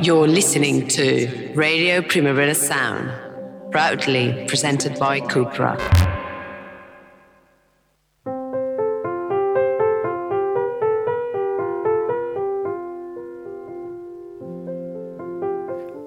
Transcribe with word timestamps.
You're 0.00 0.26
listening 0.26 0.88
to 0.88 1.52
Radio 1.54 2.02
Primavera 2.02 2.56
Sound, 2.56 3.12
proudly 3.70 4.44
presented 4.48 4.98
by 4.98 5.20
Cupra. 5.20 5.78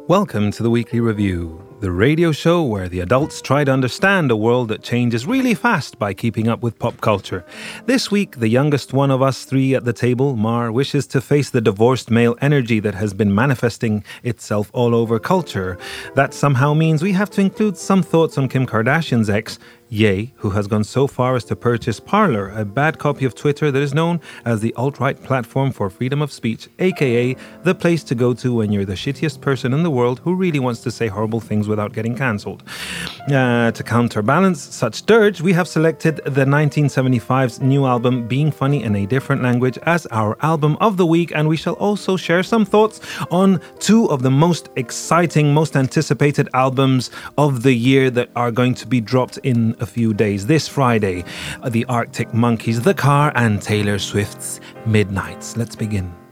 Welcome 0.10 0.52
to 0.52 0.64
the 0.64 0.70
Weekly 0.70 1.00
Review, 1.00 1.67
the 1.80 1.92
radio 1.92 2.32
show 2.32 2.64
where 2.64 2.90
the 2.90 3.02
adults 3.02 3.40
try 3.40 3.64
to 3.64 3.72
understand 3.72 4.32
a 4.32 4.36
world 4.36 4.68
that 4.70 4.82
changes 4.82 5.28
really 5.28 5.54
fast 5.54 6.00
by 6.00 6.12
keeping 6.12 6.48
up 6.48 6.64
with 6.64 6.80
pop 6.80 7.00
culture. 7.02 7.46
This 7.86 8.10
week, 8.10 8.38
the 8.38 8.48
youngest 8.48 8.94
one 8.94 9.12
of 9.12 9.22
us 9.22 9.46
three 9.46 9.76
at 9.76 9.86
the 9.86 9.94
table, 9.94 10.36
Mar, 10.36 10.72
wishes 10.72 11.06
to 11.08 11.22
face 11.22 11.52
the 11.52 11.62
divorced 11.62 12.10
male 12.10 12.36
energy 12.42 12.80
that 12.80 12.96
has 12.96 13.14
been 13.14 13.34
manifesting 13.34 14.04
itself 14.24 14.72
all 14.74 14.96
over 14.96 15.20
culture. 15.20 15.78
That 16.16 16.34
somehow 16.34 16.74
means 16.74 17.04
we 17.04 17.12
have 17.12 17.30
to 17.32 17.42
include 17.42 17.78
some 17.78 18.02
thoughts 18.02 18.40
on 18.40 18.50
Kim 18.50 18.66
Kardashian's 18.66 19.30
ex, 19.30 19.60
Ye, 19.90 20.34
who 20.38 20.50
has 20.50 20.68
gone 20.68 20.84
so 20.84 21.08
far 21.08 21.38
as 21.38 21.46
to 21.46 21.56
purchase 21.56 22.02
Parler, 22.02 22.50
a 22.50 22.66
bad 22.66 23.00
copy 23.00 23.24
of 23.24 23.34
Twitter 23.34 23.72
that 23.72 23.82
is 23.82 23.94
known 23.94 24.20
as 24.44 24.60
the 24.60 24.74
alt 24.74 25.00
right 25.00 25.22
platform 25.24 25.72
for 25.72 25.90
freedom 25.90 26.22
of 26.22 26.30
speech, 26.30 26.68
aka 26.80 27.38
the 27.64 27.74
place 27.74 28.04
to 28.04 28.16
go 28.16 28.34
to 28.34 28.56
when 28.56 28.74
you're 28.74 28.84
the 28.84 28.94
shittiest 28.94 29.40
person 29.40 29.74
in 29.74 29.84
the 29.84 29.90
world 29.90 30.20
who 30.20 30.36
really 30.36 30.60
wants 30.60 30.82
to 30.82 30.92
say 30.92 31.08
horrible 31.08 31.40
things 31.40 31.70
without 31.70 31.94
getting 31.94 32.18
cancelled. 32.18 32.64
Uh, 33.32 33.72
to 33.72 33.82
counterbalance 33.82 34.62
such 34.62 35.06
dirge, 35.06 35.40
we 35.40 35.54
have 35.54 35.70
selected 35.70 36.18
the 36.26 36.44
1975's 36.44 37.62
new 37.62 37.86
album, 37.86 38.28
Being 38.28 38.52
Funny 38.52 38.84
in 38.84 38.94
a 38.94 39.06
Different 39.06 39.42
Language, 39.42 39.78
as 39.84 40.06
our 40.08 40.38
album 40.42 40.76
of 40.82 40.98
the 40.98 41.06
week, 41.06 41.32
and 41.34 41.48
we 41.48 41.56
shall 41.56 41.76
also 41.76 42.18
share 42.18 42.44
some 42.44 42.66
thoughts 42.66 43.00
on 43.32 43.62
two 43.80 44.10
of 44.10 44.22
the 44.22 44.32
most 44.32 44.68
exciting, 44.76 45.54
most 45.54 45.78
anticipated 45.78 46.50
albums 46.54 47.10
of 47.38 47.64
the 47.64 47.74
year 47.74 48.10
that 48.10 48.30
are 48.36 48.52
going 48.52 48.74
to 48.74 48.86
be 48.86 49.00
dropped 49.00 49.38
in 49.44 49.77
a 49.80 49.86
few 49.86 50.14
days. 50.14 50.46
This 50.46 50.68
Friday, 50.68 51.24
the 51.68 51.86
Arctic 51.86 52.34
Monkeys, 52.34 52.82
The 52.82 52.94
Car, 52.94 53.32
and 53.36 53.62
Taylor 53.62 54.00
Swift's 54.00 54.60
Midnights. 54.86 55.58
Let's 55.58 55.76
begin. 55.76 56.27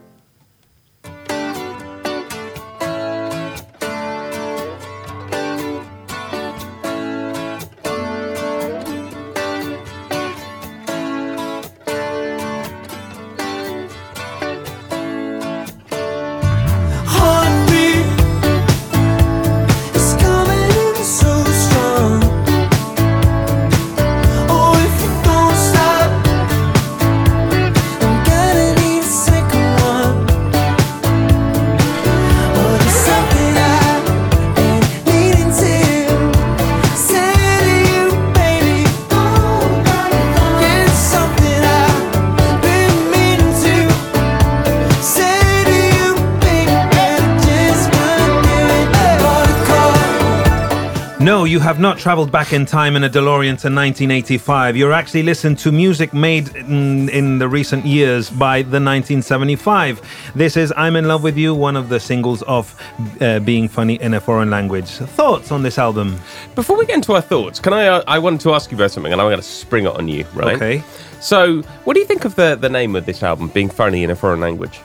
You 51.46 51.60
have 51.60 51.78
not 51.78 51.98
traveled 51.98 52.32
back 52.32 52.52
in 52.52 52.66
time 52.66 52.96
in 52.96 53.04
a 53.04 53.08
DeLorean 53.08 53.56
to 53.60 53.68
1985. 53.68 54.76
You're 54.76 54.92
actually 54.92 55.22
listening 55.22 55.56
to 55.56 55.72
music 55.72 56.12
made 56.12 56.54
in, 56.56 57.08
in 57.10 57.38
the 57.38 57.48
recent 57.48 57.86
years 57.86 58.28
by 58.28 58.62
the 58.62 58.80
1975. 58.80 60.32
This 60.34 60.56
is 60.56 60.72
I'm 60.76 60.96
in 60.96 61.06
Love 61.06 61.22
with 61.22 61.36
You, 61.36 61.54
one 61.54 61.76
of 61.76 61.88
the 61.88 62.00
singles 62.00 62.42
of 62.42 62.74
uh, 63.20 63.38
Being 63.40 63.68
Funny 63.68 63.94
in 64.00 64.14
a 64.14 64.20
Foreign 64.20 64.50
Language. 64.50 64.88
Thoughts 64.88 65.52
on 65.52 65.62
this 65.62 65.78
album? 65.78 66.18
Before 66.54 66.76
we 66.76 66.84
get 66.84 66.96
into 66.96 67.12
our 67.12 67.20
thoughts, 67.20 67.60
can 67.60 67.72
I? 67.72 67.86
Uh, 67.86 68.04
I 68.06 68.18
wanted 68.18 68.40
to 68.40 68.52
ask 68.52 68.70
you 68.70 68.76
about 68.76 68.90
something, 68.90 69.12
and 69.12 69.20
I'm 69.20 69.28
going 69.28 69.38
to 69.38 69.42
spring 69.42 69.86
it 69.86 69.92
on 69.92 70.08
you, 70.08 70.24
right? 70.34 70.56
Okay. 70.56 70.82
So, 71.20 71.62
what 71.84 71.94
do 71.94 72.00
you 72.00 72.06
think 72.06 72.24
of 72.24 72.34
the 72.34 72.56
the 72.56 72.68
name 72.68 72.96
of 72.96 73.06
this 73.06 73.22
album, 73.22 73.48
being 73.48 73.70
funny 73.70 74.02
in 74.02 74.10
a 74.10 74.16
foreign 74.16 74.40
language? 74.40 74.80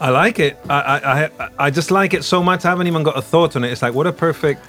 I 0.00 0.10
like 0.10 0.38
it. 0.38 0.58
I, 0.68 0.80
I, 0.80 1.24
I, 1.24 1.50
I 1.58 1.70
just 1.70 1.90
like 1.90 2.14
it 2.14 2.22
so 2.22 2.42
much. 2.42 2.64
I 2.64 2.68
haven't 2.70 2.86
even 2.86 3.02
got 3.02 3.18
a 3.18 3.22
thought 3.22 3.56
on 3.56 3.64
it. 3.64 3.72
It's 3.72 3.82
like, 3.82 3.94
what 3.94 4.06
a 4.06 4.12
perfect. 4.12 4.64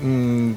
Mm, 0.00 0.56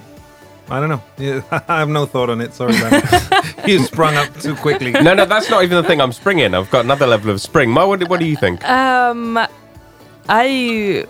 I 0.69 0.79
don't 0.79 0.89
know. 0.89 1.01
I 1.67 1.79
have 1.79 1.89
no 1.89 2.05
thought 2.05 2.29
on 2.29 2.41
it. 2.41 2.53
Sorry, 2.53 2.73
Dan. 2.73 3.01
you 3.67 3.79
sprung 3.79 4.15
up 4.15 4.33
too 4.39 4.55
quickly. 4.55 4.91
No, 5.03 5.13
no, 5.13 5.25
that's 5.25 5.49
not 5.49 5.63
even 5.63 5.81
the 5.81 5.87
thing 5.87 5.99
I'm 6.01 6.13
springing. 6.13 6.53
I've 6.53 6.69
got 6.71 6.85
another 6.85 7.07
level 7.07 7.31
of 7.31 7.41
spring. 7.41 7.69
Ma, 7.69 7.85
what, 7.85 7.99
do- 7.99 8.05
what 8.05 8.19
do 8.19 8.25
you 8.25 8.35
think? 8.37 8.67
Um, 8.69 9.37
I. 10.29 11.05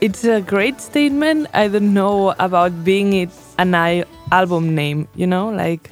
It's 0.00 0.24
a 0.24 0.40
great 0.42 0.80
statement. 0.80 1.48
I 1.54 1.68
don't 1.68 1.94
know 1.94 2.34
about 2.38 2.84
being 2.84 3.12
it 3.14 3.30
an 3.58 3.74
I- 3.74 4.04
album 4.32 4.74
name. 4.74 5.08
You 5.14 5.26
know, 5.26 5.48
like 5.48 5.90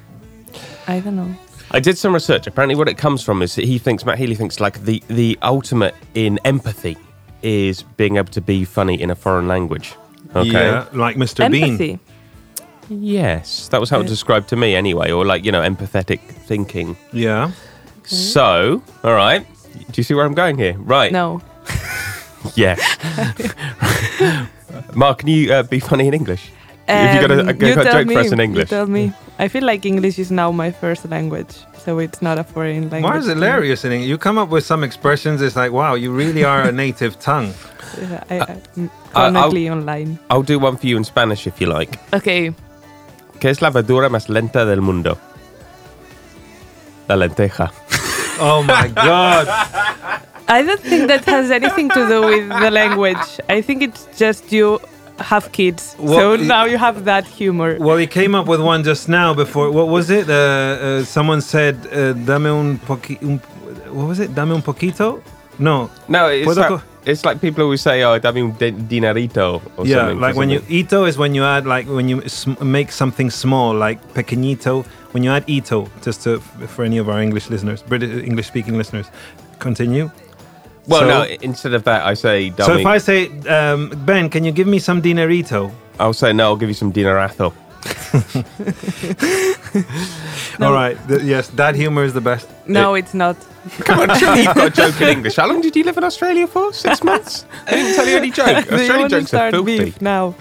I 0.86 1.00
don't 1.00 1.16
know. 1.16 1.34
I 1.70 1.80
did 1.80 1.96
some 1.96 2.12
research. 2.12 2.46
Apparently, 2.46 2.74
what 2.74 2.88
it 2.88 2.98
comes 2.98 3.22
from 3.22 3.40
is 3.42 3.54
that 3.54 3.64
he 3.64 3.78
thinks 3.78 4.04
Matt 4.04 4.18
Healy 4.18 4.34
thinks 4.34 4.60
like 4.60 4.84
the 4.84 5.02
the 5.08 5.38
ultimate 5.42 5.94
in 6.14 6.38
empathy 6.44 6.96
is 7.42 7.82
being 7.96 8.16
able 8.18 8.30
to 8.32 8.40
be 8.40 8.64
funny 8.64 9.00
in 9.00 9.10
a 9.10 9.14
foreign 9.14 9.48
language. 9.48 9.94
Okay. 10.34 10.50
Yeah, 10.52 10.86
like 10.92 11.16
Mr. 11.16 11.50
Bean. 11.50 11.98
Yes, 12.88 13.68
that 13.68 13.80
was 13.80 13.90
how 13.90 13.98
it 14.00 14.02
was 14.02 14.10
described 14.10 14.48
to 14.48 14.56
me 14.56 14.74
anyway, 14.74 15.10
or 15.10 15.24
like 15.24 15.44
you 15.44 15.52
know, 15.52 15.62
empathetic 15.62 16.20
thinking. 16.46 16.96
Yeah. 17.12 17.52
So, 18.04 18.82
all 19.04 19.14
right. 19.14 19.46
Do 19.72 19.92
you 19.94 20.02
see 20.02 20.14
where 20.14 20.26
I'm 20.26 20.34
going 20.34 20.58
here? 20.58 20.74
Right. 20.78 21.12
No. 21.12 21.40
Yeah. 22.56 22.74
Mark, 24.94 25.18
can 25.18 25.28
you 25.28 25.52
uh, 25.52 25.62
be 25.62 25.78
funny 25.80 26.08
in 26.08 26.14
English? 26.14 26.50
Have 26.88 27.14
you 27.14 27.20
got 27.28 27.30
a, 27.30 27.40
Um, 27.40 27.48
a, 27.48 27.52
you 27.52 27.72
a 27.72 27.74
tell 27.84 27.92
joke 27.92 28.06
me, 28.08 28.14
for 28.14 28.20
us 28.20 28.32
in 28.32 28.38
you 28.38 28.44
English? 28.44 28.68
tell 28.68 28.86
me. 28.86 29.12
I 29.38 29.46
feel 29.48 29.64
like 29.64 29.86
English 29.86 30.18
is 30.18 30.30
now 30.30 30.50
my 30.50 30.72
first 30.72 31.08
language, 31.08 31.54
so 31.84 31.98
it's 31.98 32.22
not 32.22 32.38
a 32.38 32.44
foreign 32.44 32.90
language. 32.90 33.02
Mars 33.02 33.24
to 33.26 33.34
me. 33.34 33.34
hilarious 33.34 33.84
in 33.84 33.92
it. 33.92 33.98
You 34.06 34.18
come 34.18 34.38
up 34.38 34.48
with 34.50 34.64
some 34.64 34.84
expressions. 34.84 35.42
It's 35.42 35.56
like, 35.56 35.72
wow, 35.72 35.94
you 35.94 36.12
really 36.12 36.44
are 36.44 36.62
a 36.62 36.72
native 36.84 37.18
tongue. 37.20 37.52
Yeah, 38.00 38.24
I, 38.30 38.40
I, 38.40 38.44
mm, 38.76 38.90
I'll- 39.14 39.72
online. 39.72 40.18
I'll 40.30 40.42
do 40.42 40.58
one 40.58 40.76
for 40.76 40.86
you 40.86 40.96
in 40.96 41.04
Spanish 41.04 41.46
if 41.46 41.60
you 41.60 41.66
like. 41.66 41.98
Okay. 42.14 42.52
¿Qué 43.40 43.50
es 43.50 43.60
la 43.60 43.70
verdura 43.70 44.08
más 44.08 44.28
lenta 44.28 44.64
del 44.64 44.80
mundo? 44.80 45.18
La 47.08 47.16
lenteja. 47.16 47.70
Oh 48.40 48.62
my 48.62 48.88
god. 48.88 49.46
I 50.48 50.62
don't 50.62 50.80
think 50.80 51.06
that 51.08 51.24
has 51.26 51.50
anything 51.52 51.88
to 51.90 52.08
do 52.08 52.22
with 52.26 52.48
the 52.48 52.70
language. 52.70 53.40
I 53.48 53.60
think 53.60 53.82
it's 53.82 54.08
just 54.18 54.50
you 54.50 54.80
have 55.18 55.52
kids, 55.52 55.94
Well, 55.98 56.36
so 56.36 56.42
now 56.42 56.64
you 56.64 56.78
have 56.78 57.04
that 57.04 57.26
humor. 57.26 57.76
Well, 57.78 57.96
he 57.96 58.06
came 58.06 58.34
up 58.34 58.46
with 58.46 58.60
one 58.60 58.82
just 58.84 59.08
now. 59.08 59.34
Before 59.34 59.70
what 59.70 59.88
was 59.88 60.10
it? 60.10 60.28
Uh, 60.28 60.32
uh, 60.34 61.04
someone 61.04 61.40
said, 61.40 61.76
uh, 61.92 62.12
"Dame 62.12 62.46
un 62.46 62.78
poquito." 62.78 63.22
Un, 63.22 63.38
what 63.94 64.06
was 64.08 64.18
it? 64.20 64.34
Dame 64.34 64.52
un 64.52 64.62
poquito. 64.62 65.22
No. 65.58 65.90
No, 66.08 66.28
it's 66.28 66.56
like, 66.56 66.68
co- 66.68 66.82
it's 67.04 67.24
like 67.24 67.40
people 67.40 67.62
always 67.64 67.82
say, 67.82 68.02
"Oh, 68.02 68.18
dame 68.18 68.38
un 68.46 68.52
di- 68.58 68.72
dinerito" 68.72 69.60
or 69.76 69.86
yeah, 69.86 69.96
something. 69.96 70.16
for 70.16 70.20
like 70.22 70.36
when 70.36 70.50
you 70.50 70.62
ito 70.68 71.04
is 71.04 71.18
when 71.18 71.34
you 71.34 71.44
add 71.44 71.66
like 71.66 71.86
when 71.86 72.08
you 72.08 72.22
sm- 72.28 72.56
make 72.62 72.90
something 72.90 73.30
small, 73.30 73.74
like 73.74 73.98
pequeñito. 74.14 74.84
When 75.12 75.22
you 75.22 75.30
add 75.30 75.44
ito, 75.46 75.88
just 76.02 76.22
to, 76.24 76.40
for 76.40 76.84
any 76.84 76.96
of 76.96 77.10
our 77.10 77.20
English 77.20 77.50
listeners, 77.50 77.82
British 77.82 78.24
English 78.24 78.46
speaking 78.48 78.78
listeners, 78.78 79.10
continue. 79.58 80.10
Well, 80.86 81.00
so- 81.00 81.08
no. 81.08 81.36
Instead 81.42 81.74
of 81.74 81.84
that, 81.84 82.04
I 82.04 82.14
say, 82.14 82.52
So 82.58 82.76
if 82.76 82.86
I 82.86 82.98
say, 82.98 83.28
um, 83.48 83.90
Ben, 84.04 84.28
can 84.28 84.44
you 84.44 84.52
give 84.52 84.66
me 84.66 84.78
some 84.78 85.00
dinerito? 85.00 85.70
I'll 86.00 86.12
say, 86.14 86.32
"No, 86.32 86.44
I'll 86.46 86.56
give 86.56 86.68
you 86.68 86.74
some 86.74 86.92
dinerazo." 86.92 87.52
All 90.60 90.72
right. 90.72 90.96
th- 91.08 91.22
yes, 91.22 91.48
that 91.48 91.74
humor 91.74 92.04
is 92.04 92.12
the 92.12 92.20
best. 92.20 92.48
No, 92.66 92.94
it's 92.94 93.14
not. 93.14 93.36
Come 93.80 94.00
on, 94.00 94.18
surely 94.18 94.42
you've 94.42 94.54
got 94.54 94.66
a 94.66 94.70
joke 94.70 95.00
in 95.00 95.08
English. 95.16 95.36
How 95.36 95.46
long 95.46 95.60
did 95.60 95.76
you 95.76 95.84
live 95.84 95.96
in 95.98 96.04
Australia 96.04 96.46
for? 96.46 96.72
Six 96.72 97.02
months? 97.04 97.44
I 97.66 97.70
didn't 97.72 97.94
tell 97.94 98.06
you 98.08 98.16
any 98.16 98.30
joke. 98.30 98.48
Australian 98.72 99.08
jokes 99.08 99.24
are 99.24 99.28
start 99.28 99.50
filthy. 99.52 99.78
beef 99.84 100.00
now? 100.00 100.34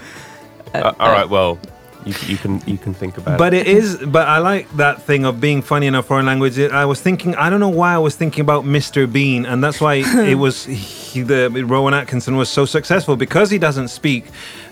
Uh, 0.74 0.92
all 0.98 1.12
right, 1.12 1.28
well, 1.28 1.58
you, 2.04 2.14
you 2.26 2.36
can 2.36 2.60
you 2.66 2.78
can 2.78 2.94
think 2.94 3.16
about 3.18 3.38
But 3.38 3.54
it. 3.54 3.66
it 3.66 3.76
is, 3.78 3.96
but 3.96 4.26
I 4.28 4.38
like 4.38 4.66
that 4.76 5.02
thing 5.02 5.24
of 5.24 5.40
being 5.40 5.62
funny 5.62 5.86
in 5.86 5.94
a 5.94 6.02
foreign 6.02 6.26
language. 6.26 6.58
It- 6.58 6.72
I 6.72 6.84
was 6.84 7.00
thinking, 7.00 7.34
I 7.36 7.48
don't 7.50 7.60
know 7.60 7.68
why 7.68 7.94
I 7.94 7.98
was 7.98 8.16
thinking 8.16 8.40
about 8.40 8.64
Mr. 8.64 9.06
Bean, 9.10 9.46
and 9.46 9.62
that's 9.62 9.80
why 9.80 9.94
it 10.32 10.36
was 10.38 10.64
he, 10.64 11.22
the 11.22 11.48
Rowan 11.66 11.94
Atkinson 11.94 12.36
was 12.36 12.48
so 12.48 12.64
successful 12.64 13.16
because 13.16 13.50
he 13.50 13.58
doesn't 13.58 13.88
speak. 13.88 14.24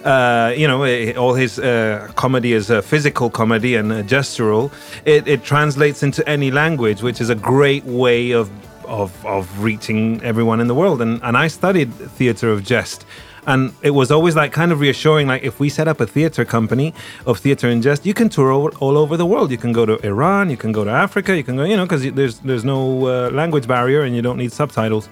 Uh, 0.04 0.52
you 0.56 0.66
know, 0.66 0.82
eh, 0.84 1.12
all 1.14 1.34
his 1.34 1.58
uh, 1.58 2.08
comedy 2.16 2.52
is 2.52 2.70
a 2.70 2.80
physical 2.82 3.28
comedy 3.30 3.76
and 3.76 3.92
uh, 3.92 4.02
gestural. 4.02 4.70
It, 5.04 5.28
it 5.28 5.44
translates 5.44 6.02
into 6.02 6.26
any 6.28 6.50
language, 6.50 7.02
which 7.02 7.20
is 7.20 7.28
a 7.30 7.34
great 7.34 7.84
way 7.84 8.30
of 8.32 8.48
of 8.86 9.10
of 9.24 9.46
reaching 9.62 10.20
everyone 10.24 10.58
in 10.60 10.66
the 10.68 10.74
world. 10.74 11.00
And 11.02 11.20
and 11.22 11.36
I 11.36 11.48
studied 11.48 11.92
theater 12.18 12.50
of 12.50 12.64
jest. 12.64 13.04
And 13.52 13.72
it 13.82 13.90
was 14.00 14.08
always 14.16 14.34
like 14.42 14.52
kind 14.60 14.70
of 14.72 14.78
reassuring. 14.86 15.26
Like 15.32 15.42
if 15.50 15.54
we 15.62 15.68
set 15.78 15.86
up 15.92 15.98
a 16.00 16.06
theater 16.16 16.44
company 16.56 16.88
of 17.30 17.34
theater 17.44 17.66
and 17.72 17.82
jest, 17.86 18.00
you 18.08 18.14
can 18.20 18.28
tour 18.36 18.50
all, 18.56 18.70
all 18.84 18.96
over 19.02 19.14
the 19.22 19.26
world. 19.32 19.48
You 19.50 19.58
can 19.64 19.72
go 19.80 19.84
to 19.90 19.94
Iran, 20.12 20.44
you 20.54 20.56
can 20.64 20.72
go 20.78 20.82
to 20.84 20.90
Africa, 21.06 21.30
you 21.40 21.44
can 21.48 21.56
go, 21.56 21.64
you 21.70 21.76
know, 21.78 21.86
because 21.88 22.02
there's 22.20 22.36
there's 22.48 22.64
no 22.74 22.78
uh, 23.06 23.30
language 23.40 23.66
barrier 23.74 24.00
and 24.06 24.12
you 24.16 24.22
don't 24.26 24.38
need 24.44 24.52
subtitles. 24.52 25.08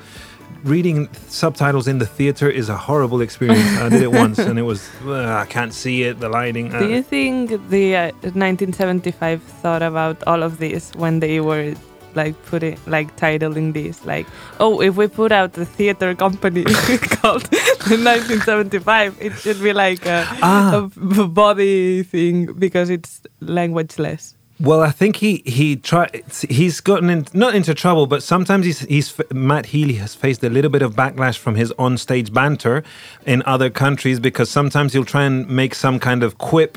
Reading 0.65 0.99
subtitles 1.29 1.87
in 1.93 1.99
the 1.99 2.07
theater 2.19 2.49
is 2.61 2.69
a 2.69 2.77
horrible 2.89 3.21
experience. 3.27 3.71
I 3.85 3.89
did 3.95 4.03
it 4.09 4.13
once 4.25 4.39
and 4.49 4.57
it 4.63 4.67
was 4.73 4.81
uh, 5.07 5.45
I 5.45 5.47
can't 5.57 5.75
see 5.83 5.97
it, 6.09 6.15
the 6.25 6.29
lighting. 6.29 6.67
Uh, 6.75 6.81
Do 6.81 6.89
you 6.97 7.03
think 7.03 7.51
the 7.77 7.87
uh, 7.97 8.11
1975 8.23 9.43
thought 9.63 9.83
about 9.83 10.17
all 10.27 10.43
of 10.43 10.59
this 10.59 10.83
when 10.97 11.21
they 11.21 11.41
were 11.41 11.75
like 12.21 12.37
putting 12.51 12.77
like 12.95 13.11
titling 13.23 13.69
this 13.79 14.05
like 14.13 14.27
oh 14.67 14.71
if 14.89 14.97
we 15.03 15.07
put 15.21 15.33
out 15.41 15.53
the 15.61 15.67
theater 15.79 16.11
company 16.25 16.65
called 17.17 17.45
the 17.91 17.99
1975 18.05 19.17
it 19.29 19.33
should 19.45 19.61
be 19.69 19.73
like 19.73 20.05
a, 20.07 20.19
Ah. 20.43 20.89
a 21.23 21.27
body 21.43 22.03
thing 22.15 22.43
because 22.67 22.91
it's 22.99 23.21
languageless 23.59 24.35
Well, 24.61 24.81
I 24.83 24.91
think 24.91 25.17
he 25.17 25.43
he 25.47 25.77
tried. 25.77 26.25
He's 26.49 26.81
gotten 26.81 27.11
in, 27.11 27.27
not 27.33 27.55
into 27.55 27.75
trouble, 27.75 28.09
but 28.09 28.25
sometimes 28.25 28.67
he's 28.67 28.81
he's 28.81 29.15
Matt 29.33 29.67
Healy 29.67 29.95
has 29.95 30.17
faced 30.17 30.43
a 30.43 30.49
little 30.51 30.71
bit 30.71 30.83
of 30.83 30.97
backlash 30.97 31.39
from 31.39 31.55
his 31.55 31.73
on-stage 31.79 32.33
banter 32.33 32.83
in 33.25 33.45
other 33.47 33.71
countries 33.71 34.19
because 34.19 34.51
sometimes 34.51 34.95
he'll 34.95 35.05
try 35.05 35.23
and 35.23 35.49
make 35.49 35.77
some 35.77 36.01
kind 36.01 36.25
of 36.25 36.39
quip. 36.39 36.77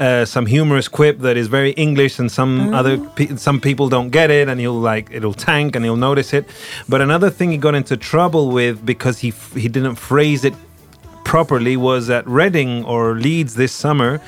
Uh, 0.00 0.24
some 0.24 0.46
humorous 0.46 0.86
quip 0.86 1.18
that 1.18 1.36
is 1.36 1.48
very 1.48 1.72
English, 1.72 2.18
and 2.18 2.32
some 2.32 2.72
other 2.72 2.96
pe- 3.16 3.36
some 3.36 3.60
people 3.60 3.88
don't 3.90 4.10
get 4.10 4.30
it, 4.30 4.48
and 4.48 4.58
he'll 4.58 4.72
like 4.72 5.10
it'll 5.10 5.34
tank, 5.34 5.76
and 5.76 5.84
he'll 5.84 5.96
notice 5.96 6.32
it. 6.32 6.48
But 6.88 7.02
another 7.02 7.28
thing 7.28 7.50
he 7.50 7.58
got 7.58 7.74
into 7.74 7.96
trouble 7.96 8.50
with 8.50 8.86
because 8.86 9.18
he 9.18 9.34
he 9.54 9.68
didn't 9.68 9.96
phrase 9.96 10.44
it 10.44 10.54
properly 11.32 11.76
was 11.76 12.08
at 12.10 12.24
Reading 12.26 12.84
or 12.84 13.14
Leeds 13.14 13.54
this 13.54 13.72
summer, 13.72 14.18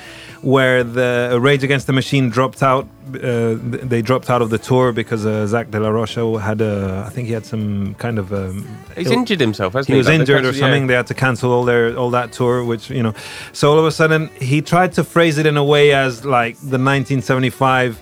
where 0.43 0.83
the 0.83 1.37
Rage 1.41 1.63
Against 1.63 1.85
the 1.87 1.93
Machine 1.93 2.29
dropped 2.29 2.61
out. 2.63 2.85
Uh, 3.09 3.55
they 3.93 4.01
dropped 4.01 4.29
out 4.29 4.41
of 4.41 4.49
the 4.51 4.57
tour 4.57 4.91
because 4.91 5.25
uh, 5.25 5.45
Zach 5.47 5.71
De 5.71 5.79
La 5.79 5.89
Rocha 5.89 6.23
had 6.39 6.61
a, 6.61 7.03
I 7.07 7.09
think 7.09 7.27
he 7.27 7.33
had 7.33 7.45
some 7.45 7.95
kind 7.95 8.17
of. 8.19 8.31
Um, 8.31 8.65
He's 8.95 9.07
ill- 9.07 9.13
injured 9.19 9.39
himself, 9.41 9.73
hasn't 9.73 9.87
he 9.87 9.93
he? 9.93 9.97
was 9.97 10.07
Like, 10.07 10.19
injured 10.19 10.41
or 10.41 10.43
country- 10.43 10.59
yeah. 10.59 10.65
something. 10.65 10.87
They 10.87 10.93
had 11.01 11.07
to 11.07 11.13
cancel 11.15 11.51
all 11.51 11.65
their 11.65 11.97
all 11.97 12.11
that 12.11 12.31
tour, 12.33 12.63
which 12.63 12.89
you 12.89 13.03
know. 13.03 13.13
So 13.51 13.71
all 13.71 13.79
of 13.79 13.85
a 13.85 13.91
sudden, 13.91 14.29
he 14.39 14.61
tried 14.61 14.91
to 14.93 15.03
phrase 15.03 15.37
it 15.41 15.45
in 15.45 15.57
a 15.57 15.63
way 15.63 15.91
as 15.93 16.23
like 16.23 16.55
the 16.57 16.77
1975. 16.77 17.99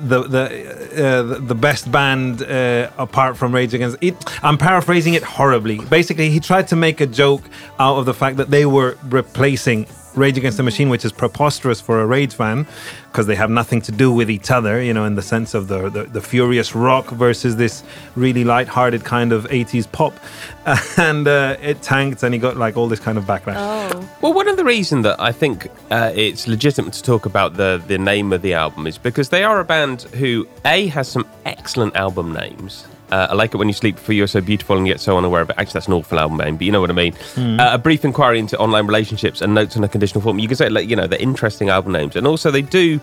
The 0.00 0.22
the 0.22 0.44
uh, 1.06 1.22
the- 1.40 1.54
best 1.54 1.90
band 1.90 2.42
uh, 2.42 2.88
apart 2.98 3.36
from 3.36 3.52
Rage 3.52 3.74
Against 3.74 3.96
it. 4.00 4.14
I'm 4.44 4.56
paraphrasing 4.56 5.14
it 5.14 5.24
horribly. 5.24 5.78
Basically, 5.90 6.30
he 6.30 6.38
tried 6.40 6.68
to 6.68 6.76
make 6.76 7.00
a 7.00 7.06
joke 7.06 7.42
out 7.80 7.96
of 7.98 8.06
the 8.06 8.14
fact 8.14 8.36
that 8.36 8.48
they 8.50 8.64
were 8.64 8.96
replacing 9.10 9.86
Rage 10.18 10.36
Against 10.36 10.56
the 10.56 10.62
Machine, 10.62 10.88
which 10.88 11.04
is 11.04 11.12
preposterous 11.12 11.80
for 11.80 12.02
a 12.02 12.06
Rage 12.06 12.34
fan 12.34 12.66
because 13.10 13.26
they 13.26 13.34
have 13.34 13.50
nothing 13.50 13.80
to 13.82 13.92
do 13.92 14.12
with 14.12 14.30
each 14.30 14.50
other. 14.50 14.82
You 14.82 14.92
know, 14.92 15.04
in 15.04 15.14
the 15.14 15.22
sense 15.22 15.54
of 15.54 15.68
the 15.68 15.88
the, 15.88 16.04
the 16.04 16.20
furious 16.20 16.74
rock 16.74 17.10
versus 17.10 17.56
this 17.56 17.82
really 18.16 18.44
light-hearted 18.44 19.04
kind 19.04 19.32
of 19.32 19.44
80s 19.44 19.90
pop, 19.90 20.14
and 20.98 21.26
uh, 21.26 21.56
it 21.62 21.80
tanked, 21.82 22.22
and 22.22 22.34
he 22.34 22.40
got 22.40 22.56
like 22.56 22.76
all 22.76 22.88
this 22.88 23.00
kind 23.00 23.18
of 23.18 23.24
backlash. 23.24 23.56
oh 23.56 24.08
Well, 24.20 24.34
one 24.34 24.48
of 24.48 24.56
the 24.56 24.64
reasons 24.64 25.04
that 25.04 25.20
I 25.20 25.32
think 25.32 25.68
uh, 25.90 26.12
it's 26.14 26.46
legitimate 26.46 26.92
to 26.94 27.02
talk 27.02 27.26
about 27.26 27.54
the 27.54 27.82
the 27.86 27.98
name 27.98 28.32
of 28.32 28.42
the 28.42 28.54
album 28.54 28.86
is 28.86 28.98
because 28.98 29.28
they 29.28 29.44
are 29.44 29.60
a 29.60 29.64
band 29.64 30.02
who 30.02 30.46
a 30.64 30.88
has 30.88 31.08
some 31.08 31.26
excellent 31.44 31.96
album 31.96 32.32
names. 32.32 32.86
Uh, 33.10 33.28
I 33.30 33.34
like 33.34 33.54
it 33.54 33.56
when 33.58 33.68
you 33.68 33.74
sleep, 33.74 33.98
for 33.98 34.12
you're 34.12 34.26
so 34.26 34.40
beautiful 34.40 34.76
and 34.76 34.86
yet 34.86 35.00
so 35.00 35.16
unaware 35.16 35.42
of 35.42 35.50
it. 35.50 35.56
Actually, 35.58 35.72
that's 35.74 35.86
an 35.88 35.94
awful 35.94 36.18
album 36.18 36.38
name, 36.38 36.56
but 36.56 36.64
you 36.64 36.72
know 36.72 36.80
what 36.80 36.90
I 36.90 36.94
mean. 36.94 37.14
Uh, 37.36 37.70
a 37.72 37.78
brief 37.78 38.04
inquiry 38.04 38.38
into 38.38 38.58
online 38.58 38.86
relationships 38.86 39.40
and 39.42 39.54
notes 39.54 39.76
on 39.76 39.84
a 39.84 39.88
conditional 39.88 40.20
form. 40.20 40.38
You 40.38 40.48
can 40.48 40.56
say, 40.56 40.68
like, 40.68 40.88
you 40.88 40.96
know, 40.96 41.06
they're 41.06 41.18
interesting 41.20 41.68
album 41.70 41.92
names, 41.92 42.16
and 42.16 42.26
also 42.26 42.50
they 42.50 42.62
do. 42.62 43.00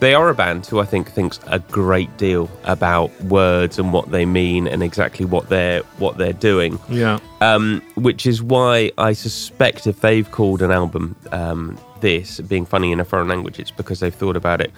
They 0.00 0.14
are 0.14 0.28
a 0.28 0.34
band 0.34 0.64
who 0.66 0.78
I 0.78 0.84
think 0.84 1.10
thinks 1.10 1.40
a 1.48 1.58
great 1.58 2.16
deal 2.18 2.48
about 2.62 3.10
words 3.24 3.80
and 3.80 3.92
what 3.92 4.12
they 4.12 4.24
mean 4.26 4.68
and 4.68 4.80
exactly 4.80 5.24
what 5.26 5.48
they're 5.48 5.80
what 5.98 6.18
they're 6.18 6.32
doing 6.32 6.78
Yeah. 6.88 7.18
um, 7.40 7.82
which 7.96 8.24
is 8.24 8.40
why 8.40 8.92
I 8.96 9.12
suspect 9.12 9.88
if 9.88 10.00
they've 10.00 10.30
called 10.30 10.62
an 10.62 10.70
album 10.70 11.16
um, 11.32 11.76
this 12.00 12.38
being 12.42 12.64
funny 12.64 12.92
in 12.92 13.00
a 13.00 13.04
foreign 13.04 13.26
language, 13.26 13.58
it's 13.58 13.72
because 13.72 13.98
they've 13.98 14.14
thought 14.14 14.36
about 14.36 14.60
it 14.60 14.70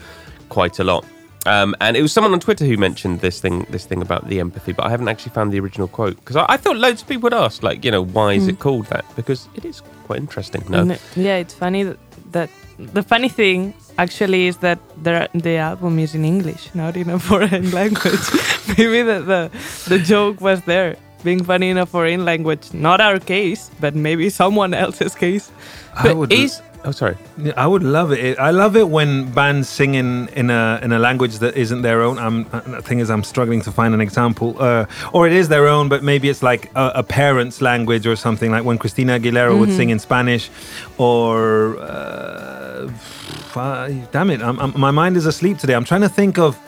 quite 0.48 0.78
a 0.78 0.84
lot. 0.84 1.04
Um, 1.46 1.74
and 1.80 1.96
it 1.96 2.02
was 2.02 2.12
someone 2.12 2.32
on 2.32 2.40
Twitter 2.40 2.66
who 2.66 2.76
mentioned 2.76 3.20
this 3.20 3.40
thing, 3.40 3.66
this 3.70 3.86
thing 3.86 4.02
about 4.02 4.28
the 4.28 4.40
empathy, 4.40 4.72
but 4.72 4.84
I 4.86 4.90
haven't 4.90 5.08
actually 5.08 5.32
found 5.32 5.52
the 5.52 5.60
original 5.60 5.88
quote 5.88 6.16
because 6.16 6.36
I, 6.36 6.44
I 6.50 6.56
thought 6.58 6.76
loads 6.76 7.02
of 7.02 7.08
people 7.08 7.22
would 7.22 7.34
ask, 7.34 7.62
like, 7.62 7.84
you 7.84 7.90
know, 7.90 8.04
why 8.04 8.34
is 8.34 8.46
it 8.46 8.58
called 8.58 8.86
that? 8.86 9.04
Because 9.16 9.48
it 9.54 9.64
is 9.64 9.80
quite 10.04 10.18
interesting. 10.20 10.62
No, 10.68 10.80
And, 10.80 10.92
uh, 10.92 10.96
yeah 11.16 11.36
it's 11.36 11.54
funny 11.54 11.82
that, 11.84 11.98
that 12.32 12.50
the 12.78 13.02
funny 13.02 13.28
thing 13.28 13.72
actually 13.98 14.46
is 14.48 14.58
that 14.58 14.78
the, 15.02 15.28
the 15.34 15.56
album 15.56 15.98
is 15.98 16.14
in 16.14 16.24
english 16.24 16.74
not 16.74 16.96
in 16.96 17.10
a 17.10 17.18
foreign 17.18 17.70
language. 17.80 18.20
Maybe 18.78 19.02
the, 19.02 19.20
the 19.20 19.50
the 19.88 19.98
joke 19.98 20.40
was 20.40 20.62
there 20.62 20.96
being 21.22 21.44
funny 21.44 21.68
in 21.68 21.76
a 21.76 21.84
foreign 21.84 22.24
language. 22.24 22.72
Not 22.72 23.00
our 23.00 23.18
case 23.18 23.70
but 23.80 23.94
maybe 23.94 24.30
someone 24.30 24.72
else's 24.74 25.14
case. 25.14 25.50
I 25.94 26.02
but 26.04 26.16
would 26.16 26.32
is 26.32 26.62
oh 26.84 26.90
sorry, 26.90 27.16
I 27.56 27.66
would 27.66 27.82
love 27.82 28.12
it. 28.12 28.38
I 28.38 28.50
love 28.50 28.76
it 28.76 28.88
when 28.88 29.30
bands 29.32 29.68
sing 29.68 29.94
in, 29.94 30.28
in 30.28 30.50
a 30.50 30.80
in 30.82 30.92
a 30.92 30.98
language 30.98 31.38
that 31.38 31.56
isn't 31.56 31.82
their 31.82 32.02
own. 32.02 32.18
I'm 32.18 32.44
the 32.50 32.82
thing 32.82 32.98
is 33.00 33.10
I'm 33.10 33.24
struggling 33.24 33.60
to 33.62 33.72
find 33.72 33.94
an 33.94 34.00
example, 34.00 34.56
uh, 34.58 34.86
or 35.12 35.26
it 35.26 35.32
is 35.32 35.48
their 35.48 35.66
own, 35.68 35.88
but 35.88 36.02
maybe 36.02 36.28
it's 36.28 36.42
like 36.42 36.70
a, 36.74 36.92
a 36.96 37.02
parent's 37.02 37.60
language 37.60 38.06
or 38.06 38.16
something. 38.16 38.50
Like 38.50 38.64
when 38.64 38.78
Christina 38.78 39.18
Aguilera 39.18 39.58
would 39.58 39.70
sing 39.72 39.90
in 39.90 39.98
Spanish, 39.98 40.50
or 40.98 41.78
uh, 41.78 42.88
f- 42.88 44.10
damn 44.12 44.30
it, 44.30 44.42
I'm, 44.42 44.58
I'm, 44.58 44.78
my 44.78 44.90
mind 44.90 45.16
is 45.16 45.26
asleep 45.26 45.58
today. 45.58 45.74
I'm 45.74 45.84
trying 45.84 46.02
to 46.02 46.08
think 46.08 46.38
of 46.38 46.58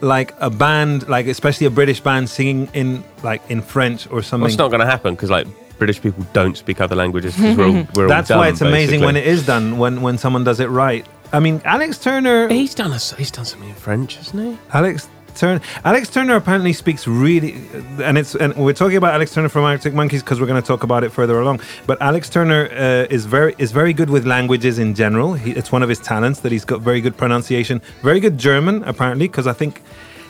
like 0.00 0.34
a 0.38 0.50
band, 0.50 1.08
like 1.08 1.26
especially 1.26 1.66
a 1.66 1.70
British 1.70 2.00
band 2.00 2.28
singing 2.28 2.68
in 2.74 3.04
like 3.22 3.42
in 3.48 3.62
French 3.62 4.06
or 4.08 4.14
well, 4.14 4.22
something. 4.22 4.48
it's 4.48 4.58
not 4.58 4.68
going 4.68 4.80
to 4.80 4.86
happen 4.86 5.14
because 5.14 5.30
like 5.30 5.46
British 5.78 6.00
people 6.00 6.26
don't 6.32 6.56
speak 6.56 6.80
other 6.80 6.94
languages. 6.96 7.38
we're 7.38 7.66
all, 7.66 7.86
we're 7.94 8.04
all 8.04 8.08
That's 8.08 8.28
dumb, 8.28 8.38
why 8.38 8.48
it's 8.48 8.60
amazing 8.60 9.00
when 9.00 9.16
it 9.16 9.26
is 9.26 9.44
done 9.46 9.78
when 9.78 10.02
when 10.02 10.18
someone 10.18 10.44
does 10.44 10.60
it 10.60 10.68
right. 10.68 11.06
I 11.32 11.40
mean, 11.40 11.60
Alex 11.64 11.98
Turner. 11.98 12.48
He's 12.48 12.74
done 12.74 12.92
a, 12.92 12.98
he's 13.16 13.30
done 13.30 13.44
something 13.44 13.68
in 13.68 13.74
French, 13.74 14.16
hasn't 14.16 14.42
he? 14.42 14.58
Alex 14.72 15.08
Turner. 15.34 15.60
Alex 15.84 16.08
Turner 16.08 16.36
apparently 16.36 16.72
speaks 16.72 17.06
really, 17.08 17.54
and 18.00 18.16
it's 18.16 18.34
and 18.36 18.54
we're 18.54 18.72
talking 18.72 18.96
about 18.96 19.14
Alex 19.14 19.34
Turner 19.34 19.48
from 19.48 19.64
Arctic 19.64 19.94
Monkeys 19.94 20.22
because 20.22 20.40
we're 20.40 20.46
going 20.46 20.62
to 20.62 20.66
talk 20.66 20.84
about 20.84 21.02
it 21.02 21.10
further 21.10 21.40
along. 21.40 21.60
But 21.86 22.00
Alex 22.00 22.30
Turner 22.30 22.68
uh, 22.70 23.06
is 23.10 23.26
very 23.26 23.54
is 23.58 23.72
very 23.72 23.92
good 23.92 24.10
with 24.10 24.26
languages 24.26 24.78
in 24.78 24.94
general. 24.94 25.34
He, 25.34 25.50
it's 25.52 25.72
one 25.72 25.82
of 25.82 25.88
his 25.88 25.98
talents 25.98 26.40
that 26.40 26.52
he's 26.52 26.64
got 26.64 26.80
very 26.80 27.00
good 27.00 27.16
pronunciation, 27.16 27.82
very 28.02 28.20
good 28.20 28.38
German 28.38 28.84
apparently 28.84 29.26
because 29.28 29.46
I 29.46 29.52
think. 29.52 29.82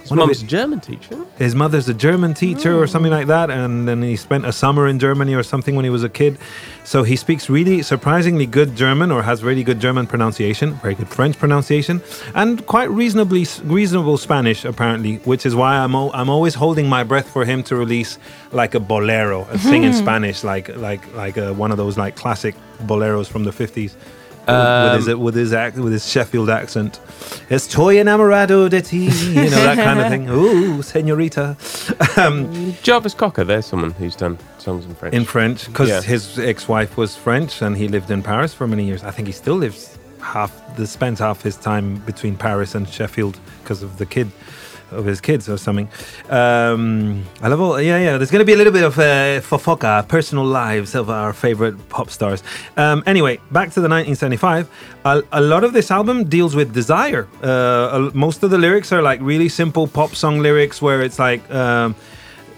His 0.05 0.11
one 0.11 0.19
mum's 0.19 0.43
a 0.43 0.47
German 0.47 0.81
teacher. 0.81 1.17
his 1.39 1.55
mother's 1.55 1.89
a 1.89 1.95
German 1.95 2.35
teacher 2.35 2.79
or 2.79 2.87
something 2.87 3.11
like 3.11 3.27
that, 3.29 3.49
and 3.51 3.89
then 3.89 4.03
he 4.03 4.17
spent 4.17 4.45
a 4.45 4.53
summer 4.53 4.87
in 4.87 4.99
Germany 4.99 5.35
or 5.35 5.43
something 5.43 5.75
when 5.77 5.85
he 5.85 5.91
was 5.91 6.05
a 6.05 6.11
kid. 6.11 6.37
So 6.85 7.05
he 7.05 7.17
speaks 7.17 7.49
really 7.49 7.81
surprisingly 7.83 8.45
good 8.45 8.77
German 8.77 9.11
or 9.11 9.23
has 9.23 9.43
really 9.43 9.65
good 9.65 9.81
German 9.81 10.07
pronunciation, 10.07 10.75
very 10.83 10.95
good 10.95 11.09
French 11.09 11.39
pronunciation, 11.39 12.03
and 12.35 12.67
quite 12.67 12.91
reasonably 12.91 13.47
reasonable 13.65 14.19
Spanish 14.19 14.67
apparently, 14.67 15.17
which 15.25 15.47
is 15.47 15.55
why 15.55 15.77
I'm 15.79 15.95
al- 15.95 16.11
I'm 16.13 16.29
always 16.29 16.55
holding 16.55 16.87
my 16.87 17.03
breath 17.03 17.29
for 17.31 17.47
him 17.47 17.63
to 17.65 17.75
release 17.77 18.19
like 18.53 18.75
a 18.75 18.81
bolero, 18.81 19.47
a 19.51 19.57
thing 19.59 19.85
in 19.85 19.95
Spanish, 19.95 20.45
like 20.45 20.69
like 20.77 21.03
like 21.15 21.39
uh 21.39 21.55
one 21.55 21.71
of 21.73 21.79
those 21.79 21.97
like 21.97 22.15
classic 22.15 22.55
boleros 22.83 23.27
from 23.27 23.45
the 23.45 23.51
50s. 23.53 23.95
With 24.47 25.07
his 25.07 25.17
with 25.17 25.35
his 25.35 25.53
ac- 25.53 25.81
with 25.81 25.93
his 25.93 26.09
Sheffield 26.09 26.51
accent, 26.51 27.01
estoy 27.49 27.97
enamorado 27.97 28.69
de 28.69 28.83
ti, 28.83 29.05
you 29.07 29.35
know 29.51 29.51
that 29.51 29.77
kind 29.77 30.01
of 30.01 30.09
thing. 30.09 30.29
Ooh, 30.31 30.79
señorita, 30.83 31.57
um, 32.19 32.75
Jarvis 32.83 33.15
Cocker, 33.15 33.45
there's 33.45 33.67
someone 33.67 33.93
who's 33.93 34.17
done 34.17 34.39
songs 34.59 34.85
in 34.87 34.95
French. 34.95 35.15
in 35.15 35.25
French, 35.25 35.67
because 35.67 35.89
Yeah. 35.89 36.01
his 36.03 36.39
ex-wife 36.39 36.97
was 36.97 37.17
French 37.17 37.63
and 37.63 37.77
he 37.77 37.89
lived 37.89 38.11
in 38.11 38.23
Paris 38.23 38.55
for 38.55 38.67
many 38.67 38.85
years. 38.85 39.03
I 39.05 39.11
think 39.11 39.27
he 39.29 39.33
still 39.33 39.57
lives 39.57 39.99
half, 40.21 40.53
the 40.77 40.87
spends 40.87 41.21
half 41.21 41.43
his 41.43 41.57
time 41.57 41.97
between 42.07 42.37
Paris 42.37 42.75
and 42.75 42.89
Sheffield 42.89 43.39
because 43.63 43.83
of 43.83 43.99
the 43.99 44.07
kid, 44.07 44.31
of 44.91 45.05
his 45.05 45.21
kids 45.21 45.49
or 45.49 45.57
something. 45.59 45.89
Um, 46.29 47.25
I 47.43 47.49
love 47.49 47.61
all, 47.61 47.81
yeah, 47.81 47.99
yeah. 47.99 48.19
There's 48.19 48.31
going 48.31 48.41
to 48.41 48.45
be 48.47 48.53
a 48.53 48.57
little 48.57 48.73
bit 48.73 48.85
of 48.85 48.99
uh, 48.99 49.41
fofoca, 49.41 50.07
personal 50.09 50.45
lives 50.45 50.95
of 50.95 51.11
our 51.11 51.33
favorite 51.33 51.89
pop 51.89 52.11
stars. 52.11 52.43
Um, 52.77 53.03
anyway, 53.07 53.37
back 53.51 53.71
to 53.71 53.81
the 53.81 53.89
1975. 53.89 54.69
A, 55.05 55.23
a 55.33 55.41
lot 55.41 55.65
of 55.65 55.73
this 55.73 55.91
album 55.91 56.25
deals 56.25 56.55
with 56.55 56.73
desire. 56.73 57.27
Uh, 57.43 57.49
a- 58.13 58.17
most 58.17 58.43
of 58.43 58.51
the 58.51 58.59
lyrics 58.59 58.93
are 58.93 59.03
like 59.03 59.21
really 59.21 59.49
simple 59.49 59.87
pop 59.87 60.15
song 60.15 60.39
lyrics 60.41 60.81
where 60.83 61.03
it's 61.03 61.19
like. 61.19 61.49
Um, 61.51 61.95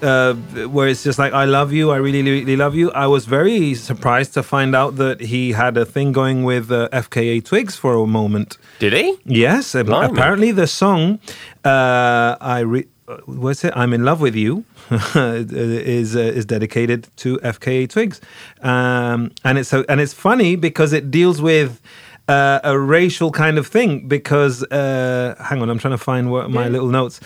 uh, 0.02 0.34
where 0.68 0.88
it's 0.88 1.02
just 1.02 1.18
like 1.18 1.32
I 1.32 1.44
love 1.44 1.72
you, 1.72 1.90
I 1.90 1.96
really, 1.96 2.22
really 2.22 2.56
love 2.56 2.74
you. 2.74 2.90
I 2.92 3.06
was 3.06 3.24
very 3.26 3.74
surprised 3.74 4.34
to 4.34 4.42
find 4.42 4.74
out 4.74 4.96
that 4.96 5.20
he 5.20 5.52
had 5.52 5.76
a 5.76 5.84
thing 5.84 6.12
going 6.12 6.44
with 6.44 6.70
uh, 6.70 6.88
FKA 6.92 7.44
Twigs 7.44 7.76
for 7.76 7.94
a 7.94 8.06
moment. 8.06 8.58
Did 8.78 8.92
he? 8.92 9.16
Yes, 9.24 9.72
Blimey. 9.72 10.12
apparently 10.12 10.52
the 10.52 10.66
song 10.66 11.18
uh, 11.64 12.36
I 12.40 12.60
re- 12.60 12.86
uh, 13.08 13.16
what's 13.26 13.64
it? 13.64 13.72
I'm 13.76 13.92
in 13.92 14.04
love 14.04 14.20
with 14.20 14.34
you 14.34 14.64
is 15.14 16.14
uh, 16.16 16.20
is 16.20 16.44
dedicated 16.44 17.08
to 17.16 17.38
FKA 17.38 17.88
Twigs, 17.88 18.20
um, 18.62 19.30
and 19.44 19.58
it's 19.58 19.68
so 19.68 19.84
and 19.88 20.00
it's 20.00 20.12
funny 20.12 20.56
because 20.56 20.92
it 20.92 21.10
deals 21.10 21.40
with. 21.40 21.80
Uh, 22.28 22.58
a 22.64 22.76
racial 22.76 23.30
kind 23.30 23.56
of 23.56 23.68
thing 23.68 24.08
because 24.08 24.64
uh, 24.72 25.36
hang 25.38 25.62
on, 25.62 25.70
I'm 25.70 25.78
trying 25.78 25.92
to 25.94 26.04
find 26.04 26.28
what 26.28 26.50
my 26.50 26.66
little 26.68 26.88
notes. 26.88 27.20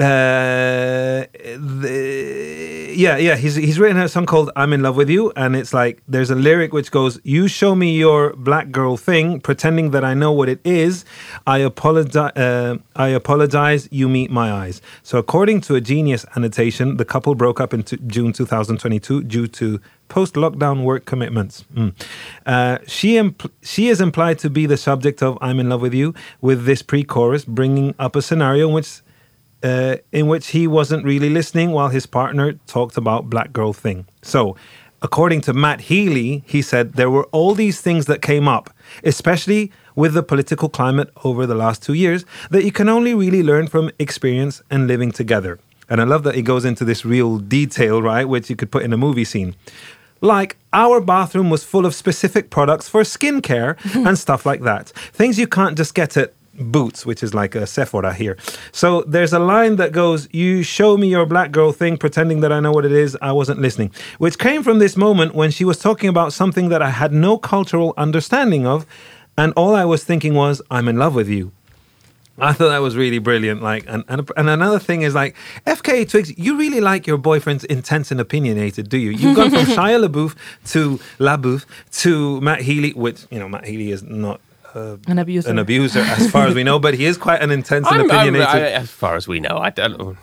Uh, 0.00 1.26
the, 1.34 2.94
yeah, 2.96 3.18
yeah, 3.18 3.36
he's 3.36 3.54
he's 3.54 3.78
written 3.78 3.98
a 3.98 4.08
song 4.08 4.24
called 4.24 4.50
"I'm 4.56 4.72
in 4.72 4.82
Love 4.82 4.96
with 4.96 5.10
You," 5.10 5.30
and 5.36 5.54
it's 5.54 5.74
like 5.74 6.02
there's 6.08 6.30
a 6.30 6.34
lyric 6.34 6.72
which 6.72 6.90
goes, 6.90 7.20
"You 7.22 7.48
show 7.48 7.74
me 7.74 7.94
your 7.98 8.32
black 8.34 8.70
girl 8.70 8.96
thing, 8.96 9.40
pretending 9.40 9.90
that 9.90 10.02
I 10.02 10.14
know 10.14 10.32
what 10.32 10.48
it 10.48 10.60
is. 10.64 11.04
I 11.46 11.58
apologize. 11.58 12.34
Uh, 12.34 12.78
I 12.96 13.08
apologize. 13.08 13.88
You 13.90 14.08
meet 14.08 14.30
my 14.30 14.50
eyes." 14.50 14.80
So, 15.02 15.18
according 15.18 15.60
to 15.62 15.74
a 15.74 15.82
Genius 15.82 16.24
annotation, 16.34 16.96
the 16.96 17.04
couple 17.04 17.34
broke 17.34 17.60
up 17.60 17.74
in 17.74 17.82
t- 17.82 17.98
June 18.06 18.32
2022 18.32 19.24
due 19.24 19.48
to 19.48 19.80
post-lockdown 20.08 20.82
work 20.82 21.04
commitments. 21.04 21.64
Mm. 21.74 21.92
Uh, 22.46 22.78
she 22.86 23.16
impl- 23.16 23.50
she 23.60 23.88
is 23.88 24.00
implied 24.00 24.38
to 24.38 24.48
be 24.48 24.64
the 24.64 24.78
subject 24.78 25.22
of 25.22 25.36
"I'm 25.42 25.60
in 25.60 25.68
Love 25.68 25.82
with 25.82 25.92
You," 25.92 26.14
with 26.40 26.64
this 26.64 26.80
pre-chorus 26.80 27.44
bringing 27.44 27.94
up 27.98 28.16
a 28.16 28.22
scenario 28.22 28.68
in 28.68 28.74
which 28.74 29.02
uh, 29.62 29.96
in 30.12 30.26
which 30.26 30.48
he 30.48 30.66
wasn't 30.66 31.04
really 31.04 31.30
listening 31.30 31.72
while 31.72 31.88
his 31.88 32.06
partner 32.06 32.52
talked 32.66 32.96
about 32.96 33.30
black 33.30 33.52
girl 33.52 33.72
thing. 33.72 34.06
So, 34.22 34.56
according 35.02 35.40
to 35.42 35.52
Matt 35.52 35.82
Healy, 35.82 36.42
he 36.46 36.62
said 36.62 36.94
there 36.94 37.10
were 37.10 37.24
all 37.26 37.54
these 37.54 37.80
things 37.80 38.06
that 38.06 38.22
came 38.22 38.48
up, 38.48 38.70
especially 39.04 39.72
with 39.94 40.14
the 40.14 40.22
political 40.22 40.68
climate 40.68 41.10
over 41.24 41.46
the 41.46 41.54
last 41.54 41.82
two 41.82 41.94
years, 41.94 42.24
that 42.50 42.64
you 42.64 42.72
can 42.72 42.88
only 42.88 43.14
really 43.14 43.42
learn 43.42 43.66
from 43.66 43.90
experience 43.98 44.62
and 44.70 44.86
living 44.86 45.12
together. 45.12 45.58
And 45.88 46.00
I 46.00 46.04
love 46.04 46.22
that 46.22 46.36
he 46.36 46.42
goes 46.42 46.64
into 46.64 46.84
this 46.84 47.04
real 47.04 47.38
detail, 47.38 48.00
right, 48.00 48.24
which 48.24 48.48
you 48.48 48.56
could 48.56 48.70
put 48.70 48.84
in 48.84 48.92
a 48.92 48.96
movie 48.96 49.24
scene. 49.24 49.56
Like, 50.20 50.56
our 50.72 51.00
bathroom 51.00 51.50
was 51.50 51.64
full 51.64 51.86
of 51.86 51.94
specific 51.94 52.50
products 52.50 52.88
for 52.88 53.02
skincare 53.02 53.76
and 54.06 54.18
stuff 54.18 54.46
like 54.46 54.60
that. 54.62 54.90
Things 55.12 55.38
you 55.38 55.46
can't 55.46 55.76
just 55.76 55.94
get 55.94 56.16
at 56.16 56.34
Boots, 56.54 57.06
which 57.06 57.22
is 57.22 57.32
like 57.32 57.54
a 57.54 57.66
Sephora 57.66 58.12
here. 58.12 58.36
So 58.72 59.02
there's 59.02 59.32
a 59.32 59.38
line 59.38 59.76
that 59.76 59.92
goes, 59.92 60.28
You 60.32 60.62
show 60.62 60.96
me 60.96 61.08
your 61.08 61.26
black 61.26 61.52
girl 61.52 61.72
thing, 61.72 61.96
pretending 61.96 62.40
that 62.40 62.52
I 62.52 62.60
know 62.60 62.72
what 62.72 62.84
it 62.84 62.92
is. 62.92 63.16
I 63.22 63.32
wasn't 63.32 63.60
listening. 63.60 63.92
Which 64.18 64.38
came 64.38 64.62
from 64.62 64.78
this 64.78 64.96
moment 64.96 65.34
when 65.34 65.50
she 65.50 65.64
was 65.64 65.78
talking 65.78 66.08
about 66.08 66.32
something 66.32 66.68
that 66.68 66.82
I 66.82 66.90
had 66.90 67.12
no 67.12 67.38
cultural 67.38 67.94
understanding 67.96 68.66
of. 68.66 68.86
And 69.38 69.52
all 69.54 69.74
I 69.74 69.84
was 69.84 70.04
thinking 70.04 70.34
was, 70.34 70.60
I'm 70.70 70.88
in 70.88 70.96
love 70.96 71.14
with 71.14 71.28
you. 71.28 71.52
I 72.40 72.52
thought 72.52 72.70
that 72.70 72.78
was 72.78 72.96
really 72.96 73.18
brilliant. 73.18 73.62
Like, 73.62 73.84
and, 73.86 74.02
and 74.08 74.30
and 74.36 74.48
another 74.48 74.78
thing 74.78 75.02
is 75.02 75.14
like, 75.14 75.36
FKA 75.66 76.08
Twigs, 76.08 76.36
you 76.38 76.56
really 76.56 76.80
like 76.80 77.06
your 77.06 77.18
boyfriend's 77.18 77.64
intense 77.64 78.10
and 78.10 78.20
opinionated, 78.20 78.88
do 78.88 78.96
you? 78.96 79.10
You've 79.10 79.36
gone 79.36 79.50
from 79.50 79.60
Shia 79.76 80.06
LaBeouf 80.06 80.36
to 80.72 80.98
LaBeouf 81.18 81.66
to 82.00 82.40
Matt 82.40 82.62
Healy, 82.62 82.92
which 82.92 83.26
you 83.30 83.38
know 83.38 83.48
Matt 83.48 83.66
Healy 83.66 83.90
is 83.90 84.02
not 84.02 84.40
An 84.74 85.18
abuser. 85.18 85.50
an 85.50 85.58
abuser 85.58 86.00
as 86.00 86.30
far 86.30 86.46
as 86.46 86.54
we 86.54 86.62
know, 86.64 86.78
but 86.78 86.94
he 86.94 87.04
is 87.04 87.16
quite 87.18 87.42
an 87.42 87.50
intense 87.50 87.86
and 87.88 88.00
I'm- 88.02 88.10
I'm- 88.10 88.28
opinionated. 88.34 88.64
I- 88.64 88.70
as 88.82 88.90
far 88.90 89.16
as 89.16 89.26
we 89.28 89.40
know, 89.40 89.58
I 89.58 89.70
don't. 89.70 90.16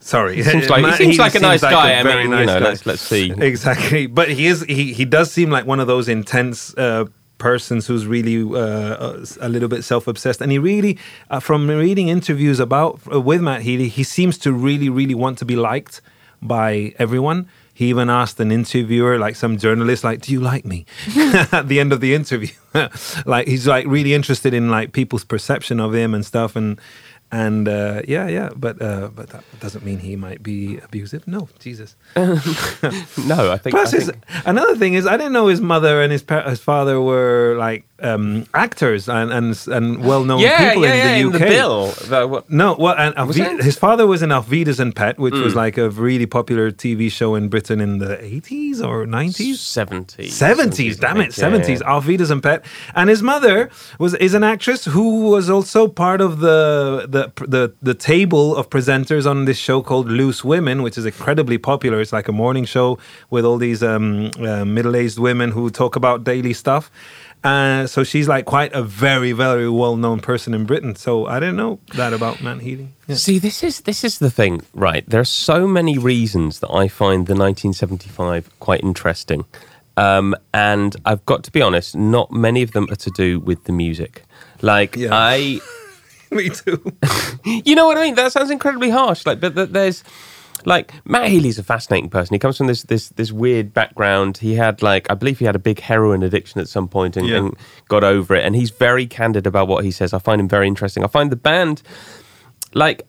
Sorry, 0.00 0.42
Seems 0.42 0.68
like, 0.68 0.84
he 0.84 0.92
seems 0.92 1.00
Healy 1.16 1.16
like 1.18 1.34
a 1.34 1.40
nice 1.40 1.60
seems 1.62 1.72
guy. 1.72 1.90
a 1.92 2.00
I 2.00 2.02
very 2.02 2.22
mean, 2.24 2.30
nice 2.32 2.40
you 2.40 2.46
know, 2.46 2.58
guy. 2.60 2.64
let's 2.66 2.84
let's 2.84 3.00
see. 3.00 3.32
Exactly, 3.38 4.06
but 4.06 4.28
he 4.28 4.46
is 4.46 4.62
he 4.64 4.92
he 4.92 5.06
does 5.06 5.32
seem 5.32 5.48
like 5.50 5.64
one 5.66 5.80
of 5.80 5.86
those 5.86 6.08
intense 6.10 6.74
uh, 6.76 7.06
persons 7.38 7.86
who's 7.86 8.06
really 8.06 8.36
uh, 8.42 9.16
a 9.40 9.48
little 9.48 9.68
bit 9.68 9.82
self-obsessed, 9.82 10.42
and 10.42 10.52
he 10.52 10.58
really, 10.58 10.98
uh, 11.30 11.40
from 11.40 11.68
reading 11.68 12.08
interviews 12.08 12.60
about 12.60 13.00
uh, 13.10 13.18
with 13.18 13.40
Matt 13.40 13.62
Healy, 13.62 13.88
he 13.88 14.02
seems 14.02 14.36
to 14.38 14.52
really 14.52 14.90
really 14.90 15.14
want 15.14 15.38
to 15.38 15.46
be 15.46 15.56
liked 15.56 16.02
by 16.42 16.92
everyone. 16.98 17.48
He 17.74 17.88
even 17.88 18.08
asked 18.08 18.38
an 18.38 18.52
interviewer, 18.52 19.18
like 19.18 19.34
some 19.34 19.58
journalist, 19.58 20.04
like, 20.04 20.20
"Do 20.22 20.32
you 20.32 20.40
like 20.40 20.64
me?" 20.64 20.86
At 21.52 21.68
the 21.68 21.80
end 21.80 21.92
of 21.92 22.00
the 22.00 22.14
interview, 22.14 22.54
like 23.26 23.48
he's 23.48 23.66
like 23.66 23.86
really 23.86 24.14
interested 24.14 24.54
in 24.54 24.70
like 24.70 24.92
people's 24.92 25.24
perception 25.24 25.80
of 25.80 25.92
him 25.92 26.14
and 26.14 26.24
stuff, 26.24 26.54
and 26.54 26.80
and 27.42 27.66
uh, 27.68 28.02
yeah, 28.14 28.26
yeah, 28.38 28.48
but 28.64 28.76
uh, 28.80 29.08
but 29.18 29.26
that 29.34 29.42
doesn't 29.64 29.84
mean 29.84 29.98
he 29.98 30.14
might 30.16 30.40
be 30.42 30.78
abusive. 30.86 31.22
No, 31.26 31.48
Jesus. 31.58 31.96
No, 33.26 33.50
I 33.52 33.58
think. 33.58 33.72
Plus, 33.76 33.94
I 33.94 33.98
think 33.98 34.24
another 34.44 34.76
thing 34.76 34.94
is, 34.94 35.06
I 35.06 35.16
didn't 35.16 35.32
know 35.32 35.48
his 35.48 35.60
mother 35.60 36.02
and 36.02 36.12
his 36.12 36.22
pa- 36.22 36.48
his 36.48 36.60
father 36.60 37.00
were 37.00 37.56
like 37.66 37.82
um, 38.00 38.44
actors 38.52 39.08
and 39.08 39.32
and, 39.32 39.46
and 39.76 40.04
well 40.04 40.24
known 40.24 40.40
yeah, 40.40 40.68
people 40.68 40.84
yeah, 40.84 40.94
yeah, 40.94 41.14
in 41.16 41.26
in 41.26 41.32
the 41.32 41.38
the 41.38 41.44
UK. 41.44 41.50
bill. 41.50 41.86
The, 42.10 42.26
what, 42.28 42.50
No, 42.50 42.76
well, 42.78 42.94
and 42.98 43.12
his 43.62 43.76
father 43.78 44.06
was 44.06 44.22
in 44.22 44.30
Auf 44.32 44.48
Wiedersehen, 44.50 44.92
Pet, 44.92 45.18
which 45.18 45.34
Mm. 45.34 45.44
was 45.44 45.54
like 45.54 45.76
a 45.78 45.88
really 45.90 46.26
popular 46.26 46.70
TV 46.70 47.10
show 47.10 47.34
in 47.34 47.48
Britain 47.48 47.80
in 47.80 47.98
the 47.98 48.16
80s 48.16 48.80
or 48.88 49.06
90s. 49.06 49.58
70s. 49.58 50.32
70s, 50.46 51.00
damn 51.00 51.20
it, 51.20 51.30
70s. 51.32 51.80
yeah. 51.80 51.92
Auf 51.94 52.06
Wiedersehen, 52.06 52.40
Pet, 52.40 52.64
and 52.94 53.08
his 53.10 53.22
mother 53.22 53.70
was 53.98 54.12
is 54.14 54.34
an 54.34 54.44
actress 54.44 54.84
who 54.94 55.30
was 55.34 55.48
also 55.50 55.88
part 55.88 56.20
of 56.20 56.40
the 56.40 57.06
the 57.16 57.23
the 57.48 57.72
the 57.82 57.94
table 57.94 58.56
of 58.56 58.68
presenters 58.70 59.28
on 59.28 59.44
this 59.44 59.58
show 59.58 59.82
called 59.82 60.08
Loose 60.08 60.44
Women, 60.44 60.82
which 60.82 60.98
is 60.98 61.06
incredibly 61.06 61.58
popular. 61.58 62.00
It's 62.00 62.12
like 62.12 62.28
a 62.28 62.32
morning 62.32 62.64
show 62.64 62.98
with 63.30 63.44
all 63.44 63.58
these 63.58 63.82
um, 63.82 64.30
uh, 64.38 64.64
middle 64.64 64.96
aged 64.96 65.18
women 65.18 65.50
who 65.52 65.70
talk 65.70 65.96
about 65.96 66.24
daily 66.24 66.52
stuff. 66.52 66.90
Uh, 67.42 67.86
so 67.86 68.02
she's 68.04 68.26
like 68.26 68.46
quite 68.46 68.72
a 68.72 68.82
very 68.82 69.32
very 69.32 69.68
well 69.68 69.96
known 69.96 70.18
person 70.20 70.54
in 70.54 70.64
Britain. 70.64 70.96
So 70.96 71.26
I 71.26 71.40
didn't 71.40 71.56
know 71.56 71.78
that 71.94 72.12
about 72.14 72.40
Matt 72.42 72.60
Healy. 72.60 72.88
Yeah. 73.06 73.16
See, 73.16 73.38
this 73.38 73.62
is 73.62 73.82
this 73.82 74.02
is 74.04 74.18
the 74.18 74.30
thing, 74.30 74.62
right? 74.74 75.04
There 75.06 75.20
are 75.20 75.26
so 75.26 75.66
many 75.66 75.98
reasons 75.98 76.60
that 76.60 76.70
I 76.70 76.88
find 76.88 77.26
the 77.26 77.34
1975 77.34 78.48
quite 78.60 78.82
interesting, 78.82 79.44
um, 79.98 80.34
and 80.54 80.96
I've 81.04 81.24
got 81.26 81.44
to 81.44 81.50
be 81.50 81.60
honest, 81.60 81.94
not 81.94 82.30
many 82.32 82.62
of 82.62 82.72
them 82.72 82.86
are 82.90 82.96
to 82.96 83.10
do 83.10 83.40
with 83.40 83.64
the 83.64 83.72
music. 83.72 84.22
Like 84.62 84.96
Yeah. 84.96 85.10
I, 85.12 85.60
Me 86.38 86.48
too. 86.50 86.82
you 87.44 87.74
know 87.74 87.86
what 87.86 87.96
I 87.96 88.02
mean? 88.02 88.14
That 88.14 88.32
sounds 88.32 88.50
incredibly 88.50 88.90
harsh. 88.90 89.24
Like, 89.26 89.40
but, 89.40 89.54
but 89.54 89.72
there's 89.72 90.02
like 90.66 90.92
Matt 91.06 91.28
Healy's 91.28 91.58
a 91.58 91.62
fascinating 91.62 92.08
person. 92.10 92.34
He 92.34 92.38
comes 92.38 92.56
from 92.56 92.66
this 92.68 92.82
this 92.84 93.10
this 93.10 93.30
weird 93.32 93.72
background. 93.74 94.38
He 94.38 94.54
had 94.54 94.82
like 94.82 95.10
I 95.10 95.14
believe 95.14 95.38
he 95.38 95.44
had 95.44 95.56
a 95.56 95.58
big 95.60 95.80
heroin 95.80 96.22
addiction 96.22 96.60
at 96.60 96.68
some 96.68 96.88
point 96.88 97.16
and, 97.16 97.26
Yeah. 97.28 97.36
and 97.38 97.56
got 97.88 98.02
over 98.04 98.34
it. 98.34 98.44
And 98.44 98.56
he's 98.56 98.70
very 98.70 99.06
candid 99.06 99.46
about 99.46 99.68
what 99.68 99.84
he 99.84 99.90
says. 99.90 100.12
I 100.14 100.18
find 100.18 100.40
him 100.40 100.48
very 100.48 100.66
interesting. 100.66 101.04
I 101.04 101.06
find 101.08 101.30
the 101.30 101.36
band 101.36 101.82
like 102.72 103.06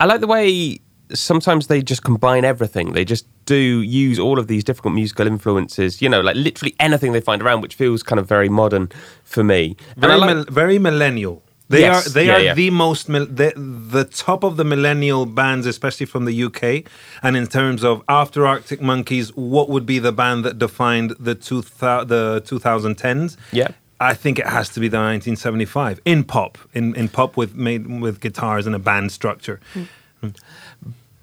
I 0.00 0.06
like 0.06 0.20
the 0.20 0.26
way 0.26 0.80
sometimes 1.14 1.66
they 1.68 1.82
just 1.82 2.02
combine 2.02 2.44
everything. 2.44 2.92
They 2.94 3.04
just 3.04 3.26
do 3.44 3.54
use 3.82 4.18
all 4.18 4.38
of 4.38 4.46
these 4.48 4.64
difficult 4.64 4.94
musical 4.94 5.26
influences. 5.26 6.02
You 6.02 6.08
know, 6.08 6.20
like 6.20 6.36
literally 6.36 6.74
anything 6.80 7.12
they 7.12 7.20
find 7.20 7.42
around, 7.42 7.60
which 7.60 7.74
feels 7.74 8.02
kind 8.02 8.18
of 8.18 8.26
very 8.26 8.48
modern 8.48 8.88
for 9.24 9.44
me. 9.44 9.76
Very, 9.96 10.16
like- 10.16 10.48
very 10.48 10.78
millennial. 10.78 11.42
They 11.72 11.80
Yes, 11.80 12.06
are 12.06 12.10
they 12.10 12.26
yeah, 12.26 12.36
are 12.36 12.40
yeah. 12.40 12.54
the 12.54 12.70
most 12.70 13.06
the, 13.06 13.52
the 13.96 14.04
top 14.04 14.44
of 14.44 14.56
the 14.56 14.64
millennial 14.64 15.24
bands, 15.26 15.66
especially 15.66 16.06
from 16.06 16.26
the 16.26 16.44
UK. 16.44 16.84
And 17.22 17.36
in 17.36 17.46
terms 17.46 17.82
of 17.82 18.02
after 18.08 18.46
Arctic 18.46 18.80
Monkeys, 18.82 19.34
what 19.34 19.68
would 19.70 19.86
be 19.86 19.98
the 19.98 20.12
band 20.12 20.44
that 20.44 20.58
defined 20.58 21.10
the 21.18 21.34
two 21.34 21.62
the 21.62 22.42
2010s? 22.44 23.36
Yeah. 23.52 23.68
I 24.00 24.14
think 24.14 24.38
it 24.38 24.48
has 24.48 24.68
to 24.70 24.80
be 24.80 24.88
the 24.88 24.98
1975 24.98 26.00
in 26.04 26.24
pop, 26.24 26.58
in, 26.74 26.94
in 26.96 27.08
pop 27.08 27.36
with 27.36 27.54
made 27.54 27.86
with 28.00 28.20
guitars 28.20 28.66
and 28.66 28.74
a 28.74 28.80
band 28.80 29.12
structure. 29.12 29.60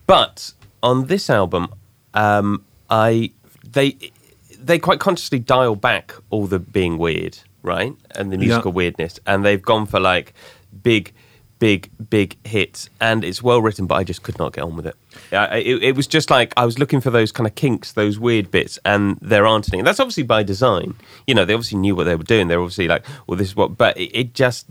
But 0.08 0.54
on 0.82 1.08
this 1.08 1.30
album, 1.30 1.68
um, 2.14 2.64
I 2.90 3.32
they 3.64 3.98
they 4.58 4.80
quite 4.80 5.00
consciously 5.00 5.40
dial 5.40 5.76
back 5.76 6.14
all 6.30 6.48
the 6.48 6.60
being 6.60 6.98
weird, 6.98 7.38
right, 7.64 7.94
and 8.16 8.32
the 8.32 8.36
Yeah. 8.38 8.46
musical 8.46 8.72
weirdness, 8.72 9.20
and 9.26 9.44
they've 9.46 9.62
gone 9.62 9.86
for 9.86 10.00
like 10.00 10.34
big, 10.84 11.14
big, 11.60 11.90
big 12.10 12.38
hits, 12.48 12.90
and 13.02 13.24
it's 13.24 13.44
well 13.44 13.62
written, 13.62 13.86
but 13.86 13.96
I 13.96 14.04
just 14.04 14.24
could 14.24 14.40
not 14.40 14.54
get 14.54 14.64
on 14.64 14.76
with 14.76 14.88
it. 14.88 14.96
I, 15.32 15.58
it. 15.58 15.84
It 15.84 15.96
was 15.96 16.08
just 16.08 16.30
like 16.30 16.54
I 16.58 16.66
was 16.66 16.80
looking 16.80 17.02
for 17.02 17.10
those 17.10 17.32
kind 17.32 17.46
of 17.48 17.56
kinks, 17.56 17.92
those 17.94 18.18
weird 18.20 18.50
bits, 18.52 18.80
and 18.86 19.18
there 19.22 19.46
aren't 19.46 19.68
any. 19.72 19.80
And 19.80 19.88
that's 19.88 20.00
obviously 20.00 20.24
by 20.24 20.44
design. 20.44 20.96
You 21.28 21.36
know, 21.36 21.46
they 21.46 21.54
obviously 21.54 21.78
knew 21.80 21.96
what 21.96 22.06
they 22.06 22.16
were 22.16 22.24
doing. 22.24 22.48
They're 22.48 22.62
obviously 22.62 22.88
like, 22.88 23.06
well, 23.28 23.38
this 23.38 23.50
is 23.50 23.56
what, 23.56 23.78
but 23.78 23.98
it, 23.98 24.12
it 24.18 24.34
just 24.34 24.68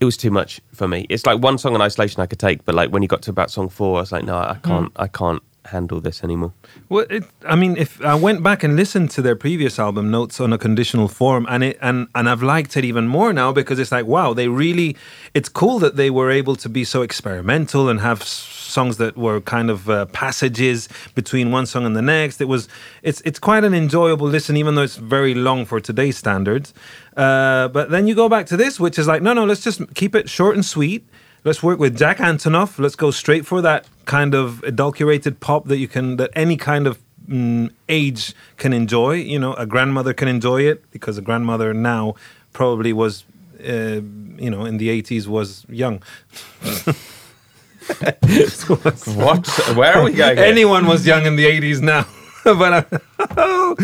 it 0.00 0.04
was 0.04 0.16
too 0.16 0.30
much 0.30 0.60
for 0.72 0.86
me. 0.86 1.06
It's 1.08 1.26
like 1.26 1.42
one 1.42 1.58
song 1.58 1.74
in 1.74 1.80
isolation 1.80 2.22
I 2.22 2.26
could 2.26 2.38
take, 2.38 2.64
but 2.64 2.74
like 2.76 2.90
when 2.90 3.02
you 3.02 3.08
got 3.08 3.22
to 3.22 3.30
about 3.30 3.50
song 3.50 3.68
four, 3.68 3.96
I 3.96 4.00
was 4.00 4.12
like, 4.12 4.24
no, 4.24 4.36
I 4.36 4.56
can't, 4.62 4.94
mm. 4.94 5.02
I 5.02 5.08
can't 5.08 5.42
handle 5.68 6.00
this 6.00 6.24
anymore. 6.24 6.52
Well, 6.88 7.06
it, 7.10 7.24
I 7.46 7.56
mean, 7.56 7.76
if 7.76 8.02
I 8.02 8.14
went 8.14 8.42
back 8.42 8.62
and 8.64 8.76
listened 8.76 9.10
to 9.12 9.22
their 9.22 9.36
previous 9.36 9.78
album, 9.78 10.10
Notes 10.10 10.40
on 10.40 10.52
a 10.52 10.58
Conditional 10.58 11.08
Form, 11.08 11.46
and 11.48 11.62
it 11.62 11.78
and 11.80 12.08
and 12.14 12.28
I've 12.28 12.42
liked 12.42 12.76
it 12.76 12.84
even 12.84 13.06
more 13.06 13.32
now 13.32 13.52
because 13.52 13.78
it's 13.78 13.92
like, 13.92 14.06
wow, 14.06 14.34
they 14.34 14.48
really. 14.48 14.96
It's 15.34 15.48
cool 15.48 15.78
that 15.80 15.96
they 15.96 16.10
were 16.10 16.30
able 16.30 16.56
to 16.56 16.68
be 16.68 16.84
so 16.84 17.02
experimental 17.02 17.88
and 17.88 18.00
have 18.00 18.22
songs 18.22 18.96
that 18.98 19.16
were 19.16 19.40
kind 19.40 19.70
of 19.70 19.88
uh, 19.88 20.06
passages 20.06 20.88
between 21.14 21.50
one 21.50 21.66
song 21.66 21.86
and 21.86 21.96
the 21.96 22.02
next. 22.02 22.40
It 22.40 22.48
was, 22.48 22.68
it's 23.02 23.20
it's 23.22 23.38
quite 23.38 23.64
an 23.64 23.74
enjoyable 23.74 24.26
listen, 24.26 24.56
even 24.56 24.74
though 24.74 24.82
it's 24.82 24.96
very 24.96 25.34
long 25.34 25.64
for 25.64 25.80
today's 25.80 26.16
standards. 26.16 26.74
Uh, 27.16 27.68
but 27.68 27.90
then 27.90 28.06
you 28.06 28.14
go 28.14 28.28
back 28.28 28.46
to 28.46 28.56
this, 28.56 28.78
which 28.78 28.98
is 28.98 29.06
like, 29.06 29.22
no, 29.22 29.32
no, 29.32 29.44
let's 29.44 29.62
just 29.62 29.82
keep 29.94 30.14
it 30.14 30.28
short 30.28 30.54
and 30.54 30.64
sweet. 30.64 31.04
Let's 31.44 31.62
work 31.62 31.78
with 31.78 31.96
Jack 31.96 32.18
Antonoff. 32.18 32.78
Let's 32.78 32.96
go 32.96 33.10
straight 33.10 33.46
for 33.46 33.62
that 33.62 33.86
kind 34.04 34.34
of 34.34 34.62
adulterated 34.62 35.40
pop 35.40 35.66
that 35.66 35.78
you 35.78 35.88
can 35.88 36.16
that 36.16 36.30
any 36.34 36.56
kind 36.56 36.86
of 36.86 36.98
mm, 37.28 37.70
age 37.88 38.34
can 38.56 38.72
enjoy. 38.72 39.14
You 39.14 39.38
know, 39.38 39.54
a 39.54 39.66
grandmother 39.66 40.14
can 40.14 40.28
enjoy 40.28 40.62
it 40.62 40.90
because 40.90 41.18
a 41.18 41.22
grandmother 41.22 41.74
now 41.74 42.14
probably 42.52 42.92
was, 42.92 43.24
uh, 43.60 44.00
you 44.36 44.50
know, 44.50 44.64
in 44.64 44.78
the 44.78 44.88
eighties 44.90 45.28
was 45.28 45.64
young. 45.68 46.02
What? 49.06 49.46
Where 49.76 49.96
are 49.96 50.04
we 50.04 50.12
going? 50.12 50.38
Anyone 50.38 50.86
was 50.86 51.06
young 51.06 51.24
in 51.24 51.36
the 51.36 51.46
eighties 51.46 51.80
now. 51.80 52.06
but 52.44 52.72
uh, 53.18 53.74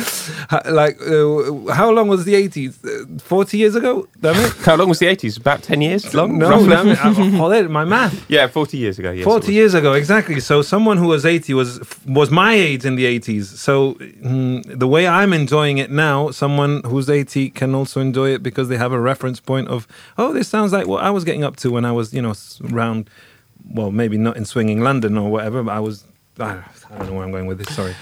like, 0.70 1.00
uh, 1.02 1.72
how 1.72 1.90
long 1.90 2.08
was 2.08 2.24
the 2.24 2.34
eighties? 2.34 2.78
Forty 3.22 3.58
years 3.58 3.74
ago, 3.74 4.06
damn 4.20 4.36
it. 4.36 4.52
How 4.64 4.76
long 4.76 4.88
was 4.88 4.98
the 4.98 5.06
80s? 5.06 5.38
About 5.38 5.62
10 5.62 5.80
years 5.82 6.14
long? 6.14 6.38
No, 6.38 6.50
roughly? 6.50 6.68
damn 6.68 6.88
it. 6.88 6.98
I- 7.04 7.12
hold 7.12 7.52
it, 7.52 7.70
my 7.70 7.84
math. 7.84 8.28
Yeah, 8.30 8.46
40 8.46 8.76
years 8.78 8.98
ago. 8.98 9.10
Yes, 9.10 9.24
40 9.24 9.52
years 9.52 9.74
ago, 9.74 9.92
exactly. 9.92 10.40
So 10.40 10.62
someone 10.62 10.96
who 10.96 11.08
was 11.08 11.26
80 11.26 11.54
was 11.54 11.80
was 12.06 12.30
my 12.30 12.54
age 12.54 12.84
in 12.84 12.96
the 12.96 13.04
80s. 13.04 13.44
So 13.44 13.94
mm, 13.94 14.62
the 14.78 14.86
way 14.88 15.06
I'm 15.06 15.32
enjoying 15.32 15.78
it 15.78 15.90
now, 15.90 16.30
someone 16.30 16.82
who's 16.84 17.10
80 17.10 17.50
can 17.50 17.74
also 17.74 18.00
enjoy 18.00 18.30
it 18.30 18.42
because 18.42 18.68
they 18.68 18.76
have 18.76 18.92
a 18.92 19.00
reference 19.00 19.40
point 19.40 19.68
of, 19.68 19.86
oh, 20.16 20.32
this 20.32 20.48
sounds 20.48 20.72
like 20.72 20.86
what 20.86 21.02
I 21.02 21.10
was 21.10 21.24
getting 21.24 21.44
up 21.44 21.56
to 21.56 21.70
when 21.70 21.84
I 21.84 21.92
was, 21.92 22.12
you 22.14 22.22
know, 22.22 22.34
around, 22.72 23.10
well, 23.68 23.90
maybe 23.90 24.16
not 24.16 24.36
in 24.36 24.44
swinging 24.44 24.80
London 24.80 25.18
or 25.18 25.30
whatever, 25.30 25.62
but 25.62 25.72
I 25.72 25.80
was. 25.80 26.04
I 26.40 26.64
I 26.94 26.98
don't 26.98 27.08
know 27.08 27.14
where 27.14 27.24
I'm 27.24 27.32
going 27.32 27.46
with 27.46 27.58
this. 27.58 27.74
Sorry, 27.74 27.94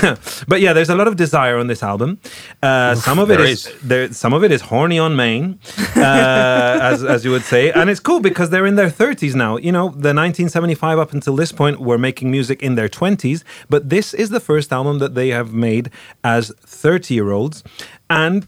but 0.48 0.60
yeah, 0.60 0.72
there's 0.72 0.88
a 0.88 0.94
lot 0.94 1.06
of 1.06 1.16
desire 1.16 1.58
on 1.58 1.68
this 1.68 1.82
album. 1.82 2.18
Uh, 2.62 2.94
some 2.94 3.18
of 3.18 3.30
it 3.30 3.40
is, 3.40 3.66
is. 3.66 3.80
there. 3.80 4.12
Some 4.12 4.32
of 4.32 4.42
it 4.42 4.50
is 4.50 4.62
horny 4.62 4.98
on 4.98 5.14
main, 5.14 5.60
uh, 5.96 6.00
as 6.92 7.04
as 7.04 7.24
you 7.24 7.30
would 7.30 7.44
say, 7.44 7.70
and 7.70 7.88
it's 7.88 8.00
cool 8.00 8.20
because 8.20 8.50
they're 8.50 8.66
in 8.66 8.74
their 8.74 8.90
30s 8.90 9.34
now. 9.34 9.56
You 9.56 9.72
know, 9.72 9.88
the 9.90 10.12
1975 10.12 10.98
up 10.98 11.12
until 11.12 11.36
this 11.36 11.52
point 11.52 11.80
were 11.80 11.98
making 11.98 12.30
music 12.30 12.62
in 12.62 12.74
their 12.74 12.88
20s, 12.88 13.44
but 13.68 13.88
this 13.90 14.12
is 14.12 14.30
the 14.30 14.40
first 14.40 14.72
album 14.72 14.98
that 14.98 15.14
they 15.14 15.28
have 15.28 15.52
made 15.52 15.90
as 16.24 16.52
30 16.60 17.14
year 17.14 17.30
olds, 17.30 17.62
and 18.10 18.46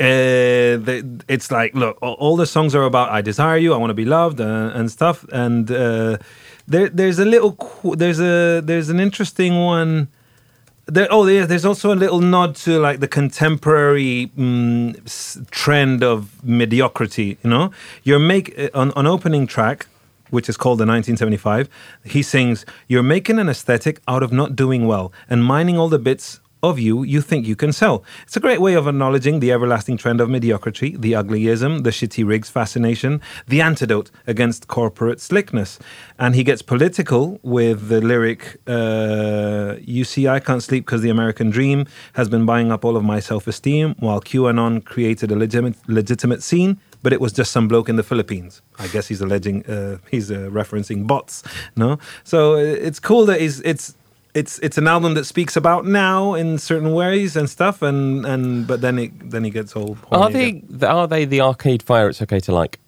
uh, 0.00 0.76
they, 0.76 1.02
it's 1.28 1.50
like 1.50 1.74
look 1.74 1.98
all, 2.02 2.14
all 2.14 2.36
the 2.36 2.46
songs 2.46 2.74
are 2.74 2.84
about 2.84 3.10
i 3.10 3.20
desire 3.20 3.56
you 3.56 3.72
i 3.72 3.76
want 3.76 3.90
to 3.90 3.94
be 3.94 4.04
loved 4.04 4.40
uh, 4.40 4.70
and 4.74 4.90
stuff 4.90 5.24
and 5.32 5.70
uh, 5.70 6.18
there, 6.68 6.88
there's 6.90 7.18
a 7.18 7.24
little 7.24 7.56
there's 7.96 8.20
a 8.20 8.60
there's 8.60 8.90
an 8.90 9.00
interesting 9.00 9.58
one. 9.58 10.08
There, 10.86 11.08
oh 11.10 11.26
there's 11.26 11.66
also 11.66 11.92
a 11.92 11.98
little 12.04 12.20
nod 12.20 12.56
to 12.64 12.78
like 12.78 13.00
the 13.00 13.08
contemporary 13.08 14.30
mm, 14.38 15.50
trend 15.50 16.02
of 16.02 16.42
mediocrity 16.42 17.36
you 17.44 17.50
know? 17.50 17.72
You're 18.04 18.18
make 18.18 18.58
uh, 18.58 18.70
on, 18.72 18.92
on 18.92 19.06
opening 19.06 19.46
track 19.46 19.86
which 20.30 20.48
is 20.48 20.56
called 20.56 20.78
the 20.78 20.86
1975 20.86 21.68
he 22.04 22.22
sings 22.22 22.64
you're 22.86 23.02
making 23.02 23.38
an 23.38 23.50
aesthetic 23.50 24.00
out 24.08 24.22
of 24.22 24.32
not 24.32 24.56
doing 24.56 24.86
well 24.86 25.12
and 25.28 25.44
mining 25.44 25.76
all 25.76 25.90
the 25.90 25.98
bits 25.98 26.40
of 26.62 26.78
you 26.78 27.02
you 27.02 27.20
think 27.20 27.46
you 27.46 27.56
can 27.56 27.72
sell. 27.72 28.04
It's 28.24 28.36
a 28.36 28.40
great 28.40 28.60
way 28.60 28.74
of 28.74 28.86
acknowledging 28.86 29.40
the 29.40 29.52
everlasting 29.52 29.96
trend 29.96 30.20
of 30.20 30.28
mediocrity, 30.28 30.96
the 30.96 31.12
uglyism, 31.12 31.84
the 31.84 31.90
shitty 31.90 32.26
rigs 32.26 32.50
fascination, 32.50 33.20
the 33.46 33.60
antidote 33.60 34.10
against 34.26 34.68
corporate 34.68 35.20
slickness. 35.20 35.78
And 36.18 36.34
he 36.34 36.44
gets 36.44 36.62
political 36.62 37.38
with 37.42 37.88
the 37.88 38.00
lyric, 38.00 38.60
uh, 38.66 39.76
You 39.80 40.04
see, 40.04 40.26
I 40.28 40.40
can't 40.40 40.62
sleep 40.62 40.86
because 40.86 41.02
the 41.02 41.10
American 41.10 41.50
dream 41.50 41.86
has 42.14 42.28
been 42.28 42.44
buying 42.46 42.72
up 42.72 42.84
all 42.84 42.96
of 42.96 43.04
my 43.04 43.20
self 43.20 43.46
esteem, 43.46 43.94
while 43.98 44.20
QAnon 44.20 44.84
created 44.84 45.30
a 45.30 45.36
legitimate, 45.36 45.76
legitimate 45.88 46.42
scene. 46.42 46.80
But 47.00 47.12
it 47.12 47.20
was 47.20 47.32
just 47.32 47.52
some 47.52 47.68
bloke 47.68 47.88
in 47.88 47.94
the 47.94 48.02
Philippines. 48.02 48.60
I 48.76 48.88
guess 48.88 49.06
he's 49.06 49.20
alleging, 49.20 49.64
uh, 49.66 49.98
he's 50.10 50.32
uh, 50.32 50.50
referencing 50.50 51.06
bots, 51.06 51.44
no? 51.76 52.00
So 52.24 52.54
uh, 52.54 52.58
it's 52.58 52.98
cool 52.98 53.24
that 53.26 53.40
he's, 53.40 53.60
it's, 53.60 53.94
it's 54.38 54.58
it's 54.60 54.78
an 54.78 54.86
album 54.88 55.14
that 55.14 55.24
speaks 55.24 55.56
about 55.56 55.84
now 55.84 56.34
in 56.34 56.58
certain 56.58 56.92
ways 56.92 57.36
and 57.36 57.48
stuff, 57.50 57.82
and 57.82 58.24
and 58.26 58.66
but 58.66 58.80
then 58.80 58.98
it 58.98 59.30
then 59.30 59.44
he 59.44 59.50
gets 59.50 59.74
all. 59.76 59.96
Are 60.12 60.30
they, 60.30 60.48
again. 60.48 60.84
are 60.84 61.06
they 61.08 61.24
the 61.24 61.40
Arcade 61.40 61.82
Fire 61.82 62.08
it's 62.08 62.22
okay 62.22 62.40
to 62.40 62.52
like? 62.52 62.78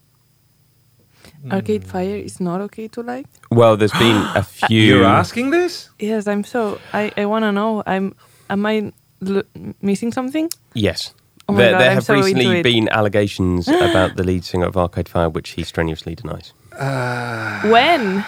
Arcade 1.51 1.85
Fire 1.85 2.17
is 2.17 2.39
not 2.41 2.61
okay 2.61 2.89
to 2.89 3.03
like. 3.03 3.27
Well, 3.51 3.77
there's 3.77 3.93
been 3.93 4.17
a 4.35 4.43
few. 4.43 4.83
You're 4.83 5.05
asking 5.05 5.51
this? 5.51 5.91
Yes, 5.99 6.27
I'm 6.27 6.45
so. 6.45 6.79
I 6.93 7.13
I 7.17 7.25
want 7.27 7.45
to 7.45 7.53
know. 7.53 7.83
I'm. 7.87 8.15
Am 8.49 8.67
I 8.67 8.93
l- 9.27 9.43
missing 9.81 10.13
something? 10.13 10.51
Yes. 10.75 11.15
Oh 11.49 11.53
my 11.53 11.59
there 11.59 11.73
God, 11.73 11.81
there 11.81 11.91
I'm 11.91 11.95
have 11.95 12.05
so 12.05 12.15
into 12.15 12.27
recently 12.27 12.63
been 12.63 12.89
allegations 12.91 13.69
about 13.91 14.17
the 14.17 14.23
lead 14.23 14.45
singer 14.45 14.67
of 14.67 14.77
Arcade 14.77 15.09
Fire, 15.09 15.29
which 15.29 15.51
he 15.51 15.65
strenuously 15.65 16.15
denies. 16.15 16.53
Uh, 16.79 17.61
when? 17.71 18.25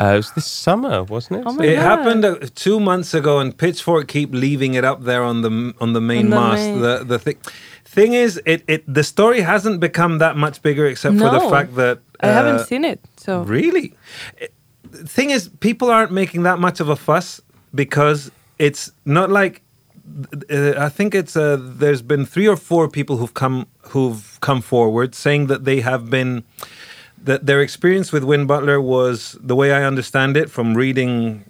Uh, 0.00 0.12
it 0.12 0.16
was 0.16 0.32
this 0.32 0.46
summer, 0.46 1.02
wasn't 1.04 1.40
it? 1.40 1.44
Oh 1.46 1.58
It 1.60 1.76
God. 1.76 1.82
happened 1.82 2.24
uh, 2.24 2.36
two 2.54 2.78
months 2.80 3.14
ago, 3.14 3.38
and 3.38 3.56
Pitchfork 3.56 4.08
keep 4.08 4.30
leaving 4.32 4.74
it 4.74 4.84
up 4.84 5.02
there 5.04 5.22
on 5.22 5.42
the 5.42 5.72
on 5.80 5.92
the 5.94 6.00
main 6.00 6.24
On 6.26 6.30
the 6.30 6.36
mast. 6.36 6.62
main- 6.62 6.80
The 6.82 7.04
the 7.04 7.18
thing 7.18 7.36
thing 7.84 8.12
is, 8.14 8.40
it 8.44 8.62
it 8.68 8.82
the 8.94 9.02
story 9.02 9.40
hasn't 9.40 9.80
become 9.80 10.18
that 10.18 10.36
much 10.36 10.60
bigger, 10.62 10.86
except 10.86 11.16
for 11.18 11.30
the 11.30 11.40
fact 11.50 11.74
that 11.76 11.98
I 12.20 12.26
haven't 12.26 12.60
uh, 12.60 12.64
seen 12.64 12.84
it. 12.84 13.00
So 13.16 13.42
Really? 13.42 13.94
It- 14.38 14.52
the 14.90 15.08
thing 15.08 15.30
is, 15.30 15.48
people 15.60 15.90
aren't 15.90 16.12
making 16.12 16.44
that 16.44 16.58
much 16.58 16.80
of 16.80 16.88
a 16.88 16.96
fuss 16.96 17.40
because 17.74 18.30
it's 18.58 18.92
not 19.04 19.30
like. 19.30 19.62
Uh, 20.50 20.72
I 20.86 20.88
think 20.88 21.14
it's 21.14 21.36
uh, 21.36 21.56
there's 21.80 22.00
been 22.02 22.24
three 22.26 22.46
or 22.48 22.56
four 22.56 22.88
people 22.88 23.16
who've 23.16 23.34
come 23.34 23.66
who've 23.92 24.38
come 24.40 24.62
forward 24.62 25.14
saying 25.14 25.48
that 25.48 25.64
they 25.64 25.80
have 25.80 26.08
been 26.10 26.44
that 27.26 27.46
their 27.46 27.60
experience 27.60 28.12
with 28.12 28.24
Win 28.24 28.46
Butler 28.46 28.80
was 28.80 29.36
the 29.40 29.54
way 29.54 29.72
I 29.72 29.84
understand 29.84 30.36
it 30.36 30.50
from 30.50 30.74
reading 30.74 31.44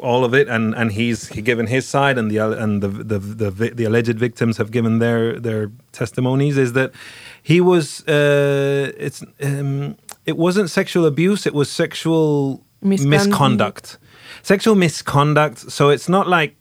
all 0.00 0.24
of 0.24 0.34
it, 0.34 0.48
and 0.48 0.74
and 0.74 0.92
he's 0.92 1.28
he 1.28 1.40
given 1.42 1.66
his 1.66 1.86
side, 1.88 2.18
and 2.18 2.30
the 2.30 2.38
and 2.38 2.82
the 2.82 2.88
the 2.88 3.18
the, 3.18 3.70
the 3.70 3.84
alleged 3.84 4.18
victims 4.18 4.56
have 4.58 4.70
given 4.70 4.98
their 4.98 5.38
their 5.38 5.70
testimonies. 5.92 6.56
Is 6.58 6.72
that 6.72 6.92
he 7.42 7.60
was 7.60 8.06
uh, 8.08 8.92
it's 8.98 9.22
um, 9.42 9.96
it 10.26 10.36
wasn't 10.36 10.70
sexual 10.70 11.06
abuse; 11.06 11.46
it 11.46 11.54
was 11.54 11.70
sexual 11.70 12.62
Miscon- 12.82 13.06
misconduct, 13.06 13.98
sexual 14.42 14.74
misconduct. 14.74 15.70
So 15.70 15.90
it's 15.90 16.08
not 16.08 16.28
like. 16.28 16.56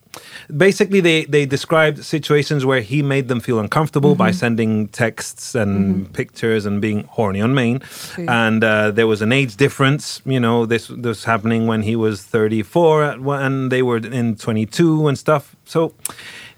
Basically, 0.56 1.00
they, 1.00 1.26
they 1.26 1.46
described 1.46 2.04
situations 2.04 2.66
where 2.66 2.82
he 2.82 3.02
made 3.02 3.28
them 3.28 3.40
feel 3.40 3.60
uncomfortable 3.60 4.16
by 4.16 4.32
sending 4.32 4.88
texts 4.90 5.56
and 5.56 6.12
pictures 6.14 6.66
and 6.66 6.82
being 6.82 7.06
horny 7.06 7.42
on 7.42 7.54
main. 7.54 7.82
And 8.18 8.64
uh, 8.64 8.92
there 8.92 9.08
was 9.08 9.22
an 9.22 9.32
age 9.32 9.56
difference. 9.58 10.22
You 10.26 10.40
know, 10.40 10.66
this 10.66 10.88
this 10.88 11.06
was 11.06 11.24
happening 11.24 11.68
when 11.68 11.82
he 11.84 11.96
was 11.96 12.24
34 12.24 13.04
at 13.04 13.20
and 13.20 13.72
they 13.72 13.82
were 13.82 13.98
in 13.98 14.36
22 14.36 15.08
and 15.08 15.18
stuff. 15.18 15.56
So 15.66 15.94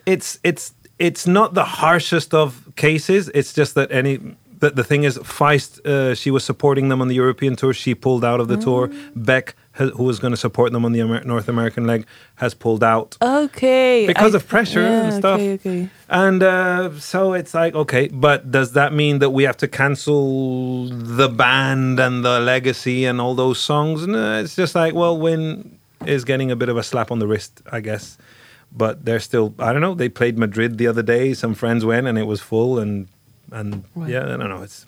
it's 0.06 0.39
it's 0.44 0.74
it's 1.00 1.28
not 1.28 1.54
the 1.54 1.65
harshest 1.65 2.34
of 2.34 2.72
cases. 2.76 3.30
It's 3.34 3.54
just 3.54 3.76
that 3.76 3.91
any 3.91 4.20
that 4.60 4.76
the 4.76 4.84
thing 4.84 5.04
is, 5.04 5.18
Feist, 5.20 5.86
uh, 5.86 6.15
she 6.15 6.32
was 6.32 6.44
supporting 6.44 6.89
them 6.89 7.02
on 7.02 7.08
the 7.08 7.15
European 7.15 7.56
tour. 7.56 7.74
She 7.74 7.94
pulled 7.94 8.24
out 8.24 8.39
of 8.39 8.48
the 8.48 8.58
tour. 8.58 8.89
Beck, 9.15 9.56
who 9.76 10.04
was 10.04 10.20
going 10.20 10.32
to 10.32 10.38
support 10.38 10.72
them 10.72 10.86
on 10.86 10.92
the 10.94 11.02
Amer- 11.02 11.24
North 11.26 11.50
American 11.50 11.86
leg, 11.86 12.06
has 12.36 12.54
pulled 12.54 12.84
out 12.84 13.18
okay. 13.22 14.08
because 14.08 14.34
I- 14.34 14.38
of 14.38 14.48
pressure 14.48 14.82
yeah, 14.82 15.04
and 15.04 15.14
stuff. 15.14 15.40
Okay, 15.40 15.54
okay. 15.54 15.90
And 16.10 16.42
uh, 16.42 16.98
so 17.00 17.34
it's 17.34 17.54
like, 17.54 17.76
okay, 17.76 18.08
but 18.08 18.52
does 18.52 18.72
that 18.74 18.94
mean 18.94 19.20
that 19.20 19.32
we 19.32 19.44
have 19.44 19.58
to 19.58 19.68
cancel 19.68 20.88
the 20.88 21.28
band 21.28 22.00
and 22.00 22.24
the 22.24 22.40
legacy 22.40 23.06
and 23.06 23.20
all 23.20 23.36
those 23.36 23.60
songs? 23.60 24.08
No, 24.08 24.40
it's 24.42 24.56
just 24.56 24.76
like, 24.76 24.94
well, 24.94 25.18
Win 25.18 25.78
is 26.06 26.24
getting 26.26 26.52
a 26.52 26.56
bit 26.56 26.70
of 26.70 26.78
a 26.78 26.84
slap 26.84 27.12
on 27.12 27.20
the 27.20 27.28
wrist, 27.28 27.62
I 27.72 27.80
guess. 27.82 28.18
But 28.72 29.06
they're 29.06 29.20
still, 29.20 29.54
I 29.60 29.72
don't 29.74 29.82
know. 29.82 29.94
They 29.94 30.10
played 30.10 30.38
Madrid 30.38 30.78
the 30.78 30.88
other 30.88 31.02
day. 31.04 31.34
Some 31.34 31.54
friends 31.54 31.84
went 31.86 32.08
and 32.08 32.18
it 32.18 32.24
was 32.28 32.42
full, 32.42 32.78
and 32.80 33.08
and 33.52 33.84
Right. 33.96 34.10
yeah, 34.10 34.24
I 34.24 34.38
don't 34.38 34.50
know. 34.50 34.64
It's, 34.64 34.86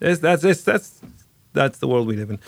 it's 0.00 0.20
that's 0.20 0.42
it's, 0.44 0.62
that's 0.62 1.00
that's 1.52 1.78
the 1.78 1.86
world 1.88 2.06
we 2.06 2.16
live 2.16 2.30
in. 2.30 2.38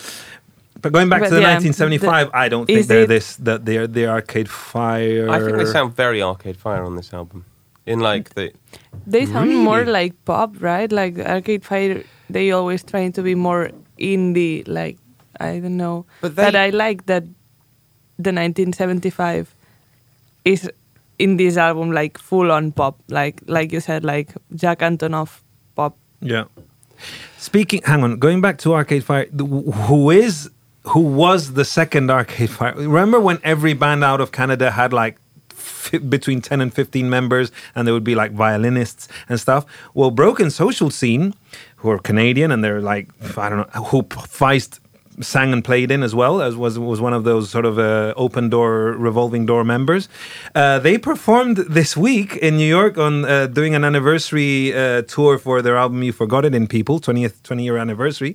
But 0.83 0.93
going 0.93 1.09
back 1.09 1.21
But 1.21 1.29
to 1.29 1.35
the 1.37 1.41
yeah, 1.43 1.55
1975, 1.55 2.31
I 2.35 2.49
don't 2.49 2.67
think 2.67 2.87
they're 2.89 3.03
it- 3.03 3.09
this 3.09 3.37
that 3.37 3.65
they're 3.65 3.87
the 3.87 4.07
Arcade 4.09 4.51
Fire. 4.51 5.31
I 5.31 5.39
think 5.41 5.57
they 5.57 5.65
sound 5.65 5.95
very 5.97 6.21
Arcade 6.23 6.57
Fire 6.57 6.83
on 6.85 6.97
this 6.97 7.15
album. 7.15 7.45
In 7.87 7.99
like 8.01 8.35
the 8.35 8.53
They 9.07 9.27
sound 9.27 9.57
more 9.57 9.85
like 9.85 10.15
pop, 10.25 10.55
right? 10.61 10.91
Like 10.91 11.19
Arcade 11.19 11.65
Fire, 11.65 12.03
they 12.31 12.51
always 12.53 12.83
trying 12.83 13.13
to 13.13 13.23
be 13.23 13.35
more 13.35 13.71
indie. 13.99 14.63
Like 14.67 14.99
I 15.41 15.59
don't 15.59 15.77
know, 15.77 16.05
But 16.21 16.35
but, 16.35 16.55
I 16.55 16.71
like 16.71 17.07
that 17.07 17.25
the 18.19 18.31
1975 18.31 19.55
is 20.45 20.71
in 21.19 21.37
this 21.37 21.57
album 21.57 21.91
like 21.93 22.19
full 22.19 22.51
on 22.53 22.73
pop. 22.73 22.99
Like 23.09 23.43
like 23.47 23.73
you 23.73 23.81
said, 23.81 24.05
like 24.05 24.35
Jack 24.55 24.81
Antonoff 24.81 25.41
pop. 25.75 25.97
Yeah. 26.21 26.45
Speaking, 27.39 27.83
hang 27.85 28.05
on, 28.05 28.19
going 28.19 28.41
back 28.41 28.59
to 28.59 28.75
Arcade 28.75 29.03
Fire, 29.05 29.27
who 29.27 30.11
is 30.11 30.51
who 30.85 31.01
was 31.01 31.55
the 31.55 31.65
second 31.65 32.11
Arcade 32.11 32.51
Fire? 32.51 32.75
Remember 32.75 33.21
when 33.21 33.39
every 33.45 33.73
band 33.73 34.03
out 34.05 34.21
of 34.21 34.33
Canada 34.33 34.71
had 34.71 34.93
like 34.93 35.19
between 36.09 36.41
10 36.41 36.61
and 36.61 36.73
15 36.73 37.09
members, 37.09 37.53
and 37.75 37.87
there 37.87 37.95
would 37.95 38.05
be 38.05 38.15
like 38.15 38.33
violinists 38.33 39.09
and 39.29 39.39
stuff. 39.39 39.65
Well, 39.95 40.11
Broken 40.11 40.51
Social 40.51 40.91
Scene, 40.91 41.35
who 41.77 41.91
are 41.91 41.99
Canadian 41.99 42.51
and 42.51 42.65
they're 42.65 42.81
like, 42.81 43.09
I 43.37 43.49
don't 43.49 43.59
know, 43.59 43.85
who 43.85 44.03
Feist 44.03 44.81
sang 45.21 45.53
and 45.53 45.63
played 45.65 45.91
in 45.91 46.03
as 46.03 46.15
well 46.15 46.41
as 46.41 46.57
was 46.57 46.79
was 46.79 47.01
one 47.01 47.13
of 47.13 47.25
those 47.25 47.51
sort 47.51 47.65
of 47.67 47.79
uh, 47.79 48.15
open 48.17 48.49
door 48.49 48.93
revolving 48.93 49.47
door 49.47 49.65
members. 49.65 50.09
Uh, 50.55 50.79
they 50.79 50.97
performed 50.99 51.59
this 51.69 51.97
week 51.97 52.37
in 52.37 52.57
new 52.57 52.69
york 52.69 52.97
on 52.99 53.25
uh, 53.25 53.47
doing 53.47 53.75
an 53.75 53.85
anniversary 53.85 54.73
uh, 54.75 55.03
tour 55.03 55.39
for 55.39 55.61
their 55.63 55.77
album 55.77 56.03
you 56.03 56.13
forgot 56.13 56.45
it 56.45 56.55
in 56.55 56.67
people 56.67 56.99
20th 57.01 57.43
20 57.43 57.65
year 57.65 57.77
anniversary. 57.77 58.35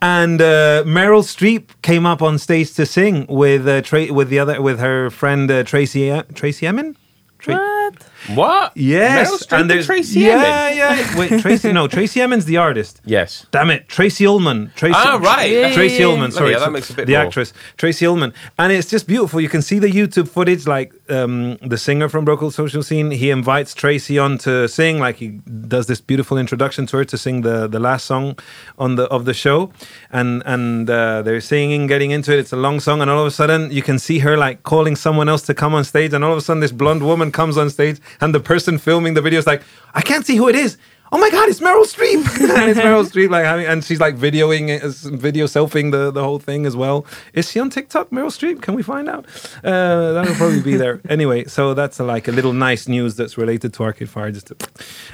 And 0.00 0.40
uh, 0.40 0.82
meryl 0.86 1.22
streep 1.22 1.68
came 1.82 2.06
up 2.06 2.22
on 2.22 2.38
stage 2.38 2.72
to 2.74 2.86
sing 2.86 3.26
with 3.28 3.66
uh, 3.68 3.82
Tra- 3.82 4.12
with 4.12 4.28
the 4.30 4.38
other 4.38 4.62
with 4.62 4.78
her 4.80 5.10
friend 5.10 5.48
tracey 5.66 6.22
tracey 6.34 6.66
emin? 6.66 6.96
Tra- 7.38 7.54
What? 7.54 7.96
What? 8.34 8.76
Yes, 8.76 9.46
Meryl 9.46 9.60
and 9.60 9.70
there's 9.70 9.86
Tracey 9.86 10.20
yeah, 10.20 10.68
Emin? 10.70 10.76
yeah. 10.78 11.18
Wait, 11.18 11.40
Tracey? 11.42 11.72
No, 11.72 11.86
Tracey 11.88 12.20
Emin's 12.22 12.46
the 12.46 12.56
artist. 12.56 13.00
Yes. 13.04 13.46
Damn 13.50 13.70
it, 13.70 13.88
Tracey 13.88 14.26
Ullman. 14.26 14.72
Tracey, 14.76 14.94
Ah, 14.96 15.18
right. 15.22 15.50
Yeah, 15.50 15.68
yeah, 15.68 15.74
Tracey 15.74 15.98
yeah. 16.02 16.06
Ullman. 16.06 16.32
Sorry, 16.32 16.52
hell, 16.52 16.60
that 16.60 16.72
makes 16.72 16.88
a 16.90 16.94
bit 16.94 17.06
the 17.06 17.12
more. 17.12 17.22
actress 17.22 17.52
Tracey 17.76 18.06
Ullman, 18.06 18.32
and 18.58 18.72
it's 18.72 18.88
just 18.88 19.06
beautiful. 19.06 19.40
You 19.40 19.48
can 19.50 19.60
see 19.62 19.78
the 19.78 19.88
YouTube 19.88 20.28
footage, 20.28 20.66
like 20.66 20.92
um, 21.08 21.56
the 21.56 21.78
singer 21.78 22.08
from 22.08 22.24
Broken 22.24 22.50
Social 22.50 22.82
Scene. 22.82 23.10
He 23.10 23.30
invites 23.30 23.74
Tracey 23.74 24.18
on 24.18 24.38
to 24.38 24.68
sing, 24.68 24.98
like 24.98 25.16
he 25.16 25.28
does 25.68 25.86
this 25.86 26.00
beautiful 26.00 26.38
introduction 26.38 26.86
to 26.86 26.98
her 26.98 27.04
to 27.04 27.18
sing 27.18 27.42
the 27.42 27.66
the 27.66 27.78
last 27.78 28.06
song 28.06 28.38
on 28.78 28.96
the 28.96 29.04
of 29.04 29.24
the 29.24 29.34
show, 29.34 29.72
and 30.10 30.42
and 30.46 30.88
uh, 30.88 31.22
they're 31.22 31.40
singing, 31.40 31.86
getting 31.86 32.10
into 32.10 32.32
it. 32.32 32.38
It's 32.38 32.52
a 32.52 32.56
long 32.56 32.80
song, 32.80 33.00
and 33.00 33.10
all 33.10 33.20
of 33.20 33.26
a 33.26 33.30
sudden 33.30 33.70
you 33.70 33.82
can 33.82 33.98
see 33.98 34.20
her 34.20 34.36
like 34.36 34.62
calling 34.62 34.96
someone 34.96 35.28
else 35.28 35.42
to 35.42 35.54
come 35.54 35.74
on 35.74 35.84
stage, 35.84 36.12
and 36.12 36.24
all 36.24 36.32
of 36.32 36.38
a 36.38 36.42
sudden 36.42 36.60
this 36.60 36.72
blonde 36.72 37.02
woman 37.02 37.30
comes 37.32 37.56
on 37.56 37.70
stage, 37.70 37.98
and 38.20 38.34
the 38.34 38.40
person 38.40 38.78
filming 38.78 39.14
the 39.14 39.22
video 39.22 39.38
is 39.38 39.46
like, 39.46 39.62
I 39.94 40.00
can't 40.00 40.26
see 40.26 40.36
who 40.36 40.48
it 40.48 40.56
is. 40.56 40.76
Oh 41.12 41.18
my 41.18 41.30
God! 41.30 41.48
It's 41.48 41.60
Meryl 41.60 41.84
Streep, 41.84 42.24
and 42.60 42.70
it's 42.70 42.80
Meryl 42.80 43.04
Streep 43.04 43.30
like 43.30 43.44
having, 43.44 43.66
and 43.66 43.84
she's 43.84 44.00
like 44.00 44.16
videoing, 44.16 44.68
it, 44.68 44.82
as- 44.82 45.04
video 45.04 45.46
selfing 45.46 45.92
the, 45.92 46.10
the 46.10 46.22
whole 46.24 46.38
thing 46.40 46.66
as 46.66 46.74
well. 46.76 47.06
Is 47.34 47.50
she 47.50 47.60
on 47.60 47.70
TikTok, 47.70 48.10
Meryl 48.10 48.26
Streep? 48.36 48.62
Can 48.62 48.74
we 48.74 48.82
find 48.82 49.08
out? 49.08 49.26
Uh, 49.62 50.12
that'll 50.12 50.34
probably 50.34 50.60
be 50.62 50.76
there 50.84 51.00
anyway. 51.08 51.44
So 51.44 51.72
that's 51.74 52.00
like 52.00 52.26
a 52.26 52.32
little 52.32 52.52
nice 52.52 52.88
news 52.88 53.14
that's 53.16 53.38
related 53.38 53.74
to 53.74 53.82
Arcade 53.84 54.08
Fire. 54.10 54.32
Just 54.32 54.48
to, 54.48 54.56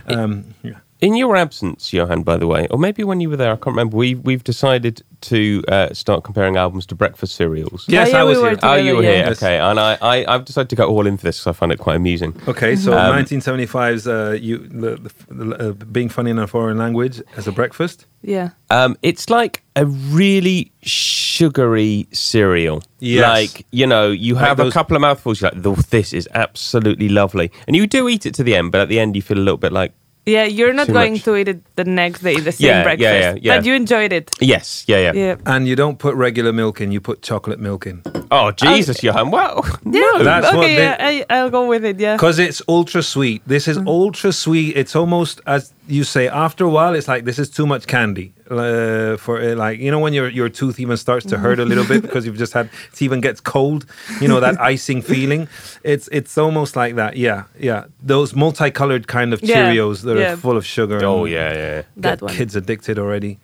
um, 0.07 0.55
yeah. 0.63 0.79
In 1.01 1.17
your 1.17 1.35
absence, 1.35 1.93
Johan, 1.95 2.23
by 2.25 2.37
the 2.37 2.47
way, 2.47 2.67
or 2.71 2.79
maybe 2.79 3.05
when 3.05 3.21
you 3.21 3.31
were 3.31 3.37
there, 3.39 3.53
I 3.53 3.57
can't 3.57 3.69
remember. 3.69 3.97
We 3.97 4.17
we've 4.17 4.45
decided 4.45 5.03
to 5.23 5.63
uh, 5.69 5.95
start 5.95 6.25
comparing 6.25 6.57
albums 6.57 6.85
to 6.87 6.95
breakfast 6.95 7.37
cereals. 7.37 7.87
Yes, 7.89 8.11
yeah, 8.11 8.21
I 8.21 8.25
was 8.25 8.39
were 8.39 8.51
here. 8.51 8.59
Oh, 8.63 8.75
you 8.75 8.97
were 8.97 9.03
together, 9.03 9.25
here. 9.25 9.33
Okay, 9.33 9.59
and 9.59 9.81
I, 9.81 9.97
I 10.03 10.25
I've 10.29 10.45
decided 10.45 10.69
to 10.71 10.77
go 10.77 10.87
all 10.89 11.07
in 11.07 11.17
for 11.17 11.23
this 11.25 11.39
because 11.39 11.47
I 11.47 11.53
find 11.59 11.73
it 11.73 11.79
quite 11.79 11.97
amusing. 11.97 12.35
Okay, 12.47 12.77
so 12.77 12.93
Um, 12.93 13.15
1975's 13.25 14.07
uh, 14.07 14.37
you 14.41 14.59
the, 14.59 14.97
the, 14.97 15.35
the, 15.35 15.69
uh, 15.71 15.73
being 15.73 16.11
funny 16.11 16.31
in 16.33 16.39
a 16.39 16.47
foreign 16.47 16.77
language 16.77 17.23
as 17.37 17.49
a 17.49 17.53
breakfast. 17.53 18.05
Yeah. 18.23 18.51
Um, 18.69 18.99
it's 19.03 19.31
like 19.31 19.63
a 19.77 19.87
really 19.87 20.71
sugary 20.83 22.07
cereal. 22.13 22.83
Yes. 22.99 23.23
Like, 23.55 23.67
you 23.71 23.87
know, 23.87 24.11
you 24.11 24.35
Like 24.35 24.49
have 24.49 24.57
those- 24.59 24.73
a 24.73 24.75
couple 24.75 24.97
of 24.97 25.01
mouthfuls, 25.01 25.41
you're 25.41 25.51
like, 25.51 25.65
"Oh, 25.67 25.77
this 25.89 26.13
is 26.13 26.29
absolutely 26.35 27.09
lovely. 27.09 27.51
And 27.67 27.75
you 27.75 27.87
do 27.87 28.07
eat 28.09 28.27
it 28.27 28.35
to 28.35 28.43
the 28.43 28.55
end, 28.55 28.73
but 28.73 28.83
at 28.83 28.89
the 28.89 29.01
end, 29.01 29.17
you 29.17 29.23
feel 29.23 29.39
a 29.39 29.41
little 29.41 29.57
bit 29.57 29.73
like, 29.73 29.93
Yeah, 30.27 30.45
you're 30.45 30.73
not 30.75 30.87
Too 30.87 30.93
going 30.93 31.15
much. 31.15 31.25
to 31.25 31.37
eat 31.37 31.49
it 31.49 31.77
the 31.77 31.85
next 31.85 32.21
day, 32.21 32.39
the 32.39 32.53
same 32.53 32.67
Yeah, 32.69 32.77
yeah, 32.77 32.83
breakfast. 32.85 33.21
yeah, 33.21 33.35
yeah. 33.41 33.57
But 33.57 33.65
you 33.67 33.75
enjoyed 33.75 34.13
it. 34.13 34.31
yes, 34.41 34.85
yeah, 34.87 34.99
yeah. 34.99 35.13
Yeah. 35.15 35.37
And 35.47 35.67
you 35.67 35.75
don't 35.75 35.99
put 35.99 36.15
regular 36.15 36.53
milk 36.53 36.81
in; 36.81 36.93
you 36.93 37.01
put 37.01 37.23
chocolate 37.23 37.59
milk 37.59 37.87
in. 37.87 38.03
Oh, 38.31 38.53
Jesus, 38.53 38.99
uh, 38.99 39.07
Johan. 39.07 39.31
Well, 39.31 39.65
Yeah. 39.85 40.03
That's 40.23 40.47
okay, 40.47 40.57
what 40.57 40.67
they- 40.67 40.77
yeah, 40.77 41.25
I, 41.31 41.35
I'll 41.37 41.51
go 41.51 41.67
with 41.67 41.85
it. 41.85 41.99
Yeah. 41.99 42.17
Because 42.17 42.39
it's 42.39 42.61
ultra 42.69 43.03
sweet. 43.03 43.43
This 43.47 43.67
is 43.67 43.79
mm. 43.79 43.87
ultra 43.87 44.33
sweet. 44.33 44.77
It's 44.77 44.95
almost 44.95 45.41
as 45.47 45.73
you 45.89 46.05
say. 46.05 46.29
After 46.29 46.65
a 46.65 46.71
while, 46.71 46.95
it's 46.95 47.09
like 47.09 47.25
this 47.25 47.39
is 47.39 47.49
too 47.51 47.67
much 47.67 47.87
candy. 47.87 48.33
Uh, 48.51 49.17
for 49.17 49.41
uh, 49.41 49.55
like 49.55 49.79
you 49.79 49.91
know 49.93 50.01
when 50.01 50.13
your 50.13 50.29
your 50.29 50.49
tooth 50.49 50.81
even 50.81 50.97
starts 50.97 51.25
to 51.27 51.39
hurt 51.39 51.61
a 51.61 51.65
little 51.65 51.85
bit 51.87 52.03
because 52.03 52.27
you've 52.27 52.37
just 52.39 52.53
had 52.53 52.67
it 52.93 53.01
even 53.01 53.21
gets 53.21 53.41
cold. 53.41 53.87
You 54.21 54.27
know 54.27 54.41
that 54.41 54.61
icing 54.61 55.03
feeling. 55.03 55.47
It's 55.85 56.09
it's 56.11 56.37
almost 56.37 56.75
like 56.75 56.97
that. 56.97 57.17
Yeah, 57.17 57.45
yeah. 57.59 57.85
Those 58.03 58.35
multicolored 58.35 59.07
kind 59.07 59.33
of 59.33 59.41
Yeah, 59.43 59.57
Cheerios 59.57 60.03
that 60.03 60.17
yeah. 60.19 60.33
are 60.33 60.37
full 60.37 60.57
of 60.57 60.67
sugar. 60.67 60.99
oh, 61.05 61.25
and 61.25 61.33
yeah, 61.33 61.53
yeah. 61.55 61.83
That 61.97 62.19
get 62.19 62.23
one. 62.23 62.35
Kids 62.35 62.57
addicted 62.57 62.99
already. 62.99 63.39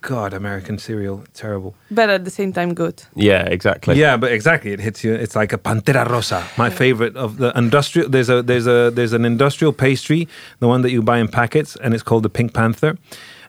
God, 0.00 0.32
American 0.32 0.78
cereal, 0.78 1.24
terrible. 1.34 1.74
But 1.90 2.08
at 2.08 2.24
the 2.24 2.30
same 2.30 2.52
time, 2.52 2.72
good. 2.72 3.02
Yeah, 3.16 3.42
exactly. 3.46 3.96
Yeah, 3.98 4.16
but 4.16 4.30
exactly, 4.30 4.70
it 4.72 4.78
hits 4.80 5.02
you. 5.02 5.12
It's 5.12 5.34
like 5.34 5.52
a 5.52 5.58
Pantera 5.58 6.08
Rosa, 6.08 6.44
my 6.56 6.70
favorite 6.70 7.16
of 7.16 7.38
the 7.38 7.50
industrial. 7.58 8.08
There's 8.08 8.28
a 8.30 8.40
there's 8.42 8.66
a 8.68 8.90
there's 8.94 9.12
an 9.12 9.24
industrial 9.24 9.72
pastry, 9.72 10.28
the 10.60 10.68
one 10.68 10.82
that 10.82 10.92
you 10.92 11.02
buy 11.02 11.18
in 11.18 11.26
packets, 11.28 11.76
and 11.82 11.94
it's 11.94 12.04
called 12.04 12.22
the 12.22 12.30
Pink 12.30 12.54
Panther, 12.54 12.96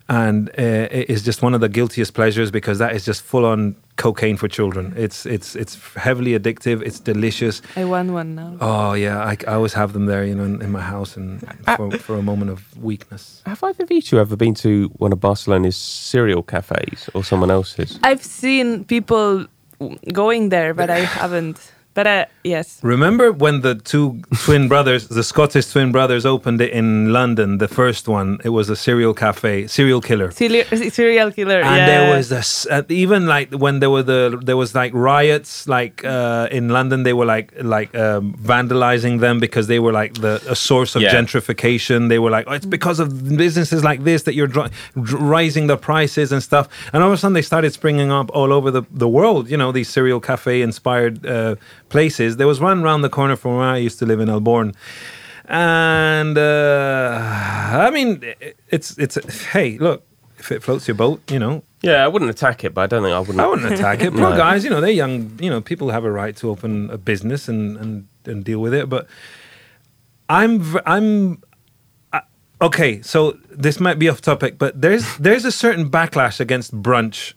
and 0.10 0.50
uh, 0.50 0.88
it 0.92 1.10
is 1.10 1.24
just 1.24 1.44
one 1.44 1.54
of 1.54 1.62
the 1.62 1.70
guiltiest 1.70 2.16
pleasures 2.16 2.50
because 2.50 2.80
that 2.80 2.96
is 2.96 3.06
just 3.06 3.22
full 3.22 3.46
on 3.46 3.76
cocaine 3.96 4.38
for 4.38 4.48
children. 4.48 4.92
It's 4.98 5.26
it's 5.28 5.56
it's 5.56 5.78
heavily 5.94 6.32
addictive. 6.38 6.82
It's 6.82 7.00
delicious. 7.00 7.62
I 7.76 7.86
want 7.86 8.12
one 8.12 8.34
now. 8.34 8.58
Oh 8.60 8.94
yeah, 8.94 9.20
I, 9.20 9.38
I 9.48 9.54
always 9.54 9.74
have 9.74 9.94
them 9.94 10.08
there, 10.08 10.26
you 10.26 10.34
know, 10.34 10.46
in, 10.46 10.62
in 10.64 10.72
my 10.72 10.82
house, 10.82 11.16
and 11.16 11.42
for, 11.78 11.92
for 12.00 12.16
a 12.18 12.24
moment 12.24 12.50
of 12.50 12.76
weakness. 12.84 13.44
Have 13.46 13.64
either 13.64 13.84
of 13.84 13.92
you 13.92 14.02
two 14.02 14.20
ever 14.20 14.36
been 14.36 14.56
to 14.56 14.88
one 14.98 15.14
of 15.14 15.20
Barcelona's 15.20 15.78
cereal 15.78 16.42
cafes 16.42 17.10
or 17.14 17.24
someone 17.24 17.52
else's? 17.52 18.00
I've 18.02 18.24
seen 18.24 18.86
people 18.86 19.46
going 20.12 20.50
there, 20.50 20.74
but 20.74 20.90
I 20.90 21.00
haven't. 21.22 21.72
But 21.96 22.08
uh, 22.08 22.26
yes. 22.44 22.80
Remember 22.84 23.32
when 23.34 23.62
the 23.62 23.76
two 23.76 24.22
twin 24.46 24.68
brothers, 24.70 25.08
the 25.08 25.24
Scottish 25.24 25.68
twin 25.68 25.92
brothers, 25.92 26.26
opened 26.26 26.62
it 26.62 26.72
in 26.72 27.12
London? 27.12 27.58
The 27.58 27.68
first 27.68 28.08
one, 28.08 28.38
it 28.44 28.50
was 28.50 28.70
a 28.70 28.76
cereal 28.76 29.14
cafe, 29.14 29.68
serial 29.68 30.00
killer. 30.00 30.32
Serial, 30.32 30.66
serial 30.92 31.32
killer. 31.32 31.60
and 31.62 31.76
yeah. 31.76 31.86
there 31.88 32.16
was 32.16 32.30
this 32.30 32.66
uh, 32.68 32.84
even 32.90 33.26
like 33.26 33.52
when 33.54 33.80
there 33.80 33.90
were 33.90 34.04
the 34.04 34.40
there 34.44 34.56
was 34.56 34.74
like 34.76 34.94
riots 34.94 35.68
like 35.68 36.06
uh, 36.06 36.48
in 36.52 36.70
London 36.70 37.04
they 37.04 37.14
were 37.14 37.26
like 37.26 37.52
like 37.62 37.94
um, 37.96 38.34
vandalizing 38.36 39.20
them 39.20 39.40
because 39.40 39.68
they 39.68 39.80
were 39.80 39.92
like 39.92 40.14
the 40.22 40.42
a 40.48 40.56
source 40.56 40.96
of 40.96 41.02
Yeah. 41.02 41.14
gentrification 41.14 42.08
they 42.10 42.20
were 42.20 42.30
like 42.30 42.46
oh, 42.48 42.54
it's 42.54 42.66
because 42.66 43.00
of 43.00 43.08
businesses 43.38 43.84
like 43.84 44.04
this 44.04 44.24
that 44.24 44.36
you're 44.36 44.48
dri- 44.48 44.70
dr- 45.02 45.22
rising 45.22 45.68
the 45.68 45.78
prices 45.78 46.32
and 46.32 46.42
stuff 46.44 46.68
and 46.94 47.04
all 47.04 47.10
of 47.10 47.14
a 47.14 47.18
sudden 47.18 47.34
they 47.34 47.42
started 47.42 47.74
springing 47.74 48.12
up 48.12 48.30
all 48.34 48.54
over 48.54 48.70
the, 48.72 48.84
the 48.92 49.08
world 49.08 49.50
you 49.50 49.58
know 49.58 49.72
these 49.72 49.90
cereal 49.90 50.20
cafe 50.20 50.62
inspired 50.62 51.26
uh, 51.26 51.56
places 51.90 52.38
there 52.38 52.48
was 52.48 52.60
one 52.60 52.84
round 52.84 53.04
the 53.04 53.10
corner 53.10 53.36
from 53.36 53.58
where 53.58 53.68
I 53.68 53.78
used 53.78 54.00
to 54.00 54.06
live 54.06 54.20
in 54.20 54.30
El 54.30 54.40
Born 54.42 54.74
and 55.48 56.38
uh, 56.38 57.20
I 57.88 57.90
mean 57.92 58.24
it- 58.40 58.58
it's 58.70 58.98
it's 58.98 59.18
hey 59.54 59.78
look 59.80 60.04
if 60.38 60.52
it 60.52 60.64
floats 60.64 60.88
your 60.88 60.96
boat 60.96 61.20
you 61.32 61.40
know 61.40 61.64
Yeah, 61.82 62.04
I 62.06 62.08
wouldn't 62.08 62.32
attack 62.32 62.64
it, 62.66 62.74
but 62.74 62.82
I 62.84 62.88
don't 62.88 63.04
think 63.04 63.16
I 63.16 63.20
wouldn't. 63.20 63.40
I 63.40 63.48
wouldn't 63.48 63.72
attack 63.74 64.02
it. 64.04 64.12
Poor 64.20 64.30
No. 64.32 64.36
guys, 64.36 64.64
you 64.66 64.70
know, 64.70 64.82
they're 64.82 65.00
young. 65.04 65.14
You 65.40 65.50
know, 65.50 65.62
people 65.62 65.88
have 65.96 66.04
a 66.06 66.12
right 66.12 66.36
to 66.42 66.50
open 66.50 66.90
a 66.92 66.98
business 66.98 67.48
and 67.52 67.78
and, 67.82 67.92
and 68.26 68.44
deal 68.44 68.60
with 68.66 68.74
it. 68.74 68.86
But 68.90 69.08
I'm 70.28 70.60
I'm 70.86 71.42
uh, 72.12 72.20
okay. 72.62 73.02
So 73.02 73.38
this 73.64 73.80
might 73.80 73.98
be 73.98 74.10
off 74.12 74.20
topic, 74.22 74.58
but 74.58 74.72
there's 74.82 75.06
there's 75.24 75.46
a 75.46 75.52
certain 75.52 75.90
backlash 75.90 76.40
against 76.40 76.72
brunch 76.82 77.34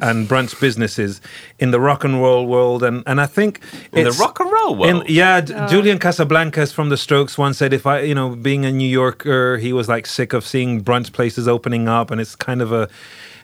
and 0.00 0.28
brunch 0.28 0.58
businesses 0.60 1.20
in 1.58 1.70
the 1.72 1.80
rock 1.80 2.04
and 2.04 2.22
roll 2.22 2.46
world, 2.46 2.82
and 2.82 3.02
and 3.06 3.20
I 3.20 3.26
think 3.26 3.60
In 3.92 4.04
the 4.04 4.12
rock 4.12 4.38
and 4.40 4.50
roll 4.52 4.84
in- 4.84 4.96
world? 4.98 5.08
yeah, 5.10 5.40
J- 5.40 5.66
Julian 5.68 5.98
Casablancas 5.98 6.72
from 6.72 6.88
the 6.88 6.96
Strokes 6.96 7.36
once 7.36 7.58
said, 7.58 7.72
if 7.72 7.84
I, 7.86 8.00
you 8.02 8.14
know, 8.14 8.36
being 8.36 8.64
a 8.64 8.70
New 8.72 8.88
Yorker, 8.88 9.58
he 9.58 9.72
was 9.72 9.88
like 9.88 10.06
sick 10.06 10.32
of 10.32 10.46
seeing 10.46 10.82
brunch 10.84 11.12
places 11.12 11.48
opening 11.48 11.88
up, 11.88 12.10
and 12.12 12.20
it's 12.20 12.36
kind 12.36 12.62
of 12.62 12.70
a, 12.72 12.88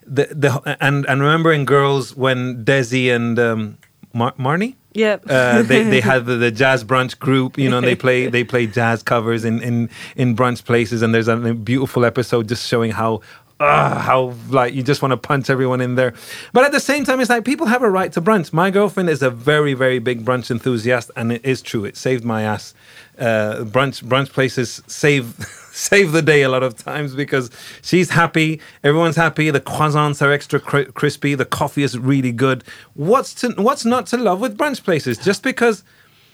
the 0.07 0.29
the 0.31 0.77
and 0.81 1.05
and 1.07 1.21
remembering 1.23 1.65
girls 1.65 2.15
when 2.17 2.65
Desi 2.65 3.15
and 3.15 3.39
um, 3.39 3.79
Mar- 4.13 4.35
Marnie. 4.39 4.75
Yeah. 4.93 5.17
Uh, 5.29 5.63
they 5.63 5.83
they 5.83 6.01
had 6.13 6.25
the, 6.27 6.37
the 6.37 6.53
jazz 6.53 6.85
brunch 6.85 7.19
group, 7.19 7.59
you 7.59 7.69
know, 7.69 7.79
and 7.79 7.87
they 7.87 7.97
play 7.97 8.29
they 8.29 8.45
play 8.45 8.69
jazz 8.69 9.03
covers 9.03 9.45
in 9.45 9.61
in 9.61 9.91
in 10.15 10.37
brunch 10.37 10.65
places, 10.65 11.03
and 11.03 11.13
there's 11.13 11.27
a 11.27 11.37
beautiful 11.53 12.05
episode 12.05 12.49
just 12.49 12.69
showing 12.69 12.93
how. 12.93 13.21
How 13.69 14.35
like 14.49 14.75
you 14.75 14.83
just 14.83 15.03
want 15.03 15.13
to 15.13 15.17
punch 15.17 15.51
everyone 15.51 15.81
in 15.81 15.95
there, 15.95 16.15
but 16.53 16.65
at 16.65 16.73
the 16.73 16.81
same 16.81 17.05
time, 17.05 17.21
it's 17.21 17.31
like 17.31 17.45
people 17.45 17.67
have 17.67 17.83
a 17.83 17.91
right 17.91 18.13
to 18.13 18.21
brunch. 18.23 18.53
My 18.53 18.71
girlfriend 18.71 19.09
is 19.11 19.23
a 19.23 19.31
very, 19.31 19.75
very 19.75 19.99
big 19.99 20.25
brunch 20.25 20.51
enthusiast, 20.51 21.11
and 21.17 21.33
it 21.33 21.45
is 21.45 21.63
true. 21.63 21.85
It 21.85 21.97
saved 21.97 22.25
my 22.25 22.43
ass. 22.43 22.75
Uh, 23.19 23.65
brunch 23.65 24.03
brunch 24.03 24.31
places 24.33 24.83
save 24.89 25.35
save 25.73 26.13
the 26.13 26.23
day 26.23 26.43
a 26.43 26.49
lot 26.49 26.63
of 26.63 26.77
times 26.77 27.15
because 27.15 27.51
she's 27.83 28.11
happy, 28.11 28.61
everyone's 28.83 29.17
happy. 29.17 29.51
The 29.51 29.61
croissants 29.61 30.21
are 30.21 30.33
extra 30.33 30.59
cri- 30.59 30.87
crispy. 30.87 31.35
The 31.35 31.45
coffee 31.45 31.83
is 31.83 31.99
really 31.99 32.33
good. 32.33 32.65
What's 32.95 33.35
to 33.37 33.51
what's 33.51 33.85
not 33.85 34.07
to 34.09 34.17
love 34.17 34.41
with 34.41 34.57
brunch 34.57 34.83
places? 34.83 35.19
Just 35.19 35.43
because 35.43 35.85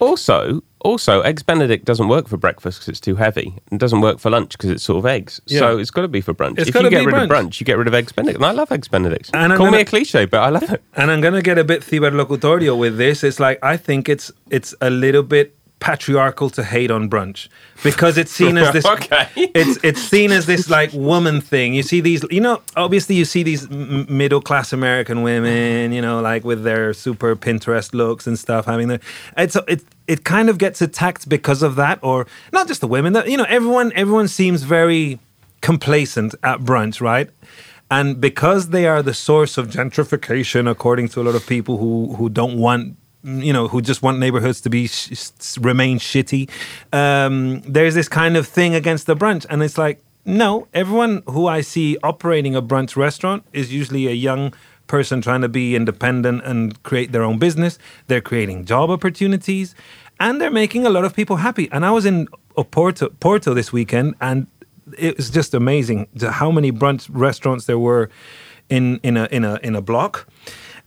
Also, 0.01 0.63
also, 0.83 1.21
eggs 1.21 1.43
Benedict 1.43 1.85
doesn't 1.85 2.09
work 2.09 2.27
for 2.27 2.39
breakfast 2.39 2.79
because 2.79 2.89
it's 2.89 3.01
too 3.01 3.17
heavy. 3.17 3.55
It 3.71 3.79
doesn't 3.79 4.01
work 4.01 4.19
for 4.19 4.31
lunch 4.31 4.53
because 4.53 4.71
it's 4.71 4.83
sort 4.83 4.99
of 4.99 5.05
eggs. 5.07 5.41
Yeah. 5.47 5.59
So 5.61 5.79
it's 5.79 5.91
got 5.91 6.03
to 6.03 6.09
be 6.09 6.23
for 6.23 6.33
brunch. 6.33 6.59
It's 6.59 6.71
if 6.71 6.75
you 6.75 6.89
get 6.89 7.05
rid 7.05 7.15
brunch. 7.15 7.25
of 7.25 7.29
brunch, 7.31 7.61
you 7.61 7.67
get 7.67 7.77
rid 7.77 7.87
of 7.87 7.93
eggs 7.95 8.13
Benedict. 8.13 8.37
And 8.39 8.47
I 8.47 8.53
love 8.53 8.73
eggs 8.73 8.89
Benedict. 8.89 9.31
And 9.35 9.53
I'm 9.53 9.59
Call 9.59 9.67
me 9.67 9.73
gonna- 9.73 9.83
a 9.83 9.85
cliche, 9.85 10.25
but 10.25 10.41
I 10.41 10.49
love 10.49 10.63
it. 10.73 10.83
and 10.97 11.11
I'm 11.11 11.21
gonna 11.21 11.43
get 11.43 11.59
a 11.59 11.65
bit 11.65 11.83
ciberlocutorio 11.83 12.79
with 12.79 12.97
this. 12.97 13.23
It's 13.23 13.39
like 13.39 13.59
I 13.63 13.77
think 13.77 14.09
it's 14.09 14.33
it's 14.51 14.75
a 14.81 14.89
little 14.89 15.23
bit 15.23 15.55
patriarchal 15.81 16.51
to 16.51 16.62
hate 16.62 16.90
on 16.90 17.09
brunch 17.09 17.49
because 17.83 18.19
it's 18.19 18.31
seen 18.31 18.59
as 18.59 18.71
this 18.73 18.85
Okay. 18.97 19.27
it's 19.37 19.79
it's 19.83 20.01
seen 20.03 20.31
as 20.31 20.45
this 20.45 20.69
like 20.69 20.93
woman 20.93 21.40
thing 21.40 21.73
you 21.75 21.83
see 21.83 22.01
these 22.03 22.23
you 22.31 22.40
know 22.40 22.61
obviously 22.77 23.16
you 23.16 23.25
see 23.25 23.43
these 23.43 23.64
m- 23.71 24.07
middle 24.09 24.43
class 24.43 24.73
american 24.75 25.23
women 25.23 25.90
you 25.93 26.03
know 26.03 26.21
like 26.21 26.45
with 26.45 26.64
their 26.64 26.93
super 26.93 27.35
pinterest 27.35 27.95
looks 27.95 28.27
and 28.27 28.38
stuff 28.38 28.66
having 28.66 28.88
their 28.88 29.01
it's 29.38 29.57
it 29.66 29.83
it 30.07 30.25
kind 30.25 30.51
of 30.51 30.59
gets 30.59 30.83
attacked 30.83 31.29
because 31.29 31.62
of 31.62 31.77
that 31.77 31.99
or 32.03 32.27
not 32.53 32.69
just 32.69 32.81
the 32.83 32.88
women 32.88 33.14
that 33.14 33.29
you 33.29 33.37
know 33.38 33.47
everyone 33.49 33.90
everyone 33.95 34.29
seems 34.29 34.62
very 34.64 35.19
complacent 35.62 36.35
at 36.43 36.61
brunch 36.61 37.01
right 37.01 37.31
and 37.90 38.21
because 38.21 38.69
they 38.69 38.87
are 38.87 39.03
the 39.03 39.14
source 39.14 39.57
of 39.59 39.69
gentrification 39.69 40.71
according 40.71 41.09
to 41.09 41.21
a 41.21 41.25
lot 41.25 41.35
of 41.35 41.47
people 41.47 41.79
who 41.79 42.14
who 42.16 42.29
don't 42.29 42.59
want 42.59 42.97
you 43.22 43.52
know 43.52 43.68
who 43.68 43.83
just 43.83 44.02
want 44.02 44.18
neighborhoods 44.18 44.61
to 44.62 44.70
be 44.70 44.87
sh- 44.87 45.30
remain 45.61 45.98
shitty. 45.98 46.48
Um, 46.92 47.61
there's 47.62 47.94
this 47.94 48.09
kind 48.09 48.37
of 48.37 48.46
thing 48.46 48.74
against 48.74 49.06
the 49.06 49.16
brunch 49.16 49.46
and 49.50 49.62
it's 49.62 49.78
like 49.78 50.02
no 50.26 50.68
everyone 50.74 51.22
who 51.26 51.46
i 51.46 51.62
see 51.62 51.96
operating 52.02 52.54
a 52.54 52.61
brunch 52.61 52.94
restaurant 52.94 53.42
is 53.54 53.72
usually 53.72 54.06
a 54.06 54.12
young 54.12 54.52
person 54.90 55.22
trying 55.22 55.40
to 55.40 55.48
be 55.48 55.76
independent 55.76 56.42
and 56.44 56.83
create 56.83 57.12
their 57.12 57.22
own 57.22 57.38
business. 57.38 57.78
They're 58.09 58.20
creating 58.20 58.64
job 58.64 58.90
opportunities 58.90 59.74
and 60.18 60.40
they're 60.40 60.50
making 60.50 60.85
a 60.85 60.90
lot 60.90 61.04
of 61.04 61.14
people 61.14 61.37
happy. 61.37 61.70
And 61.70 61.87
i 61.87 61.90
was 61.92 62.04
in 62.04 62.26
porto, 62.72 63.09
porto 63.20 63.54
this 63.54 63.72
weekend 63.72 64.16
and 64.20 64.48
it 64.98 65.16
was 65.16 65.30
just 65.30 65.54
amazing 65.54 66.09
how 66.40 66.50
many 66.50 66.72
brunch 66.72 67.09
restaurants 67.26 67.66
there 67.66 67.78
were 67.78 68.11
in 68.68 68.98
in 69.02 69.16
a 69.16 69.26
in 69.30 69.44
a 69.44 69.54
in 69.62 69.76
a 69.76 69.83
block 69.90 70.28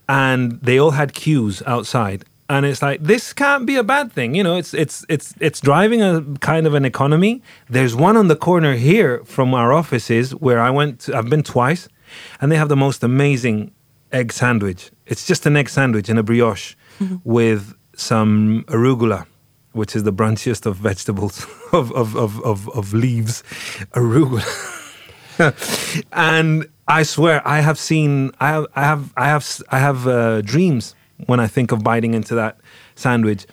and 0.08 0.60
they 0.62 0.78
all 0.78 0.92
had 0.92 1.14
queues 1.14 1.62
outside. 1.66 2.24
And 2.48 2.66
it's 2.66 2.82
like 2.82 3.02
this 3.02 3.32
can't 3.32 3.64
be 3.64 3.76
a 3.76 3.82
bad 3.82 4.12
thing 4.12 4.34
you 4.34 4.44
know 4.44 4.56
it's 4.58 4.74
it's 4.74 5.04
it's 5.08 5.32
it's 5.40 5.60
driving 5.60 6.02
a 6.02 6.22
kind 6.40 6.66
of 6.66 6.74
an 6.74 6.84
economy. 6.84 7.42
There's 7.70 7.96
one 7.96 8.16
on 8.18 8.28
the 8.28 8.36
corner 8.36 8.74
here 8.74 9.24
from 9.24 9.54
our 9.54 9.72
offices 9.72 10.32
where 10.34 10.60
i 10.60 10.70
went 10.70 11.00
to, 11.00 11.16
i've 11.16 11.30
been 11.30 11.42
twice 11.42 11.88
and 12.40 12.52
they 12.52 12.56
have 12.56 12.68
the 12.68 12.76
most 12.76 13.02
amazing 13.02 13.72
egg 14.12 14.30
sandwich. 14.30 14.90
It's 15.06 15.26
just 15.26 15.46
an 15.46 15.56
egg 15.56 15.70
sandwich 15.70 16.10
and 16.10 16.18
a 16.18 16.22
brioche 16.22 16.74
mm-hmm. 17.00 17.16
with 17.24 17.74
some 17.96 18.64
arugula 18.68 19.26
which 19.72 19.96
is 19.96 20.04
the 20.04 20.12
brunchiest 20.12 20.66
of 20.66 20.76
vegetables 20.76 21.46
of 21.72 21.90
of 21.92 22.14
of 22.14 22.42
of, 22.42 22.68
of 22.70 22.92
leaves 22.92 23.42
arugula. 23.92 24.44
And 26.12 26.68
I 26.86 27.02
swear 27.02 27.40
I 27.46 27.60
have 27.60 27.78
seen 27.78 28.32
I 28.40 28.48
have 28.48 28.66
I 28.76 28.82
have 28.84 29.12
I 29.16 29.26
have 29.28 29.62
I 29.70 29.78
have 29.78 30.06
uh, 30.06 30.40
dreams 30.42 30.94
when 31.26 31.40
I 31.40 31.46
think 31.46 31.72
of 31.72 31.82
biting 31.82 32.14
into 32.14 32.34
that 32.34 32.58
sandwich, 32.94 33.46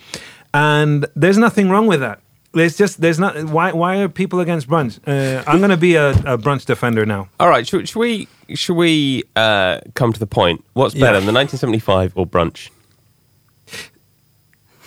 and 0.54 1.06
there's 1.16 1.38
nothing 1.38 1.70
wrong 1.70 1.88
with 1.88 2.00
that. 2.02 2.20
There's 2.54 2.76
just 2.76 3.00
there's 3.00 3.20
not 3.20 3.46
why 3.46 3.72
why 3.72 4.02
are 4.02 4.10
people 4.10 4.42
against 4.42 4.68
brunch? 4.68 5.00
Uh, 5.08 5.44
I'm 5.48 5.62
gonna 5.62 5.78
be 5.78 5.96
a, 5.96 6.10
a 6.12 6.38
brunch 6.38 6.66
defender 6.66 7.06
now. 7.06 7.30
All 7.40 7.48
right, 7.50 7.66
should, 7.66 7.88
should 7.88 8.00
we 8.00 8.28
should 8.54 8.76
we 8.76 9.24
uh, 9.38 9.80
come 9.94 10.12
to 10.12 10.20
the 10.20 10.28
point? 10.28 10.64
What's 10.74 10.94
Yeah. 10.94 11.06
better, 11.06 11.20
the 11.22 11.32
1975 11.32 12.14
or 12.16 12.28
brunch? 12.28 12.70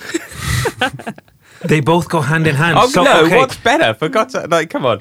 They 1.65 1.81
both 1.81 2.09
go 2.11 2.21
hand 2.21 2.47
in 2.47 2.55
hand. 2.55 2.79
Oh 2.79 2.87
so 2.89 3.03
no, 3.03 3.25
okay, 3.25 3.39
what's 3.39 3.57
better? 3.57 3.95
Forgot 3.95 4.33
sake, 4.33 4.51
like, 4.51 4.69
come 4.69 4.85
on. 4.85 5.01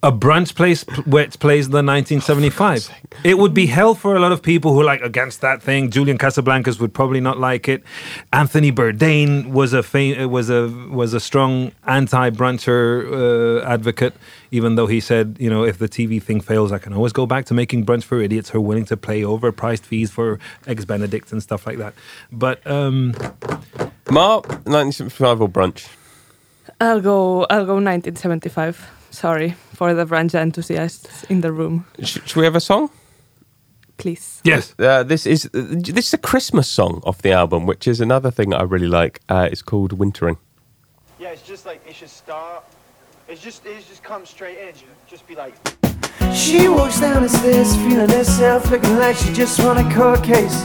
A 0.00 0.12
brunch 0.12 0.54
place 0.54 0.84
p- 0.84 1.02
which 1.02 1.40
plays 1.40 1.66
in 1.66 1.72
the 1.72 1.78
1975. 1.78 2.88
It 3.24 3.36
would 3.36 3.52
be 3.52 3.66
hell 3.66 3.96
for 3.96 4.14
a 4.14 4.20
lot 4.20 4.30
of 4.30 4.42
people 4.42 4.72
who 4.72 4.80
are 4.80 4.84
like 4.84 5.00
against 5.00 5.40
that 5.40 5.60
thing. 5.60 5.90
Julian 5.90 6.18
Casablancas 6.18 6.78
would 6.80 6.94
probably 6.94 7.20
not 7.20 7.38
like 7.40 7.68
it. 7.68 7.82
Anthony 8.32 8.70
Bourdain 8.70 9.48
was 9.50 9.72
a 9.72 9.82
fam- 9.82 10.30
was 10.30 10.50
a 10.50 10.68
was 10.90 11.14
a 11.14 11.20
strong 11.20 11.72
anti-bruncher 11.86 13.60
uh, 13.62 13.64
advocate, 13.66 14.14
even 14.52 14.76
though 14.76 14.86
he 14.86 15.00
said, 15.00 15.36
you 15.40 15.50
know, 15.50 15.64
if 15.64 15.78
the 15.78 15.88
TV 15.88 16.22
thing 16.22 16.40
fails, 16.40 16.70
I 16.70 16.78
can 16.78 16.92
always 16.92 17.12
go 17.12 17.26
back 17.26 17.46
to 17.46 17.54
making 17.54 17.84
brunch 17.84 18.04
for 18.04 18.20
idiots 18.20 18.50
who 18.50 18.58
are 18.58 18.62
willing 18.62 18.84
to 18.86 18.96
pay 18.96 19.22
overpriced 19.22 19.82
fees 19.82 20.12
for 20.12 20.38
eggs 20.68 20.84
Benedict 20.84 21.32
and 21.32 21.42
stuff 21.42 21.66
like 21.66 21.78
that. 21.78 21.92
But 22.30 22.64
um, 22.68 23.14
Mark, 24.10 24.46
1975 24.46 25.40
or 25.40 25.48
brunch? 25.48 25.88
I'll 26.80 27.00
go. 27.00 27.46
I'll 27.50 27.66
go 27.66 27.74
1975. 27.74 28.97
Sorry 29.10 29.54
for 29.74 29.94
the 29.94 30.04
brunch 30.04 30.34
enthusiasts 30.34 31.24
in 31.30 31.40
the 31.40 31.50
room. 31.52 31.84
Sh- 32.02 32.18
should 32.26 32.36
we 32.36 32.44
have 32.44 32.56
a 32.56 32.60
song? 32.60 32.90
Please. 33.96 34.40
yes, 34.44 34.74
Uh, 34.78 35.02
this 35.02 35.26
is 35.26 35.46
uh, 35.46 35.50
this 35.94 36.06
is 36.06 36.14
a 36.14 36.18
Christmas 36.18 36.68
song 36.68 37.00
off 37.04 37.20
the 37.22 37.32
album, 37.32 37.66
which 37.66 37.88
is 37.88 38.00
another 38.00 38.30
thing 38.30 38.50
that 38.50 38.60
I 38.60 38.64
really 38.64 38.86
like. 38.86 39.20
Uh, 39.28 39.48
it's 39.50 39.62
called 39.62 39.92
Wintering. 39.98 40.36
Yeah, 41.18 41.32
it's 41.32 41.42
just 41.42 41.66
like 41.66 41.80
it 41.88 41.94
should 41.96 42.10
start. 42.10 42.62
It's 43.28 43.42
just 43.42 43.66
it's 43.66 43.88
just 43.88 44.02
come 44.04 44.24
straight 44.24 44.58
in. 44.58 44.74
Just 45.10 45.26
be 45.26 45.34
like 45.34 45.54
She 46.32 46.68
walks 46.68 47.00
down 47.00 47.22
the 47.24 47.28
stairs, 47.28 47.74
feeling 47.76 48.08
herself, 48.10 48.70
looking 48.70 48.96
like 48.98 49.16
she 49.16 49.32
just 49.32 49.58
won 49.64 49.78
a 49.78 49.94
court 49.94 50.22
case. 50.22 50.62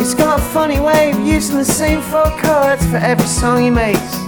It's 0.00 0.14
got 0.14 0.38
a 0.38 0.42
funny 0.42 0.78
way 0.78 1.10
of 1.10 1.18
using 1.26 1.56
the 1.58 1.64
same 1.64 2.00
four 2.02 2.30
chords 2.40 2.84
for 2.86 2.98
every 2.98 3.26
song 3.26 3.62
he 3.62 3.70
makes. 3.70 4.27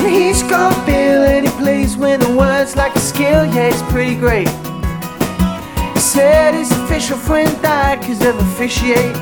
And 0.00 0.08
he's 0.08 0.42
got 0.42 0.72
a 0.72 0.86
bill 0.86 1.24
and 1.24 1.46
he 1.46 1.52
plays 1.62 1.94
with 1.94 2.22
the 2.22 2.34
words 2.34 2.74
like 2.74 2.96
a 2.96 2.98
skill, 2.98 3.44
yeah, 3.44 3.68
it's 3.68 3.82
pretty 3.92 4.16
great. 4.16 4.48
He 5.92 6.00
said 6.00 6.54
his 6.54 6.72
official 6.72 7.18
friend 7.18 7.50
died 7.60 8.00
cause 8.00 8.24
of 8.24 8.38
officiate. 8.38 9.14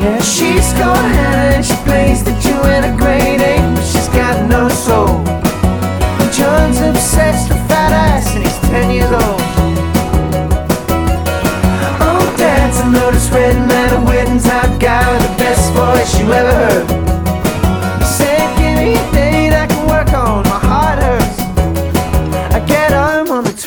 Yeah, 0.00 0.20
she's 0.22 0.72
got 0.80 0.96
Hannah 0.96 1.56
and 1.56 1.64
she 1.66 1.76
plays 1.84 2.24
the 2.24 2.32
Joanna 2.40 2.96
Grade 2.96 3.42
eight, 3.42 3.74
but 3.74 3.84
she's 3.84 4.08
got 4.08 4.48
no 4.48 4.70
soul. 4.70 5.20
And 5.28 6.32
John's 6.32 6.80
obsessed 6.80 7.50
with 7.50 7.60
fat 7.68 7.92
ass 7.92 8.34
and 8.34 8.42
he's 8.42 8.58
10 8.70 8.90
years 8.90 9.12
old. 9.12 9.40
Oh, 12.00 12.34
Dad's 12.38 12.80
a 12.80 12.90
notice 12.90 13.28
red 13.28 13.56
man, 13.68 13.92
a 13.92 14.04
wedding 14.06 14.40
top 14.40 14.80
guy 14.80 15.12
with 15.12 15.22
the 15.28 15.36
best 15.36 15.72
voice 15.74 16.18
you 16.18 16.32
ever 16.32 16.52
heard. 16.52 17.13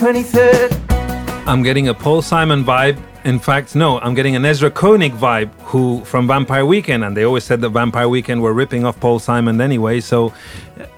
23rd. 0.07 0.71
I'm 1.47 1.63
getting 1.63 1.89
a 1.89 1.93
Paul 1.93 2.21
Simon 2.21 2.63
vibe. 2.63 2.97
In 3.25 3.39
fact, 3.39 3.75
no, 3.75 3.99
I'm 3.99 4.13
getting 4.13 4.37
an 4.37 4.45
Ezra 4.45 4.71
Koenig 4.71 5.11
vibe, 5.11 5.49
who 5.63 6.01
from 6.05 6.27
Vampire 6.27 6.65
Weekend, 6.65 7.03
and 7.03 7.17
they 7.17 7.25
always 7.25 7.43
said 7.43 7.59
that 7.59 7.71
Vampire 7.71 8.07
Weekend 8.07 8.41
were 8.41 8.53
ripping 8.53 8.85
off 8.85 8.97
Paul 9.01 9.19
Simon 9.19 9.59
anyway. 9.59 9.99
So, 9.99 10.31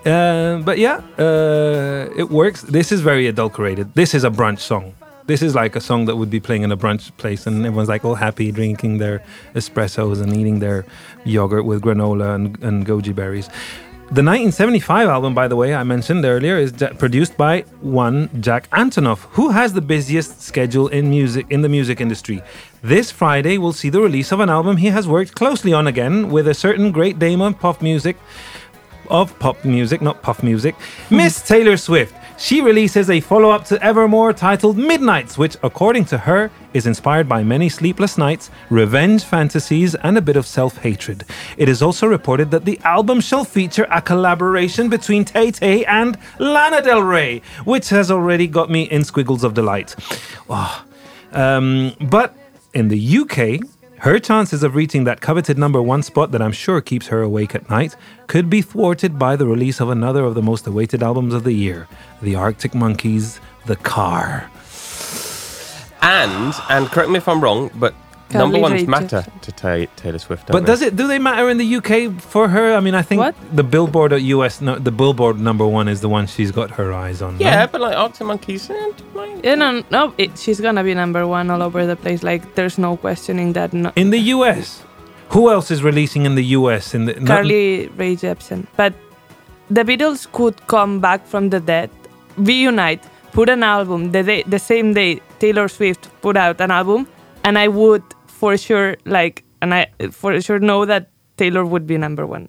uh, 0.05 0.59
but 0.59 0.77
yeah, 0.77 1.01
uh, 1.17 2.07
it 2.15 2.29
works. 2.29 2.61
This 2.61 2.91
is 2.91 3.01
very 3.01 3.25
adulterated. 3.25 3.95
This 3.95 4.13
is 4.13 4.23
a 4.23 4.29
brunch 4.29 4.59
song. 4.59 4.93
This 5.25 5.41
is 5.41 5.55
like 5.55 5.75
a 5.75 5.81
song 5.81 6.05
that 6.05 6.15
would 6.15 6.29
be 6.29 6.39
playing 6.39 6.61
in 6.61 6.71
a 6.71 6.77
brunch 6.77 7.11
place, 7.17 7.47
and 7.47 7.65
everyone's 7.65 7.89
like 7.89 8.05
all 8.05 8.13
happy, 8.13 8.51
drinking 8.51 8.99
their 8.99 9.23
espressos 9.55 10.21
and 10.21 10.37
eating 10.37 10.59
their 10.59 10.85
yogurt 11.25 11.65
with 11.65 11.81
granola 11.81 12.35
and, 12.35 12.63
and 12.63 12.85
goji 12.85 13.15
berries. 13.15 13.49
The 14.11 14.23
1975 14.23 15.07
album, 15.07 15.35
by 15.35 15.47
the 15.47 15.55
way, 15.55 15.75
I 15.75 15.83
mentioned 15.83 16.25
earlier, 16.25 16.57
is 16.57 16.73
produced 16.97 17.37
by 17.37 17.61
one 17.81 18.27
Jack 18.41 18.67
Antonoff, 18.71 19.19
who 19.33 19.49
has 19.49 19.71
the 19.71 19.81
busiest 19.81 20.41
schedule 20.41 20.87
in 20.87 21.11
music 21.11 21.45
in 21.51 21.61
the 21.61 21.69
music 21.69 22.01
industry. 22.01 22.41
This 22.81 23.11
Friday, 23.11 23.59
we'll 23.59 23.71
see 23.71 23.89
the 23.89 24.01
release 24.01 24.31
of 24.31 24.39
an 24.39 24.49
album 24.49 24.77
he 24.77 24.87
has 24.87 25.07
worked 25.07 25.35
closely 25.35 25.73
on 25.73 25.85
again 25.85 26.31
with 26.31 26.47
a 26.47 26.55
certain 26.55 26.91
great 26.91 27.19
dame 27.19 27.39
of 27.39 27.59
pop 27.59 27.83
music, 27.83 28.17
of 29.11 29.37
pop 29.37 29.63
music, 29.63 30.01
not 30.01 30.23
puff 30.23 30.41
music, 30.41 30.73
Miss 31.11 31.43
Taylor 31.43 31.77
Swift. 31.77 32.15
She 32.39 32.61
releases 32.61 33.09
a 33.09 33.19
follow 33.19 33.49
up 33.49 33.65
to 33.65 33.83
Evermore 33.83 34.31
titled 34.31 34.77
Midnights, 34.77 35.37
which, 35.37 35.57
according 35.61 36.05
to 36.05 36.19
her, 36.19 36.49
is 36.73 36.87
inspired 36.87 37.27
by 37.27 37.43
many 37.43 37.67
sleepless 37.67 38.17
nights, 38.17 38.49
revenge 38.69 39.25
fantasies, 39.25 39.93
and 39.95 40.17
a 40.17 40.21
bit 40.21 40.37
of 40.37 40.47
self 40.47 40.77
hatred. 40.77 41.25
It 41.57 41.67
is 41.67 41.81
also 41.81 42.07
reported 42.07 42.49
that 42.51 42.63
the 42.63 42.79
album 42.85 43.19
shall 43.19 43.43
feature 43.43 43.85
a 43.91 44.01
collaboration 44.01 44.87
between 44.87 45.25
Tay 45.25 45.51
Tay 45.51 45.83
and 45.83 46.17
Lana 46.39 46.81
Del 46.81 47.01
Rey, 47.03 47.41
which 47.65 47.89
has 47.89 48.09
already 48.09 48.47
got 48.47 48.69
me 48.69 48.83
in 48.83 49.03
squiggles 49.03 49.43
of 49.43 49.53
delight. 49.53 49.97
Oh. 50.49 50.85
Um, 51.33 51.93
but 51.99 52.37
in 52.73 52.87
the 52.87 53.17
UK, 53.17 53.59
her 54.01 54.17
chances 54.17 54.63
of 54.63 54.75
reaching 54.75 55.03
that 55.03 55.19
coveted 55.19 55.57
number 55.57 55.81
one 55.81 56.03
spot 56.03 56.31
that 56.31 56.41
I'm 56.41 56.53
sure 56.53 56.79
keeps 56.79 57.07
her 57.07 57.21
awake 57.21 57.53
at 57.53 57.69
night 57.69 57.95
could 58.27 58.49
be 58.49 58.61
thwarted 58.61 59.19
by 59.19 59.35
the 59.35 59.45
release 59.45 59.81
of 59.81 59.89
another 59.89 60.23
of 60.23 60.35
the 60.35 60.41
most 60.41 60.65
awaited 60.65 61.03
albums 61.03 61.33
of 61.33 61.43
the 61.43 61.51
year, 61.51 61.87
the 62.21 62.35
Arctic 62.35 62.73
Monkeys' 62.73 63.41
The 63.65 63.75
Car. 63.75 64.49
And 66.01 66.53
and 66.69 66.87
correct 66.87 67.09
me 67.09 67.17
if 67.17 67.27
I'm 67.27 67.41
wrong, 67.41 67.71
but 67.75 67.93
number 68.37 68.59
ones 68.59 68.81
Rae 68.81 68.85
matter 68.85 69.25
to 69.41 69.51
Ta- 69.51 69.91
Taylor 69.95 70.19
Swift. 70.19 70.47
Don't 70.47 70.53
But 70.61 70.65
does 70.67 70.81
it? 70.81 70.95
Do 70.95 71.07
they 71.07 71.17
matter 71.19 71.49
in 71.49 71.57
the 71.57 71.75
UK 71.77 72.11
for 72.21 72.47
her? 72.49 72.75
I 72.75 72.79
mean, 72.79 72.93
I 72.95 73.01
think 73.01 73.19
What? 73.19 73.35
the 73.55 73.63
Billboard 73.63 74.13
at 74.13 74.21
US, 74.21 74.61
no, 74.61 74.77
the 74.77 74.91
Billboard 74.91 75.39
number 75.39 75.65
one 75.65 75.87
is 75.87 76.01
the 76.01 76.09
one 76.09 76.27
she's 76.27 76.51
got 76.51 76.69
her 76.71 76.93
eyes 76.93 77.21
on. 77.21 77.37
no? 77.37 77.45
Yeah, 77.45 77.65
but 77.65 77.81
like 77.81 77.95
Arctic 77.97 78.27
Monkeys. 78.27 78.69
eh, 78.69 78.73
like- 79.15 79.43
Yeah, 79.43 79.55
no, 79.55 79.83
no, 79.91 80.13
it, 80.17 80.37
she's 80.37 80.59
gonna 80.61 80.83
be 80.83 80.93
number 80.93 81.25
one 81.25 81.49
all 81.49 81.61
over 81.63 81.85
the 81.85 81.95
place. 81.95 82.21
Like, 82.23 82.55
there's 82.55 82.77
no 82.77 82.97
questioning 82.97 83.53
that. 83.53 83.73
No, 83.73 83.91
In 83.95 84.09
the 84.11 84.19
US, 84.35 84.83
Who 85.29 85.51
else 85.51 85.69
is 85.69 85.83
releasing 85.83 86.25
in 86.25 86.33
the 86.33 86.43
US? 86.57 86.95
In 86.95 87.05
the 87.05 87.13
not- 87.13 87.27
Carly 87.27 87.87
Rae 87.97 88.15
Jepsen. 88.15 88.65
But 88.75 88.93
the 89.69 89.83
Beatles 89.83 90.25
could 90.31 90.55
come 90.65 90.99
back 90.99 91.27
from 91.27 91.49
the 91.51 91.59
dead, 91.59 91.89
reunite, 92.37 93.03
put 93.31 93.47
an 93.49 93.61
album 93.61 94.11
the 94.11 94.23
day, 94.23 94.43
the 94.47 94.57
same 94.59 94.93
day 94.93 95.21
Taylor 95.39 95.67
Swift 95.67 96.09
put 96.21 96.35
out 96.35 96.59
an 96.61 96.71
album, 96.71 97.07
and 97.43 97.57
I 97.59 97.67
would 97.67 98.01
for 98.39 98.55
sure 98.57 98.95
like, 99.05 99.43
and 99.61 99.73
I 99.73 99.87
for 100.11 100.39
sure 100.41 100.59
know 100.59 100.85
that 100.85 101.09
Taylor 101.37 101.65
would 101.65 101.85
be 101.85 101.97
number 101.97 102.25
one. 102.25 102.47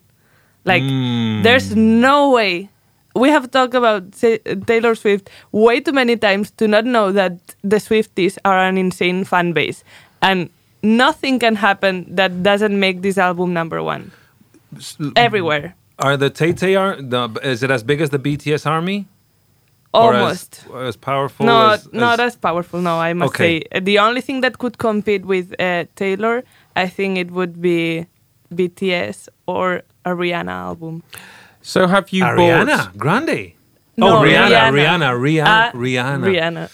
Like, 0.65 0.83
Mm. 0.83 1.43
there's 1.43 1.75
no 1.75 2.31
way. 2.31 2.69
We 3.15 3.29
have 3.31 3.51
talked 3.51 3.75
about 3.75 4.13
Taylor 4.71 4.95
Swift 4.95 5.29
way 5.51 5.81
too 5.81 5.91
many 5.93 6.15
times 6.17 6.53
to 6.63 6.69
not 6.69 6.85
know 6.85 7.11
that 7.11 7.33
the 7.67 7.77
Swifties 7.83 8.39
are 8.45 8.59
an 8.59 8.79
insane 8.79 9.25
fan 9.25 9.53
base, 9.53 9.83
and 10.23 10.49
nothing 10.83 11.39
can 11.43 11.57
happen 11.57 12.07
that 12.15 12.43
doesn't 12.47 12.79
make 12.79 13.03
this 13.03 13.19
album 13.19 13.53
number 13.53 13.83
one 13.83 14.13
everywhere. 15.17 15.75
Are 15.99 16.17
the 16.17 16.31
Tay 16.31 16.53
Tay 16.53 16.77
are 16.77 16.97
the, 16.97 17.29
is 17.43 17.63
it 17.63 17.71
as 17.71 17.83
big 17.83 18.01
as 18.01 18.11
the 18.11 18.19
BTS 18.19 18.65
army? 18.67 19.07
Or 19.93 20.15
as- 20.15 20.21
Almost. 20.23 20.65
or 20.71 20.85
as, 20.85 20.97
powerful 20.97 21.47
No, 21.47 21.71
as, 21.71 21.89
not 21.93 22.21
as- 22.21 22.35
as 22.35 22.37
powerful. 22.37 22.81
No, 22.81 22.99
I 23.01 23.13
must 23.13 23.31
Okay. 23.35 23.63
say 23.73 23.81
the 23.81 23.99
only 23.99 24.21
thing 24.21 24.41
that 24.43 24.59
could 24.59 24.79
compete 24.79 25.25
with 25.27 25.53
uh, 25.61 25.85
Taylor, 25.97 26.45
I 26.77 26.87
think 26.87 27.19
it 27.19 27.31
would 27.33 27.61
be 27.61 28.07
BTS 28.55 29.29
or 29.47 29.83
a 30.05 30.11
Rihanna 30.11 30.53
album. 30.53 31.03
So 31.63 31.87
have 31.89 32.11
you 32.11 32.23
Ariana 32.25 32.67
bought? 32.77 32.97
Grande. 32.99 33.53
No, 33.97 34.19
oh, 34.19 34.23
Rihanna, 34.23 34.71
Rihanna. 34.71 34.73
Rihanna, 34.73 35.11
Rihanna, 35.21 35.69
Uh, 35.69 35.73
Rihanna. 35.73 36.27
Rihanna. 36.31 36.71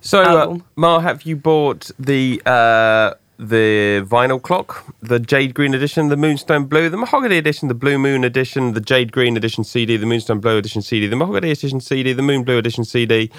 So, 0.00 0.22
uh, 0.22 0.26
album. 0.26 0.64
Mar, 0.76 1.00
have 1.00 1.22
you 1.22 1.36
bought 1.36 1.90
the 1.98 2.40
uh, 2.46 3.14
the 3.38 4.04
vinyl 4.08 4.40
clock, 4.40 4.84
the 5.00 5.18
Jade 5.18 5.54
Green 5.54 5.74
edition, 5.74 6.08
the 6.08 6.16
Moonstone 6.16 6.64
Blue, 6.66 6.88
the 6.88 6.96
Mahogany 6.96 7.36
edition, 7.36 7.68
the 7.68 7.74
Blue 7.74 7.98
Moon 7.98 8.24
edition, 8.24 8.72
the 8.72 8.80
Jade 8.80 9.12
Green 9.12 9.36
edition 9.36 9.62
CD, 9.64 9.96
the 9.96 10.06
Moonstone 10.06 10.40
Blue 10.40 10.56
edition 10.56 10.82
CD, 10.82 11.06
the 11.06 11.16
Mahogany 11.16 11.50
edition 11.50 11.80
CD, 11.80 12.12
the 12.12 12.22
Moon 12.22 12.44
Blue 12.44 12.58
edition 12.58 12.84
CD, 12.84 13.30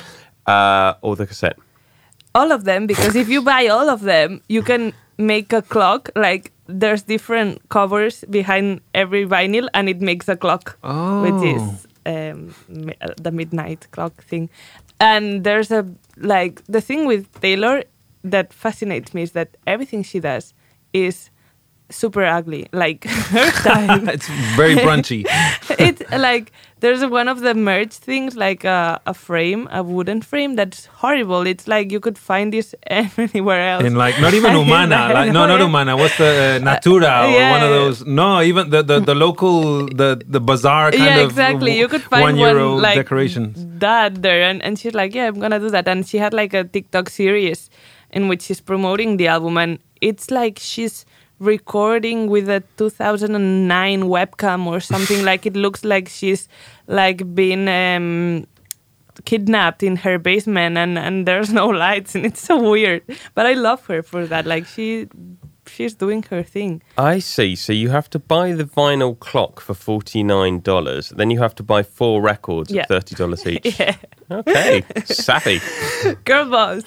uh, 0.45 0.93
or 1.01 1.15
the 1.15 1.25
cassette? 1.27 1.57
all 2.36 2.51
of 2.51 2.65
them 2.65 2.86
because 2.86 3.15
if 3.15 3.29
you 3.29 3.41
buy 3.41 3.65
all 3.65 3.89
of 3.89 4.01
them 4.01 4.41
you 4.47 4.62
can 4.62 4.93
make 5.17 5.51
a 5.53 5.62
clock 5.63 6.10
like 6.15 6.51
there's 6.67 7.01
different 7.01 7.67
covers 7.69 8.23
behind 8.29 8.79
every 8.93 9.25
vinyl 9.25 9.67
and 9.73 9.89
it 9.89 9.99
makes 10.01 10.27
a 10.29 10.36
clock 10.36 10.77
which 11.23 11.33
Oh. 11.33 11.55
is 11.55 11.88
um, 12.05 12.53
uh, 13.01 13.07
the 13.19 13.31
midnight 13.31 13.88
clock 13.91 14.23
thing 14.23 14.49
and 14.99 15.43
there's 15.45 15.71
a 15.71 15.88
like 16.17 16.62
the 16.67 16.81
thing 16.81 17.07
with 17.07 17.23
taylor 17.41 17.83
that 18.23 18.53
fascinates 18.53 19.13
me 19.13 19.21
is 19.23 19.32
that 19.34 19.56
everything 19.65 20.03
she 20.03 20.19
does 20.19 20.53
is 20.93 21.30
super 21.89 22.25
ugly 22.25 22.67
like 22.73 23.06
her 23.32 23.49
style 23.62 24.10
It's 24.10 24.27
very 24.58 24.75
brunchy. 24.75 25.23
it's 25.80 26.01
like 26.12 26.51
there's 26.82 27.03
one 27.06 27.30
of 27.30 27.39
the 27.39 27.53
merch 27.56 27.93
things 27.93 28.36
like 28.36 28.65
a, 28.65 28.99
a 29.08 29.13
frame 29.13 29.69
a 29.71 29.82
wooden 29.82 30.21
frame 30.21 30.56
that's 30.58 30.86
horrible 30.88 31.47
it's 31.47 31.65
like 31.65 31.89
you 31.89 32.01
could 32.01 32.17
find 32.17 32.51
this 32.51 32.75
anywhere 32.88 33.69
else 33.71 33.86
In 33.86 33.95
like 33.95 34.19
not 34.19 34.34
even 34.34 34.51
Humana, 34.53 35.13
like 35.13 35.32
no, 35.32 35.47
not 35.47 35.62
Humana. 35.62 35.95
What's 35.95 36.17
the 36.17 36.60
uh, 36.60 36.63
Natura 36.63 37.23
or 37.25 37.51
one 37.56 37.63
of 37.63 37.69
those? 37.69 38.06
No, 38.06 38.41
even 38.41 38.69
the 38.69 38.84
the, 38.84 38.99
the 38.99 39.15
local 39.15 39.86
the 39.88 40.21
the 40.27 40.41
bazaar 40.41 40.91
kind 40.91 41.03
yeah 41.06 41.17
of 41.19 41.30
exactly 41.30 41.71
w- 41.71 41.80
you 41.82 41.88
could 41.88 42.03
find 42.03 42.21
one 42.21 42.38
euro 42.38 42.73
one 42.73 42.82
like 42.82 42.95
decorations. 42.95 43.56
that 43.80 44.21
there 44.21 44.41
and, 44.43 44.62
and 44.62 44.77
she's 44.77 44.93
like 44.93 45.15
yeah 45.15 45.27
i'm 45.27 45.39
gonna 45.39 45.60
do 45.60 45.69
that 45.69 45.88
and 45.88 46.06
she 46.08 46.17
had 46.17 46.34
like 46.34 46.53
a 46.53 46.63
tiktok 46.65 47.10
series 47.10 47.69
in 48.17 48.27
which 48.30 48.41
she's 48.47 48.62
promoting 48.71 49.17
the 49.17 49.27
album 49.36 49.58
and 49.63 49.80
it's 50.01 50.27
like 50.39 50.60
she's 50.71 51.06
recording 51.39 52.19
with 52.36 52.49
a 52.49 52.62
2009 52.77 54.03
webcam 54.15 54.65
or 54.65 54.80
something 54.80 55.23
like 55.32 55.45
it 55.49 55.56
looks 55.56 55.84
like 55.93 56.10
she's 56.10 56.47
like 56.88 57.19
being 57.36 57.67
um 57.69 58.45
kidnapped 59.25 59.82
in 59.89 59.95
her 60.06 60.17
basement 60.19 60.77
and 60.77 60.97
and 61.06 61.25
there's 61.27 61.51
no 61.62 61.67
lights 61.86 62.15
and 62.15 62.25
it's 62.25 62.41
so 62.49 62.56
weird 62.71 63.01
but 63.36 63.45
i 63.51 63.53
love 63.53 63.82
her 63.88 64.01
for 64.03 64.25
that 64.27 64.45
like 64.45 64.65
she 64.65 65.08
she's 65.75 65.95
doing 65.95 66.23
her 66.32 66.43
thing 66.43 66.82
I 66.97 67.19
see. 67.19 67.56
So 67.58 67.73
you 67.73 67.89
have 67.89 68.08
to 68.12 68.19
buy 68.19 68.53
the 68.53 68.63
vinyl 68.63 69.13
clock 69.19 69.60
for 69.60 69.73
forty 69.75 70.23
nine 70.23 70.62
dollars. 70.62 71.10
Then 71.17 71.30
you 71.30 71.39
have 71.45 71.53
to 71.56 71.63
buy 71.73 71.84
four 71.84 72.21
records 72.32 72.71
Yeah. 72.71 72.84
at 72.84 72.88
thirty 72.88 73.15
dollars 73.15 73.45
each. 73.45 73.80
yeah 73.80 73.95
Okay, 74.32 74.84
savvy. 75.06 75.60
girl 76.30 76.45
boss 76.49 76.84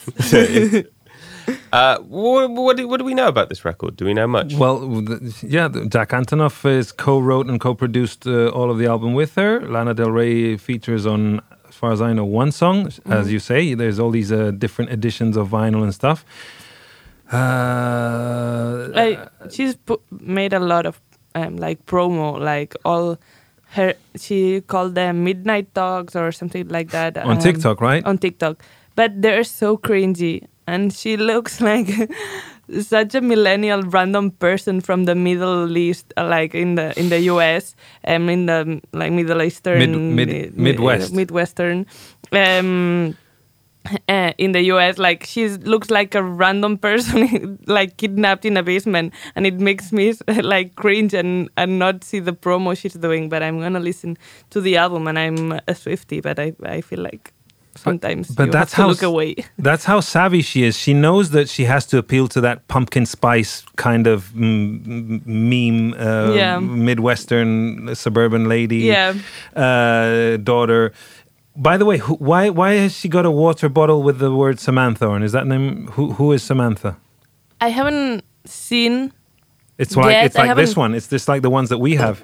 Uh, 1.73 1.99
what, 1.99 2.51
what, 2.51 2.77
do, 2.77 2.89
what 2.89 2.99
do 2.99 3.05
we 3.05 3.15
know 3.15 3.29
about 3.29 3.49
this 3.49 3.65
record? 3.65 3.97
Do 3.97 4.05
we 4.05 4.15
know 4.15 4.27
much? 4.27 4.55
Well, 4.55 4.79
the, 4.81 5.47
yeah, 5.47 5.69
the- 5.69 5.87
Jack 5.87 6.11
Antonoff 6.11 6.65
is 6.69 6.93
co-wrote 6.93 7.47
and 7.47 7.61
co-produced 7.61 8.27
uh, 8.27 8.49
all 8.49 8.71
of 8.71 8.79
the 8.79 8.87
album 8.87 9.15
with 9.15 9.35
her. 9.37 9.61
Lana 9.61 9.95
Del 9.95 10.11
Rey 10.11 10.57
features 10.57 11.07
on, 11.07 11.41
as 11.69 11.75
far 11.75 11.93
as 11.93 12.01
I 12.03 12.13
know, 12.13 12.25
one 12.25 12.53
song. 12.53 12.87
Mm-hmm. 12.87 13.13
As 13.13 13.33
you 13.33 13.39
say, 13.39 13.75
there's 13.75 13.99
all 13.99 14.11
these 14.11 14.33
uh, 14.33 14.51
different 14.51 14.91
editions 14.91 15.37
of 15.37 15.49
vinyl 15.49 15.83
and 15.83 15.95
stuff. 15.95 16.25
Uh, 17.33 18.89
like 18.91 19.21
she's 19.51 19.77
pu- 19.77 20.03
made 20.11 20.53
a 20.53 20.59
lot 20.59 20.85
of 20.85 21.01
um, 21.37 21.57
like 21.57 21.87
promo 21.87 22.41
like 22.41 22.75
all 22.85 23.19
her 23.71 23.95
she 24.17 24.61
called 24.63 24.97
them 24.97 25.23
midnight 25.23 25.73
talks 25.73 26.17
or 26.17 26.33
something 26.33 26.67
like 26.69 26.91
that 26.91 27.17
on 27.17 27.37
um, 27.37 27.39
TikTok, 27.39 27.81
right? 27.81 28.05
on 28.05 28.19
tiktok 28.19 28.61
but 28.97 29.23
they're 29.23 29.45
so 29.45 29.77
cringy 29.77 30.45
and 30.67 30.93
she 30.93 31.17
looks 31.17 31.61
like 31.71 31.89
such 32.81 33.15
a 33.15 33.21
millennial 33.21 33.83
random 33.83 34.31
person 34.31 34.81
from 34.81 35.05
the 35.05 35.15
middle 35.15 35.77
east 35.77 36.13
uh, 36.17 36.25
like 36.27 36.55
in 36.55 36.77
the 36.77 36.97
in 36.99 37.09
the 37.09 37.19
us 37.19 37.75
um 38.07 38.29
in 38.29 38.47
the 38.47 38.81
like 38.93 39.13
middle 39.13 39.43
eastern 39.43 39.79
Mid- 40.15 40.29
mid- 40.29 40.47
uh, 40.47 40.51
Midwest. 40.55 41.13
midwestern 41.13 41.87
um 42.33 43.17
uh, 44.11 44.33
in 44.37 44.53
the 44.53 44.61
US, 44.73 44.99
like 44.99 45.25
she 45.25 45.49
looks 45.49 45.91
like 45.91 46.15
a 46.15 46.23
random 46.23 46.77
person, 46.77 47.59
like 47.67 47.97
kidnapped 47.97 48.45
in 48.45 48.57
a 48.59 48.63
basement, 48.63 49.13
and 49.35 49.47
it 49.47 49.55
makes 49.59 49.91
me 49.91 50.13
like 50.43 50.75
cringe 50.77 51.15
and 51.15 51.49
and 51.57 51.79
not 51.79 52.05
see 52.05 52.21
the 52.21 52.33
promo 52.35 52.77
she's 52.77 52.93
doing. 52.93 53.31
But 53.31 53.43
I'm 53.43 53.59
gonna 53.59 53.81
listen 53.81 54.19
to 54.51 54.61
the 54.61 54.77
album, 54.77 55.09
and 55.09 55.19
I'm 55.19 55.59
a 55.67 55.75
Swifty, 55.75 56.21
but 56.21 56.39
I 56.39 56.53
I 56.63 56.83
feel 56.83 57.01
like 57.01 57.33
sometimes 57.83 58.29
but 58.35 58.47
you 58.47 58.53
that's 58.53 58.73
how 58.73 58.89
look 58.89 59.03
away. 59.03 59.35
That's 59.59 59.85
how 59.85 60.01
savvy 60.01 60.43
she 60.43 60.63
is. 60.65 60.77
She 60.77 60.93
knows 60.95 61.31
that 61.31 61.49
she 61.49 61.65
has 61.65 61.87
to 61.87 61.99
appeal 61.99 62.29
to 62.29 62.41
that 62.43 62.67
pumpkin 62.69 63.07
spice 63.07 63.65
kind 63.77 64.07
of 64.07 64.31
mm, 64.35 65.25
meme, 65.27 65.95
uh, 65.99 66.33
Yeah. 66.35 66.59
Midwestern 66.61 67.95
suburban 67.95 68.49
lady 68.49 68.79
Yeah. 68.95 69.15
uh, 69.57 70.37
daughter. 70.39 70.93
By 71.57 71.77
the 71.77 71.85
way, 71.85 71.99
who, 71.99 72.15
why 72.15 72.49
why 72.51 72.75
has 72.75 72.93
she 72.97 73.09
got 73.09 73.25
a 73.27 73.31
water 73.31 73.69
bottle 73.69 74.03
with 74.03 74.19
the 74.19 74.31
word 74.31 74.59
Samantha 74.61 75.07
on? 75.07 75.23
Is 75.23 75.33
that 75.33 75.47
name? 75.47 75.89
Who 75.95 76.13
who 76.13 76.33
is 76.33 76.43
Samantha? 76.43 76.97
I 77.61 77.69
haven't 77.71 78.25
seen 78.47 79.13
It's 79.79 79.97
like 79.97 80.13
Yes, 80.13 80.27
it's 80.27 80.37
like 80.39 80.57
this 80.57 80.77
one. 80.77 80.95
It's 80.95 81.09
just 81.09 81.29
like 81.29 81.43
the 81.43 81.51
ones 81.51 81.69
that 81.69 81.79
we 81.79 81.97
have. 81.97 82.23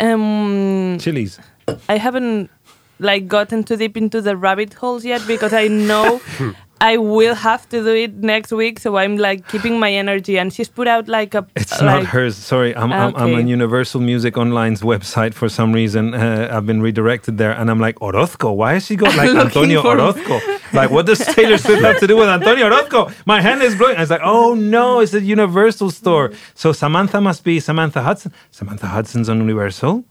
um 0.00 0.96
Chilly's. 1.00 1.38
I 1.88 1.98
haven't 1.98 2.50
like 2.98 3.28
gotten 3.28 3.64
too 3.64 3.76
deep 3.76 3.96
into 3.96 4.20
the 4.20 4.36
rabbit 4.36 4.74
holes 4.74 5.04
yet 5.04 5.22
because 5.26 5.52
I 5.52 5.68
know 5.68 6.20
I 6.80 6.98
will 6.98 7.34
have 7.34 7.66
to 7.70 7.82
do 7.82 7.94
it 7.94 8.14
next 8.16 8.52
week. 8.52 8.78
So 8.80 8.96
I'm 8.96 9.16
like 9.16 9.48
keeping 9.48 9.80
my 9.80 9.92
energy. 9.92 10.38
And 10.38 10.52
she's 10.52 10.68
put 10.68 10.86
out 10.86 11.08
like 11.08 11.34
a. 11.34 11.46
It's 11.56 11.72
like, 11.72 12.02
not 12.02 12.04
hers. 12.06 12.36
Sorry, 12.36 12.76
I'm, 12.76 12.92
I'm, 12.92 13.16
I'm 13.16 13.34
on 13.34 13.46
Universal 13.48 14.00
Music 14.02 14.36
Online's 14.36 14.82
website 14.82 15.32
for 15.34 15.48
some 15.48 15.72
reason. 15.72 16.14
Uh, 16.14 16.48
I've 16.52 16.66
been 16.66 16.82
redirected 16.82 17.38
there, 17.38 17.52
and 17.52 17.70
I'm 17.70 17.80
like 17.80 18.00
Orozco. 18.02 18.52
Why 18.52 18.74
has 18.74 18.86
she 18.86 18.96
got 18.96 19.16
like 19.20 19.30
Antonio 19.30 19.82
for- 19.82 19.98
Orozco? 19.98 20.40
Like, 20.72 20.90
what 20.90 21.06
does 21.06 21.20
Taylor 21.20 21.58
Swift 21.58 21.80
have 21.82 22.00
to 22.00 22.08
do 22.08 22.16
with 22.16 22.28
Antonio 22.28 22.66
Orozco? 22.66 23.10
My 23.24 23.40
hand 23.40 23.62
is 23.62 23.76
blowing. 23.76 23.96
I 23.96 24.00
was 24.00 24.10
like, 24.10 24.20
oh 24.24 24.54
no, 24.54 24.98
it's 24.98 25.14
a 25.14 25.20
Universal 25.22 25.92
store. 25.92 26.32
So 26.54 26.72
Samantha 26.72 27.20
must 27.20 27.44
be 27.44 27.60
Samantha 27.60 28.02
Hudson. 28.02 28.32
Samantha 28.50 28.88
Hudson's 28.88 29.28
on 29.28 29.38
Universal, 29.38 30.04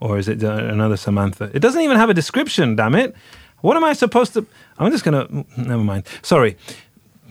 or 0.00 0.18
is 0.18 0.28
it 0.28 0.42
uh, 0.44 0.52
another 0.52 0.96
Samantha? 0.96 1.50
It 1.54 1.60
doesn't 1.60 1.80
even 1.80 1.96
have 1.96 2.10
a 2.10 2.14
description. 2.14 2.76
Damn 2.76 2.94
it! 2.94 3.14
What 3.62 3.76
am 3.76 3.84
I 3.84 3.92
supposed 3.94 4.32
to? 4.34 4.46
I'm 4.78 4.90
just 4.90 5.04
gonna. 5.04 5.26
Never 5.56 5.82
mind. 5.84 6.04
Sorry. 6.22 6.56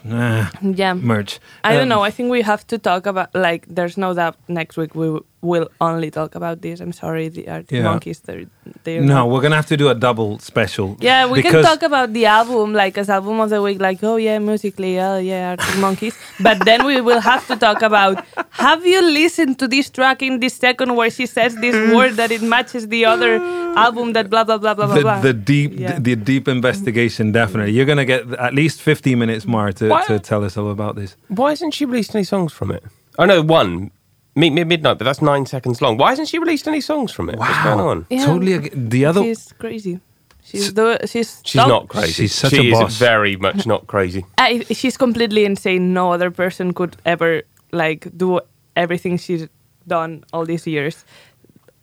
Nah, 0.05 0.47
Yeah. 0.61 0.93
merch. 0.95 1.39
I 1.63 1.73
don't 1.73 1.83
Um, 1.83 1.89
know. 1.89 2.01
I 2.01 2.11
think 2.11 2.29
we 2.31 2.41
have 2.41 2.65
to 2.67 2.77
talk 2.77 3.05
about 3.05 3.29
like. 3.33 3.65
There's 3.69 3.97
no 3.97 4.13
doubt 4.13 4.35
next 4.47 4.75
week 4.77 4.95
we 4.95 5.19
will 5.43 5.67
only 5.81 6.09
talk 6.09 6.35
about 6.35 6.61
this. 6.61 6.79
I'm 6.79 6.93
sorry, 6.93 7.27
the 7.29 7.47
uh, 7.47 7.53
Arctic 7.55 7.77
Yeah. 7.77 7.83
Monkeys. 7.83 8.19
They're, 8.21 8.45
they're 8.83 9.01
No, 9.01 9.13
not- 9.15 9.29
we're 9.29 9.41
gonna 9.41 9.55
have 9.61 9.67
to 9.67 9.77
do 9.77 9.89
a 9.89 9.95
double 10.07 10.39
special. 10.39 10.97
Yeah, 10.99 11.29
we 11.29 11.41
can 11.43 11.61
talk 11.63 11.83
about 11.83 12.13
the 12.13 12.25
album 12.25 12.73
like 12.73 12.97
as 12.97 13.09
album 13.09 13.39
of 13.39 13.49
the 13.49 13.61
week, 13.61 13.79
like 13.81 13.99
oh 14.03 14.15
yeah, 14.15 14.39
musically, 14.39 14.99
oh 14.99 15.17
yeah, 15.19 15.51
Arctic 15.51 15.77
Monkeys. 15.79 16.15
But 16.39 16.63
then 16.65 16.85
we 16.85 17.01
will 17.01 17.19
have 17.19 17.45
to 17.47 17.55
talk 17.57 17.81
about 17.81 18.25
have 18.51 18.85
you 18.85 19.01
listened 19.01 19.59
to 19.59 19.67
this 19.67 19.89
track 19.89 20.21
in 20.21 20.39
this 20.39 20.55
second 20.55 20.95
where 20.95 21.09
she 21.09 21.25
says 21.25 21.55
this 21.57 21.75
word 21.93 22.13
that 22.21 22.31
it 22.31 22.41
matches 22.41 22.87
the 22.87 23.03
other 23.05 23.31
album 23.75 24.13
that 24.13 24.29
blah 24.29 24.43
blah 24.43 24.57
blah 24.57 24.73
blah 24.75 24.85
blah 24.85 24.95
the, 24.95 25.01
blah. 25.01 25.19
the 25.21 25.33
deep 25.33 25.71
Yeah. 25.75 25.99
the, 25.99 26.15
deep 26.15 26.47
investigation 26.47 27.31
definitely 27.31 27.73
you're 27.73 27.85
gonna 27.85 28.05
get 28.05 28.21
at 28.35 28.53
least 28.53 28.81
15 28.81 29.17
minutes 29.17 29.45
more 29.45 29.71
to, 29.73 29.89
Why- 29.89 30.05
to 30.05 30.19
tell 30.19 30.43
us 30.43 30.57
all 30.57 30.69
about 30.71 30.95
this 30.95 31.15
Why 31.27 31.49
hasn't 31.49 31.73
she 31.73 31.85
released 31.85 32.13
any 32.15 32.23
songs 32.23 32.53
from 32.53 32.71
it? 32.71 32.83
Oh 33.19 33.25
no, 33.25 33.41
one. 33.43 33.91
Meet 34.35 34.49
Me 34.53 34.61
at 34.61 34.67
Midnight, 34.67 34.97
but 34.97 35.05
that's 35.05 35.21
nine 35.21 35.45
seconds 35.45 35.81
long. 35.81 35.97
Why 35.97 36.09
hasn't 36.09 36.27
she 36.27 36.39
released 36.39 36.67
any 36.67 36.81
songs 36.81 37.11
from 37.11 37.29
it? 37.29 37.37
What's 37.37 37.63
going 37.63 37.79
on? 37.79 38.05
Yeah. 38.09 38.25
Totally. 38.25 38.53
ag- 38.55 38.89
The 38.89 39.05
other. 39.05 39.21
She's 39.23 39.53
crazy. 39.59 39.99
She's 40.45 40.73
the 40.73 40.99
she's 41.05 41.41
She's 41.45 41.61
top- 41.61 41.69
not 41.69 41.87
crazy. 41.87 42.11
She's 42.23 42.35
such 42.35 42.51
she 42.51 42.69
a 42.69 42.71
boss. 42.71 42.97
very 42.97 43.35
much 43.37 43.65
not 43.65 43.87
crazy. 43.93 44.25
I, 44.37 44.59
she's 44.71 44.97
completely 44.97 45.45
insane. 45.45 45.93
No 45.93 46.11
other 46.11 46.31
person 46.31 46.73
could 46.73 46.97
ever 47.05 47.43
like 47.71 48.07
do 48.17 48.41
everything 48.75 49.17
she's 49.17 49.47
done 49.87 50.23
all 50.33 50.45
these 50.45 50.67
years. 50.67 51.05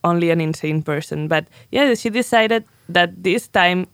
Only 0.05 0.31
an 0.31 0.41
insane 0.41 0.83
person. 0.83 1.29
But 1.29 1.47
yeah, 1.71 1.95
she 1.95 2.11
decided 2.11 2.65
that 2.89 3.23
this 3.23 3.49
time 3.49 3.87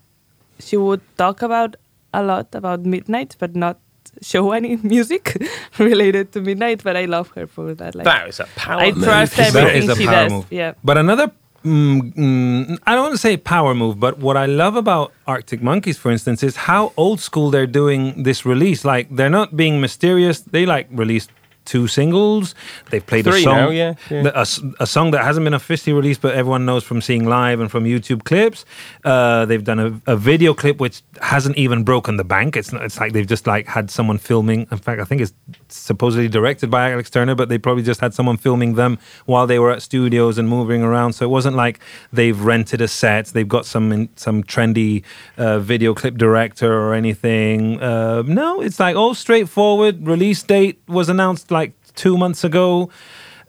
she 0.58 0.76
would 0.76 1.00
talk 1.16 1.42
about 1.42 1.76
a 2.14 2.22
lot 2.22 2.54
about 2.54 2.80
midnight, 2.86 3.36
but 3.38 3.54
not 3.54 3.78
show 4.22 4.52
any 4.52 4.76
music 4.82 5.36
related 5.78 6.32
to 6.32 6.40
midnight. 6.40 6.82
But 6.82 6.96
I 6.96 7.04
love 7.06 7.28
her 7.36 7.46
for 7.46 7.74
that. 7.74 7.94
Like 7.94 8.04
That 8.04 8.28
is 8.28 8.40
a 8.40 8.46
power 8.56 8.80
I 8.80 8.92
move. 8.92 9.04
trust 9.04 9.38
everything 9.38 9.82
is 9.82 9.88
a 9.88 9.96
she 9.96 10.06
power 10.06 10.14
does. 10.24 10.32
move. 10.32 10.46
Yeah. 10.50 10.72
But 10.84 10.98
another, 10.98 11.30
mm, 11.64 12.14
mm, 12.14 12.78
I 12.86 12.94
don't 12.94 13.02
want 13.02 13.14
to 13.14 13.18
say 13.18 13.36
power 13.36 13.74
move, 13.74 13.98
but 14.00 14.18
what 14.18 14.36
I 14.36 14.46
love 14.46 14.76
about 14.76 15.12
Arctic 15.26 15.62
Monkeys, 15.62 15.98
for 15.98 16.10
instance, 16.10 16.42
is 16.42 16.56
how 16.56 16.92
old 16.96 17.20
school 17.20 17.50
they're 17.50 17.66
doing 17.66 18.22
this 18.22 18.44
release. 18.46 18.84
Like 18.84 19.08
they're 19.14 19.30
not 19.40 19.56
being 19.56 19.80
mysterious. 19.80 20.40
They 20.40 20.66
like 20.66 20.86
released 20.90 21.30
two 21.66 21.86
singles. 21.86 22.54
They've 22.90 23.04
played 23.04 23.26
a 23.26 23.32
song, 23.42 23.56
now, 23.56 23.70
yeah, 23.70 23.94
yeah. 24.10 24.30
a, 24.34 24.46
a 24.80 24.86
song 24.86 25.10
that 25.10 25.22
hasn't 25.22 25.44
been 25.44 25.54
officially 25.54 25.92
released, 25.92 26.22
but 26.22 26.34
everyone 26.34 26.64
knows 26.64 26.84
from 26.84 27.00
seeing 27.02 27.26
live 27.26 27.60
and 27.60 27.70
from 27.70 27.84
YouTube 27.84 28.24
clips. 28.24 28.64
Uh, 29.04 29.44
they've 29.44 29.64
done 29.64 29.78
a, 29.78 30.00
a 30.12 30.16
video 30.16 30.54
clip 30.54 30.78
which 30.78 31.02
hasn't 31.20 31.56
even 31.56 31.84
broken 31.84 32.16
the 32.16 32.24
bank. 32.24 32.56
It's 32.56 32.72
not, 32.72 32.82
it's 32.82 32.98
like 32.98 33.12
they've 33.12 33.26
just 33.26 33.46
like 33.46 33.66
had 33.66 33.90
someone 33.90 34.18
filming. 34.18 34.66
In 34.70 34.78
fact, 34.78 35.00
I 35.00 35.04
think 35.04 35.20
it's 35.20 35.34
supposedly 35.68 36.28
directed 36.28 36.70
by 36.70 36.92
Alex 36.92 37.10
Turner, 37.10 37.34
but 37.34 37.48
they 37.48 37.58
probably 37.58 37.82
just 37.82 38.00
had 38.00 38.14
someone 38.14 38.36
filming 38.36 38.74
them 38.74 38.98
while 39.26 39.46
they 39.46 39.58
were 39.58 39.72
at 39.72 39.82
studios 39.82 40.38
and 40.38 40.48
moving 40.48 40.82
around. 40.82 41.12
So 41.14 41.24
it 41.24 41.30
wasn't 41.30 41.56
like 41.56 41.80
they've 42.12 42.40
rented 42.40 42.80
a 42.80 42.88
set. 42.88 43.26
They've 43.26 43.48
got 43.48 43.66
some 43.66 43.92
in, 43.92 44.08
some 44.16 44.42
trendy 44.44 45.02
uh, 45.36 45.58
video 45.58 45.94
clip 45.94 46.16
director 46.16 46.72
or 46.72 46.94
anything. 46.94 47.80
Uh, 47.82 48.22
no, 48.22 48.60
it's 48.60 48.78
like 48.78 48.96
all 48.96 49.14
straightforward. 49.14 50.06
Release 50.06 50.42
date 50.42 50.80
was 50.86 51.08
announced 51.08 51.50
two 51.96 52.16
months 52.16 52.44
ago. 52.44 52.90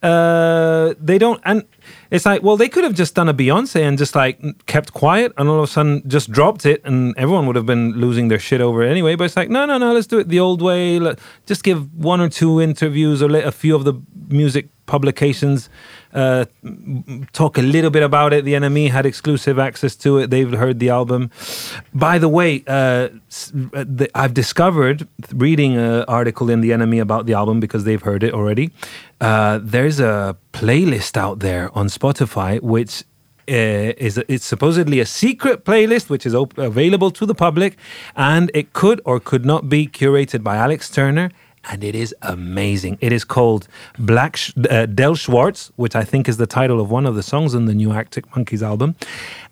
Uh, 0.04 0.94
they 1.00 1.18
don't, 1.18 1.42
and 1.44 1.64
it's 2.12 2.26
like, 2.26 2.44
well, 2.44 2.56
they 2.56 2.70
could 2.70 2.84
have 2.84 2.94
just 2.94 3.16
done 3.16 3.28
a 3.28 3.34
Beyonce 3.34 3.82
and 3.82 3.98
just 3.98 4.16
like 4.16 4.40
kept 4.68 4.94
quiet, 4.94 5.34
and 5.38 5.50
all 5.50 5.58
of 5.58 5.64
a 5.64 5.68
sudden 5.68 6.04
just 6.08 6.32
dropped 6.32 6.66
it, 6.66 6.82
and 6.86 7.16
everyone 7.18 7.48
would 7.48 7.56
have 7.56 7.66
been 7.66 7.94
losing 7.94 8.28
their 8.28 8.40
shit 8.40 8.62
over 8.62 8.84
it 8.84 8.92
anyway. 8.92 9.16
But 9.16 9.26
it's 9.26 9.36
like, 9.36 9.50
no, 9.50 9.66
no, 9.66 9.78
no, 9.78 9.94
let's 9.94 10.08
do 10.08 10.20
it 10.20 10.30
the 10.30 10.40
old 10.40 10.62
way. 10.62 11.00
Let, 11.00 11.20
just 11.46 11.64
give 11.64 11.94
one 11.96 12.22
or 12.22 12.30
two 12.30 12.62
interviews 12.62 13.24
or 13.24 13.30
let 13.30 13.46
a 13.46 13.52
few 13.52 13.76
of 13.76 13.86
the 13.86 13.96
music 14.30 14.70
publications 14.86 15.70
uh, 16.18 16.46
talk 17.32 17.58
a 17.58 17.62
little 17.62 17.92
bit 17.92 18.02
about 18.02 18.34
it. 18.34 18.44
The 18.44 18.54
NME 18.54 18.90
had 18.90 19.06
exclusive 19.06 19.60
access 19.60 19.96
to 19.98 20.18
it. 20.18 20.32
They've 20.32 20.52
heard 20.52 20.80
the 20.80 20.90
album. 20.90 21.30
By 21.94 22.18
the 22.18 22.28
way, 22.28 22.64
uh, 22.66 22.72
uh, 22.72 23.10
the, 23.98 24.10
I've 24.16 24.34
discovered 24.34 25.08
reading 25.34 25.78
an 25.78 26.06
article 26.08 26.50
in 26.50 26.62
the 26.62 26.72
NME 26.72 27.02
about 27.02 27.28
the 27.28 27.34
album 27.34 27.60
because 27.60 27.84
they've 27.84 28.02
heard 28.02 28.24
it 28.24 28.34
already. 28.34 28.72
Uh, 29.22 29.60
there's 29.62 30.00
a 30.00 30.36
playlist 30.54 31.18
out 31.18 31.40
there 31.40 31.70
on 31.78 31.88
Spotify 31.88 32.62
which 32.62 33.04
uh, 33.50 33.94
is 33.98 34.18
it's 34.28 34.46
supposedly 34.46 35.00
a 35.00 35.06
secret 35.06 35.64
playlist 35.64 36.10
which 36.10 36.26
is 36.26 36.34
op- 36.36 36.58
available 36.58 37.12
to 37.12 37.26
the 37.26 37.36
public, 37.36 37.78
and 38.16 38.52
it 38.54 38.74
could 38.74 39.00
or 39.06 39.20
could 39.20 39.46
not 39.46 39.70
be 39.70 39.88
curated 39.88 40.44
by 40.44 40.58
Alex 40.58 40.90
Turner. 40.90 41.30
And 41.70 41.84
it 41.84 41.96
is 41.96 42.16
amazing. 42.22 42.98
It 43.02 43.12
is 43.12 43.24
called 43.26 43.68
Black 44.00 44.38
Sh- 44.38 44.54
uh, 44.70 44.86
Del 44.86 45.16
Schwartz, 45.16 45.72
which 45.76 45.96
I 45.96 46.04
think 46.04 46.30
is 46.30 46.38
the 46.38 46.48
title 46.48 46.80
of 46.80 46.90
one 46.90 47.06
of 47.06 47.16
the 47.16 47.24
songs 47.24 47.54
on 47.54 47.66
the 47.66 47.74
new 47.74 47.92
Arctic 47.92 48.34
Monkeys 48.36 48.64
album. 48.64 48.96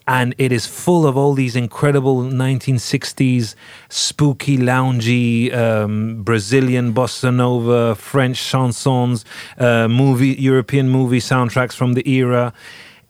And 0.08 0.36
it 0.38 0.52
is 0.52 0.68
full 0.68 1.08
of 1.08 1.18
all 1.18 1.34
these 1.34 1.56
incredible 1.56 2.22
1960s 2.22 3.56
spooky, 3.90 4.58
loungy, 4.58 5.54
um, 5.54 6.22
Brazilian 6.24 6.94
bossa 6.94 7.34
nova, 7.34 7.96
French 7.96 8.38
chansons, 8.38 9.26
uh, 9.58 9.88
movie, 9.88 10.36
European 10.36 10.90
movie 10.90 11.20
soundtracks 11.20 11.74
from 11.74 11.94
the 11.94 12.08
era. 12.08 12.54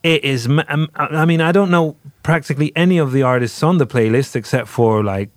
It 0.02 0.24
is. 0.24 0.46
um, 0.46 0.88
I 0.94 1.26
mean, 1.26 1.40
I 1.40 1.52
don't 1.52 1.70
know 1.70 1.96
practically 2.22 2.72
any 2.74 2.98
of 2.98 3.12
the 3.12 3.22
artists 3.22 3.62
on 3.62 3.78
the 3.78 3.86
playlist 3.86 4.34
except 4.34 4.68
for 4.68 5.04
like 5.04 5.30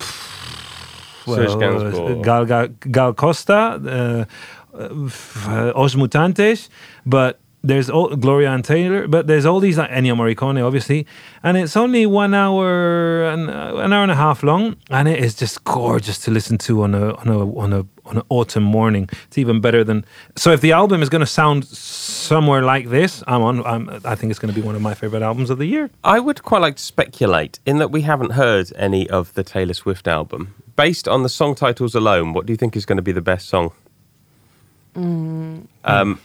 well, 1.29 1.59
Gainsbourg. 1.59 2.23
Gal, 2.23 2.45
Gal, 2.45 2.67
Gal 2.67 3.13
Costa, 3.13 4.25
uh, 4.73 4.79
uh, 4.79 5.71
Os 5.75 5.95
Mutantes, 5.95 6.69
but 7.05 7.39
there's 7.63 7.89
all, 7.89 8.15
Gloria 8.15 8.51
Ann 8.51 8.61
Taylor, 8.61 9.07
but 9.07 9.27
there's 9.27 9.45
all 9.45 9.59
these 9.59 9.77
like 9.77 9.89
Ennio 9.89 10.15
Morricone, 10.15 10.65
obviously, 10.65 11.05
and 11.43 11.57
it's 11.57 11.75
only 11.75 12.05
one 12.05 12.33
hour 12.33 13.25
and 13.25 13.49
uh, 13.49 13.77
an 13.77 13.91
hour 13.91 14.03
and 14.03 14.11
a 14.11 14.15
half 14.15 14.43
long, 14.43 14.77
and 14.89 15.07
it 15.07 15.19
is 15.19 15.35
just 15.35 15.63
gorgeous 15.65 16.19
to 16.19 16.31
listen 16.31 16.57
to 16.59 16.83
on 16.83 16.95
a 16.95 17.15
on 17.15 17.27
a 17.27 17.57
on 17.57 17.73
a 17.73 17.85
on 18.05 18.17
an 18.17 18.23
autumn 18.29 18.63
morning. 18.63 19.09
It's 19.27 19.37
even 19.37 19.59
better 19.59 19.83
than. 19.83 20.05
So 20.35 20.51
if 20.51 20.61
the 20.61 20.71
album 20.71 21.01
is 21.01 21.09
going 21.09 21.19
to 21.19 21.27
sound 21.27 21.65
somewhere 21.65 22.61
like 22.61 22.89
this, 22.89 23.23
I'm 23.27 23.41
on. 23.41 23.65
I'm, 23.65 23.89
I 24.05 24.15
think 24.15 24.31
it's 24.31 24.39
going 24.39 24.53
to 24.53 24.59
be 24.59 24.65
one 24.65 24.75
of 24.75 24.81
my 24.81 24.93
favorite 24.93 25.21
albums 25.21 25.49
of 25.49 25.57
the 25.57 25.65
year. 25.65 25.89
I 26.03 26.19
would 26.19 26.43
quite 26.43 26.61
like 26.61 26.77
to 26.77 26.83
speculate 26.83 27.59
in 27.65 27.77
that 27.79 27.91
we 27.91 28.01
haven't 28.03 28.31
heard 28.31 28.71
any 28.77 29.09
of 29.09 29.33
the 29.33 29.43
Taylor 29.43 29.73
Swift 29.73 30.07
album. 30.07 30.55
Based 30.79 31.09
on 31.09 31.23
the 31.23 31.29
song 31.29 31.55
titles 31.55 31.93
alone, 31.93 32.31
what 32.31 32.45
do 32.45 32.53
you 32.53 32.57
think 32.57 32.77
is 32.77 32.85
going 32.85 32.95
to 32.95 33.01
be 33.01 33.11
the 33.11 33.19
best 33.19 33.49
song? 33.49 33.73
Um, 34.95 35.67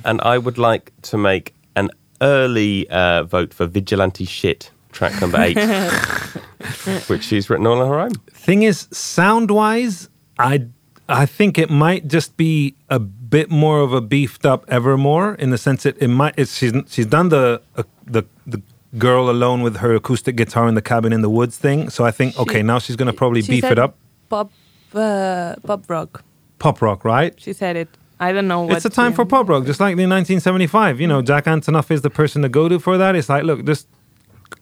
and 0.04 0.20
I 0.20 0.38
would 0.38 0.58
like 0.58 0.92
to 1.10 1.18
make 1.18 1.52
an 1.74 1.90
early 2.20 2.88
uh, 2.88 3.24
vote 3.24 3.52
for 3.52 3.66
Vigilante 3.66 4.24
Shit, 4.24 4.70
track 4.92 5.20
number 5.20 5.40
eight, 5.40 5.58
which 7.08 7.24
she's 7.24 7.50
written 7.50 7.66
all 7.66 7.82
on 7.82 7.88
her 7.88 7.98
own. 7.98 8.12
Thing 8.30 8.62
is, 8.62 8.86
sound 8.92 9.50
wise, 9.50 10.08
I 10.38 10.68
I 11.08 11.26
think 11.26 11.58
it 11.58 11.68
might 11.68 12.06
just 12.06 12.36
be 12.36 12.76
a 12.88 13.00
bit 13.00 13.50
more 13.50 13.80
of 13.80 13.92
a 13.92 14.00
beefed 14.00 14.46
up 14.46 14.64
Evermore 14.68 15.34
in 15.34 15.50
the 15.50 15.58
sense 15.58 15.82
that 15.82 16.00
it 16.00 16.06
might. 16.06 16.34
It's, 16.36 16.56
she's 16.56 16.72
she's 16.86 17.06
done 17.06 17.30
the 17.30 17.60
uh, 17.74 17.82
the 18.06 18.22
the 18.46 18.62
girl 18.98 19.28
alone 19.28 19.62
with 19.62 19.78
her 19.78 19.96
acoustic 19.96 20.36
guitar 20.36 20.68
in 20.68 20.76
the 20.76 20.82
cabin 20.82 21.12
in 21.12 21.22
the 21.22 21.28
woods 21.28 21.58
thing. 21.58 21.90
So 21.90 22.04
I 22.04 22.12
think 22.12 22.38
okay, 22.38 22.62
now 22.62 22.78
she's 22.78 22.94
gonna 22.94 23.12
probably 23.12 23.42
She 23.42 23.54
beef 23.54 23.62
said 23.62 23.72
it 23.72 23.78
up. 23.80 23.96
Pop, 24.34 24.50
uh, 24.94 25.54
pop 25.64 25.88
rock. 25.88 26.24
Pop 26.58 26.82
rock, 26.82 27.04
right? 27.04 27.32
She 27.40 27.52
said 27.52 27.76
it. 27.76 27.88
I 28.18 28.32
don't 28.32 28.48
know 28.48 28.62
what. 28.62 28.76
It's 28.76 28.84
a 28.84 28.90
time 28.90 29.12
for 29.12 29.24
pop 29.24 29.48
rock, 29.48 29.64
just 29.64 29.78
like 29.78 29.92
in 29.92 30.10
1975. 30.10 31.00
You 31.00 31.06
know, 31.06 31.22
Jack 31.22 31.44
Antonoff 31.44 31.92
is 31.92 32.02
the 32.02 32.10
person 32.10 32.42
to 32.42 32.48
go 32.48 32.68
to 32.68 32.80
for 32.80 32.98
that. 32.98 33.14
It's 33.14 33.28
like, 33.28 33.44
look, 33.44 33.64
just 33.64 33.86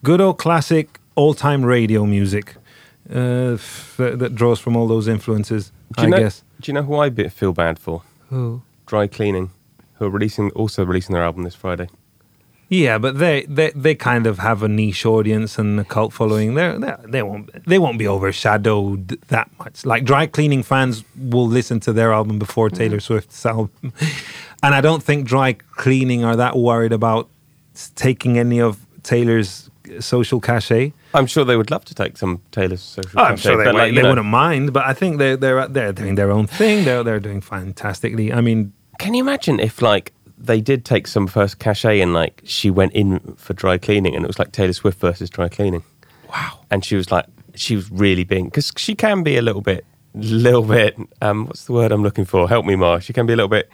good 0.03 0.21
old 0.21 0.37
classic, 0.37 1.01
old 1.17 1.39
time 1.39 1.65
radio 1.65 2.05
music 2.05 2.57
uh, 3.15 3.55
f- 3.55 3.95
that, 3.97 4.19
that 4.19 4.35
draws 4.35 4.61
from 4.61 4.77
all 4.77 4.87
those 4.87 5.09
influences. 5.09 5.73
Do 5.97 6.03
you 6.03 6.09
I 6.09 6.11
know, 6.11 6.19
guess. 6.19 6.45
Do 6.61 6.71
you 6.71 6.75
know 6.75 6.83
who 6.83 6.97
I 6.97 7.09
feel 7.31 7.55
bad 7.55 7.79
for? 7.79 8.03
Who? 8.29 8.61
Dry 8.85 9.07
Cleaning, 9.07 9.53
who 9.95 10.05
are 10.05 10.11
releasing 10.11 10.51
also 10.51 10.85
releasing 10.85 11.15
their 11.15 11.25
album 11.25 11.45
this 11.45 11.55
Friday. 11.55 11.89
Yeah, 12.73 12.97
but 12.97 13.19
they, 13.19 13.43
they 13.43 13.71
they 13.73 13.95
kind 13.95 14.27
of 14.27 14.39
have 14.39 14.63
a 14.63 14.69
niche 14.69 15.05
audience 15.05 15.59
and 15.59 15.79
a 15.79 15.85
cult 15.85 16.15
following. 16.15 16.55
They're, 16.55 16.79
they 16.79 16.95
they 17.07 17.23
won't 17.23 17.51
they 17.67 17.79
won't 17.79 17.99
be 17.99 18.09
overshadowed 18.09 19.09
that 19.29 19.51
much. 19.59 19.85
Like 19.85 20.05
dry 20.05 20.27
cleaning 20.27 20.63
fans 20.63 21.05
will 21.15 21.47
listen 21.47 21.81
to 21.81 21.93
their 21.93 22.15
album 22.15 22.39
before 22.39 22.69
mm-hmm. 22.69 22.79
Taylor 22.79 23.01
Swift's 23.01 23.45
album, 23.45 23.93
and 24.63 24.75
I 24.75 24.81
don't 24.81 25.03
think 25.03 25.27
dry 25.27 25.53
cleaning 25.53 26.25
are 26.25 26.35
that 26.37 26.57
worried 26.57 26.95
about 26.95 27.29
taking 27.95 28.39
any 28.39 28.59
of 28.59 28.79
Taylor's 29.03 29.69
social 30.01 30.41
cachet. 30.41 30.95
I'm 31.13 31.27
sure 31.27 31.45
they 31.45 31.59
would 31.59 31.71
love 31.71 31.85
to 31.85 31.95
take 31.95 32.17
some 32.17 32.41
Taylor's 32.53 32.81
social. 32.81 33.21
Oh, 33.21 33.25
I'm 33.25 33.37
cachet, 33.37 33.51
sure 33.51 33.59
they, 33.59 33.71
would- 33.71 33.75
like, 33.75 33.95
they 33.95 34.01
know, 34.01 34.09
wouldn't 34.09 34.27
mind, 34.27 34.73
but 34.73 34.87
I 34.87 34.95
think 34.95 35.19
they're 35.19 35.37
they're 35.37 35.69
they're 35.69 35.93
doing 35.93 36.15
their 36.15 36.31
own 36.31 36.47
thing. 36.47 36.87
They're 36.87 37.05
they're 37.05 37.21
doing 37.21 37.43
fantastically. 37.43 38.33
I 38.33 38.41
mean, 38.41 38.73
Can 38.99 39.13
you 39.13 39.23
imagine 39.23 39.61
if 39.61 39.83
like 39.83 40.15
they 40.45 40.61
did 40.61 40.85
take 40.85 41.07
some 41.07 41.27
first 41.27 41.59
cachet 41.59 42.01
and 42.01 42.13
like 42.13 42.41
she 42.45 42.71
went 42.71 42.93
in 42.95 43.21
for 43.37 43.55
dry 43.55 43.79
cleaning 43.79 44.15
and 44.17 44.25
it 44.25 44.29
was 44.29 44.39
like 44.39 44.53
Taylor 44.53 44.73
Swift 44.73 44.99
versus 45.01 45.31
dry 45.31 45.49
cleaning. 45.49 45.83
wow. 46.29 46.59
And 46.71 46.85
she 46.85 46.97
was 46.97 47.11
like, 47.13 47.27
she 47.55 47.77
was 47.77 47.91
really 47.91 48.25
being 48.25 48.47
because 48.47 48.73
she 48.77 48.95
can 48.95 49.23
be 49.23 49.37
a 49.37 49.43
little 49.43 49.61
bit, 49.61 49.85
little 50.15 50.63
bit. 50.65 50.97
Um, 51.21 51.47
what's 51.47 51.65
the 51.67 51.73
word 51.73 51.93
I'm 51.93 52.03
looking 52.03 52.25
for? 52.25 52.49
Help 52.49 52.67
me, 52.67 52.77
Ma. 52.77 52.99
She 52.99 53.13
can 53.13 53.27
be 53.27 53.35
a 53.35 53.37
little 53.37 53.49
bit 53.49 53.69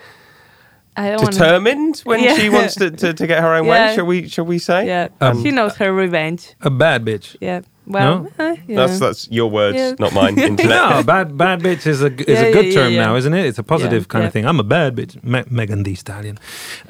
I 0.96 1.10
don't 1.10 1.20
wanna- 1.22 1.30
determined 1.32 1.98
when 2.00 2.20
Yeah. 2.22 2.36
she 2.36 2.48
wants 2.48 2.74
to, 2.76 2.90
to, 2.90 3.14
to 3.14 3.26
get 3.26 3.40
her 3.40 3.54
own 3.54 3.66
way. 3.66 3.76
Yeah. 3.88 3.94
Shall 3.94 4.06
we? 4.06 4.28
Shall 4.28 4.44
we 4.46 4.58
say? 4.58 4.86
Yeah, 4.86 5.08
Um, 5.20 5.42
she 5.42 5.50
knows 5.52 5.76
her 5.76 5.92
revenge. 5.92 6.54
A 6.60 6.70
bad 6.70 7.04
bitch. 7.04 7.36
Yeah. 7.40 7.60
Well, 7.88 8.28
No? 8.38 8.44
uh, 8.44 8.56
yeah. 8.66 8.76
That's 8.86 8.98
that's 9.00 9.28
your 9.30 9.50
words, 9.50 9.76
Yeah. 9.76 9.94
not 9.98 10.12
mine. 10.12 10.38
Internet. 10.50 10.90
No, 10.90 11.02
bad 11.02 11.36
bad 11.38 11.60
bitch 11.60 11.86
is 11.86 12.02
a 12.02 12.12
is 12.12 12.26
Yeah, 12.28 12.42
a 12.48 12.52
good 12.52 12.66
yeah, 12.66 12.74
term 12.74 12.92
yeah, 12.92 13.04
now, 13.06 13.16
isn't 13.16 13.32
it? 13.34 13.46
It's 13.46 13.58
a 13.58 13.62
positive 13.62 14.02
Yeah, 14.02 14.12
kind 14.12 14.22
yeah. 14.22 14.26
of 14.28 14.32
thing. 14.34 14.44
I'm 14.46 14.60
a 14.60 14.68
bad 14.76 14.94
bitch, 14.96 15.22
Me- 15.24 15.44
Megan 15.50 15.82
Thee 15.84 15.94
Stallion. 15.94 16.38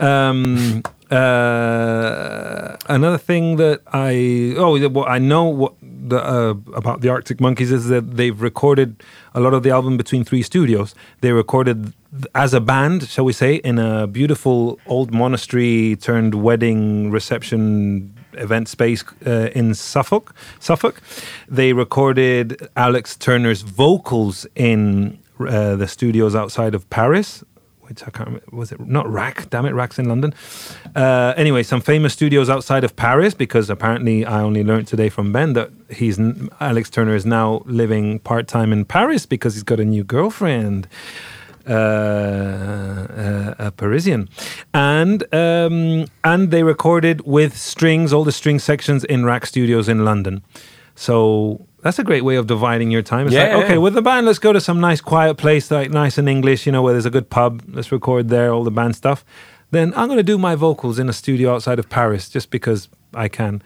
Um, 0.00 0.82
uh, 1.10 2.76
another 2.88 3.18
thing 3.18 3.56
that 3.56 3.80
I 3.92 4.54
oh 4.56 4.78
the- 4.78 4.88
what 4.88 5.08
I 5.08 5.18
know 5.18 5.44
what 5.44 5.74
the, 5.80 6.18
uh, 6.18 6.54
about 6.74 7.00
the 7.00 7.08
Arctic 7.10 7.40
Monkeys 7.40 7.70
is 7.72 7.86
that 7.88 8.16
they've 8.16 8.40
recorded 8.40 9.02
a 9.34 9.40
lot 9.40 9.54
of 9.54 9.62
the 9.62 9.70
album 9.70 9.96
between 9.96 10.24
three 10.24 10.42
studios. 10.42 10.94
They 11.20 11.32
recorded 11.32 11.92
as 12.34 12.54
a 12.54 12.60
band, 12.60 13.08
shall 13.08 13.24
we 13.24 13.32
say, 13.32 13.56
in 13.56 13.78
a 13.78 14.06
beautiful 14.06 14.78
old 14.86 15.12
monastery 15.12 15.96
turned 16.00 16.34
wedding 16.34 17.10
reception 17.10 18.14
event 18.38 18.68
space 18.68 19.04
uh, 19.26 19.50
in 19.54 19.74
Suffolk. 19.74 20.34
Suffolk. 20.60 21.00
They 21.48 21.72
recorded 21.72 22.68
Alex 22.76 23.16
Turner's 23.16 23.62
vocals 23.62 24.46
in 24.54 25.18
uh, 25.40 25.76
the 25.76 25.86
studios 25.86 26.34
outside 26.34 26.74
of 26.74 26.88
Paris 26.90 27.44
which 27.88 28.02
I 28.02 28.10
can't 28.10 28.26
remember. 28.26 28.44
Was 28.52 28.70
it 28.70 28.80
not 28.80 29.10
RAK? 29.10 29.48
Damn 29.50 29.66
it, 29.66 29.72
RAK's 29.72 29.98
in 29.98 30.08
London. 30.08 30.34
Uh, 30.94 31.32
anyway, 31.36 31.62
some 31.62 31.80
famous 31.80 32.12
studios 32.12 32.50
outside 32.50 32.84
of 32.84 32.94
Paris 32.96 33.34
because 33.34 33.70
apparently 33.70 34.24
I 34.24 34.42
only 34.42 34.62
learned 34.62 34.86
today 34.86 35.08
from 35.08 35.32
Ben 35.32 35.54
that 35.54 35.70
he's 35.90 36.20
Alex 36.60 36.90
Turner 36.90 37.14
is 37.14 37.24
now 37.24 37.62
living 37.64 38.18
part 38.20 38.46
time 38.46 38.72
in 38.72 38.84
Paris 38.84 39.26
because 39.26 39.54
he's 39.54 39.62
got 39.62 39.80
a 39.80 39.84
new 39.84 40.04
girlfriend. 40.04 40.86
Uh, 41.68 41.74
uh, 43.58 43.66
a 43.66 43.70
Parisian, 43.70 44.28
and 44.72 45.22
um, 45.34 46.06
and 46.24 46.50
they 46.50 46.62
recorded 46.62 47.20
with 47.26 47.56
strings, 47.56 48.12
all 48.12 48.24
the 48.24 48.32
string 48.32 48.58
sections 48.58 49.04
in 49.04 49.24
RAK 49.24 49.46
Studios 49.46 49.88
in 49.88 50.04
London. 50.04 50.42
So 50.94 51.66
that's 51.82 51.98
a 51.98 52.04
great 52.04 52.24
way 52.24 52.36
of 52.36 52.46
dividing 52.46 52.90
your 52.90 53.02
time. 53.02 53.26
It's 53.26 53.34
Yeah, 53.34 53.42
like, 53.42 53.50
yeah. 53.52 53.64
okay, 53.64 53.78
with 53.78 53.94
the 53.94 54.02
band, 54.02 54.26
let's 54.26 54.38
go 54.38 54.52
to 54.52 54.60
some 54.60 54.80
nice 54.80 55.00
quiet 55.00 55.36
place, 55.36 55.70
like 55.70 55.90
nice 55.90 56.18
and 56.18 56.28
English, 56.28 56.66
you 56.66 56.72
know, 56.72 56.82
where 56.82 56.92
there's 56.94 57.06
a 57.06 57.10
good 57.10 57.28
pub. 57.30 57.62
Let's 57.68 57.92
record 57.92 58.28
there, 58.28 58.52
all 58.52 58.64
the 58.64 58.70
band 58.70 58.96
stuff. 58.96 59.24
Then 59.70 59.92
I'm 59.96 60.06
going 60.08 60.18
to 60.18 60.22
do 60.32 60.38
my 60.38 60.54
vocals 60.56 60.98
in 60.98 61.08
a 61.08 61.12
studio 61.12 61.54
outside 61.54 61.78
of 61.78 61.88
Paris 61.88 62.28
just 62.28 62.50
because 62.50 62.88
I 63.14 63.28
can. 63.28 63.62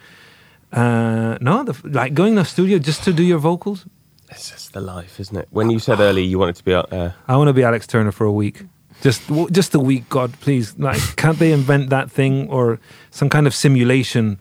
Uh, 0.73 1.39
no, 1.41 1.65
the, 1.65 1.75
like 1.89 2.13
going 2.15 2.35
to 2.35 2.41
a 2.43 2.45
studio 2.45 2.79
just 2.79 3.05
to 3.05 3.13
do 3.13 3.23
your 3.23 3.39
vocals. 3.39 3.87
It's 4.33 4.51
just 4.51 4.73
the 4.73 4.81
life, 4.81 5.21
isn't 5.21 5.37
it? 5.37 5.49
When 5.51 5.71
you 5.71 5.79
said 5.79 6.01
earlier 6.01 6.25
you 6.25 6.39
wanted 6.39 6.57
to 6.57 6.65
be 6.65 6.75
out 6.75 6.91
there, 6.91 7.15
I 7.29 7.37
want 7.37 7.49
to 7.49 7.53
be 7.53 7.63
Alex 7.63 7.87
Turner 7.87 8.13
for 8.13 8.25
a 8.25 8.33
week. 8.33 8.65
Just, 9.01 9.23
just 9.51 9.75
a 9.75 9.81
week, 9.81 10.09
God, 10.09 10.33
please. 10.41 10.79
Like, 10.79 11.01
can't 11.17 11.39
they 11.39 11.53
invent 11.53 11.91
that 11.91 12.11
thing 12.11 12.49
or 12.49 12.79
some 13.11 13.29
kind 13.29 13.47
of 13.47 13.55
simulation? 13.55 14.41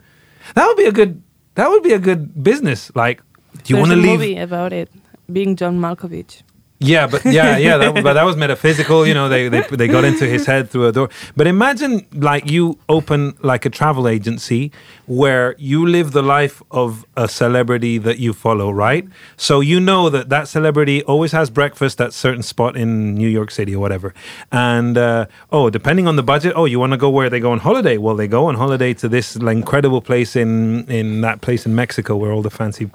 That 0.56 0.66
would 0.68 0.78
be 0.78 0.86
a 0.86 0.92
good. 0.92 1.22
That 1.56 1.70
would 1.70 1.84
be 1.84 1.94
a 1.94 2.00
good 2.00 2.44
business. 2.44 2.92
Like, 2.96 3.22
do 3.64 3.74
you 3.74 3.80
want 3.80 3.92
to 3.92 3.98
leave? 3.98 4.20
movie 4.20 4.38
about 4.38 4.72
it, 4.72 4.89
being 5.32 5.56
John 5.56 5.80
Malkovich. 5.80 6.44
Yeah, 6.84 7.06
but 7.06 7.24
yeah, 7.26 7.58
yeah, 7.58 7.78
that, 7.78 8.04
but 8.04 8.14
that 8.14 8.24
was 8.24 8.36
metaphysical. 8.36 9.06
You 9.06 9.14
know, 9.14 9.30
they, 9.30 9.50
they 9.50 9.62
they 9.62 9.88
got 9.88 10.04
into 10.04 10.26
his 10.26 10.48
head 10.48 10.70
through 10.72 10.88
a 10.88 10.92
door. 10.92 11.10
But 11.36 11.46
imagine 11.46 12.08
like 12.12 12.50
you 12.50 12.80
open 12.90 13.38
like 13.44 13.66
a 13.66 13.70
travel 13.70 14.08
agency 14.08 14.72
where 15.06 15.56
you 15.60 15.86
live 15.86 16.12
the 16.12 16.24
life 16.24 16.64
of 16.72 17.06
a 17.16 17.28
celebrity 17.28 18.00
that 18.00 18.18
you 18.18 18.34
follow, 18.34 18.72
right? 18.72 19.08
So 19.38 19.60
you 19.60 19.80
know 19.80 20.10
that 20.10 20.30
that 20.30 20.48
celebrity 20.48 21.04
always 21.04 21.34
has 21.34 21.52
breakfast 21.52 22.02
at 22.02 22.14
certain 22.14 22.42
spot 22.42 22.76
in 22.76 23.14
New 23.14 23.30
York 23.30 23.52
City 23.52 23.76
or 23.76 23.80
whatever. 23.80 24.16
And 24.52 24.98
uh, 24.98 25.28
oh, 25.52 25.70
depending 25.70 26.08
on 26.08 26.16
the 26.16 26.24
budget, 26.24 26.54
oh, 26.56 26.66
you 26.66 26.80
want 26.80 26.94
to 26.94 26.98
go 26.98 27.12
where 27.12 27.30
they 27.30 27.40
go 27.40 27.52
on 27.52 27.60
holiday? 27.60 27.98
Well, 27.98 28.16
they 28.16 28.28
go 28.28 28.48
on 28.48 28.56
holiday 28.56 28.96
to 28.96 29.08
this 29.08 29.36
like, 29.38 29.56
incredible 29.56 30.02
place 30.02 30.36
in 30.36 30.90
in 30.90 31.22
that 31.22 31.42
place 31.42 31.68
in 31.68 31.76
Mexico 31.76 32.16
where 32.16 32.32
all 32.32 32.42
the 32.42 32.50
fancy 32.50 32.90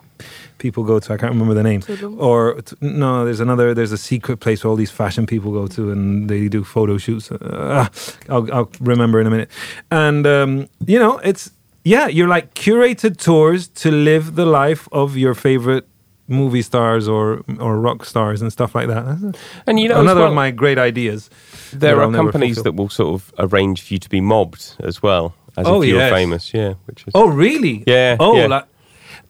people 0.58 0.84
go 0.84 0.98
to. 0.98 1.12
I 1.12 1.16
can't 1.16 1.32
remember 1.32 1.54
the 1.54 1.62
name. 1.62 1.80
Tulum? 1.82 2.20
Or 2.20 2.58
no, 2.80 3.24
there's 3.24 3.40
another. 3.40 3.74
There's 3.74 3.92
a 3.92 3.98
secret 3.98 4.38
place 4.40 4.64
where 4.64 4.70
all 4.70 4.76
these 4.76 4.90
fashion 4.90 5.26
people 5.26 5.52
go 5.52 5.66
to, 5.68 5.90
and 5.90 6.28
they 6.28 6.48
do 6.48 6.64
photo 6.64 6.98
shoots. 6.98 7.30
Uh, 7.30 7.88
I'll, 8.28 8.52
I'll 8.52 8.70
remember 8.80 9.20
in 9.20 9.26
a 9.26 9.30
minute. 9.30 9.50
And 9.90 10.26
um, 10.26 10.68
you 10.86 10.98
know, 10.98 11.18
it's 11.18 11.50
yeah, 11.84 12.06
you're 12.08 12.28
like 12.28 12.54
curated 12.54 13.16
tours 13.18 13.68
to 13.68 13.90
live 13.90 14.34
the 14.34 14.46
life 14.46 14.88
of 14.92 15.16
your 15.16 15.34
favorite 15.34 15.86
movie 16.28 16.62
stars 16.62 17.06
or 17.06 17.42
or 17.60 17.78
rock 17.78 18.04
stars 18.04 18.42
and 18.42 18.52
stuff 18.52 18.74
like 18.74 18.88
that. 18.88 19.36
And 19.66 19.78
you 19.78 19.88
know, 19.88 20.00
another 20.00 20.20
well, 20.22 20.30
of 20.30 20.34
my 20.34 20.50
great 20.50 20.78
ideas. 20.78 21.30
there 21.72 22.00
are 22.02 22.10
companies 22.12 22.62
that 22.62 22.72
will 22.74 22.88
sort 22.88 23.14
of 23.14 23.32
arrange 23.38 23.82
for 23.82 23.94
you 23.94 23.98
to 24.00 24.08
be 24.08 24.20
mobbed 24.20 24.74
as 24.80 25.02
well, 25.02 25.34
as 25.56 25.66
Oh, 25.66 25.82
if 25.82 25.88
you're 25.88 25.98
yes. 25.98 26.12
famous. 26.12 26.52
Yeah, 26.54 26.74
which 26.86 27.04
is 27.06 27.12
Oh, 27.14 27.28
really? 27.28 27.84
Yeah, 27.86 28.16
Oh, 28.18 28.36
yeah. 28.36 28.46
like. 28.48 28.64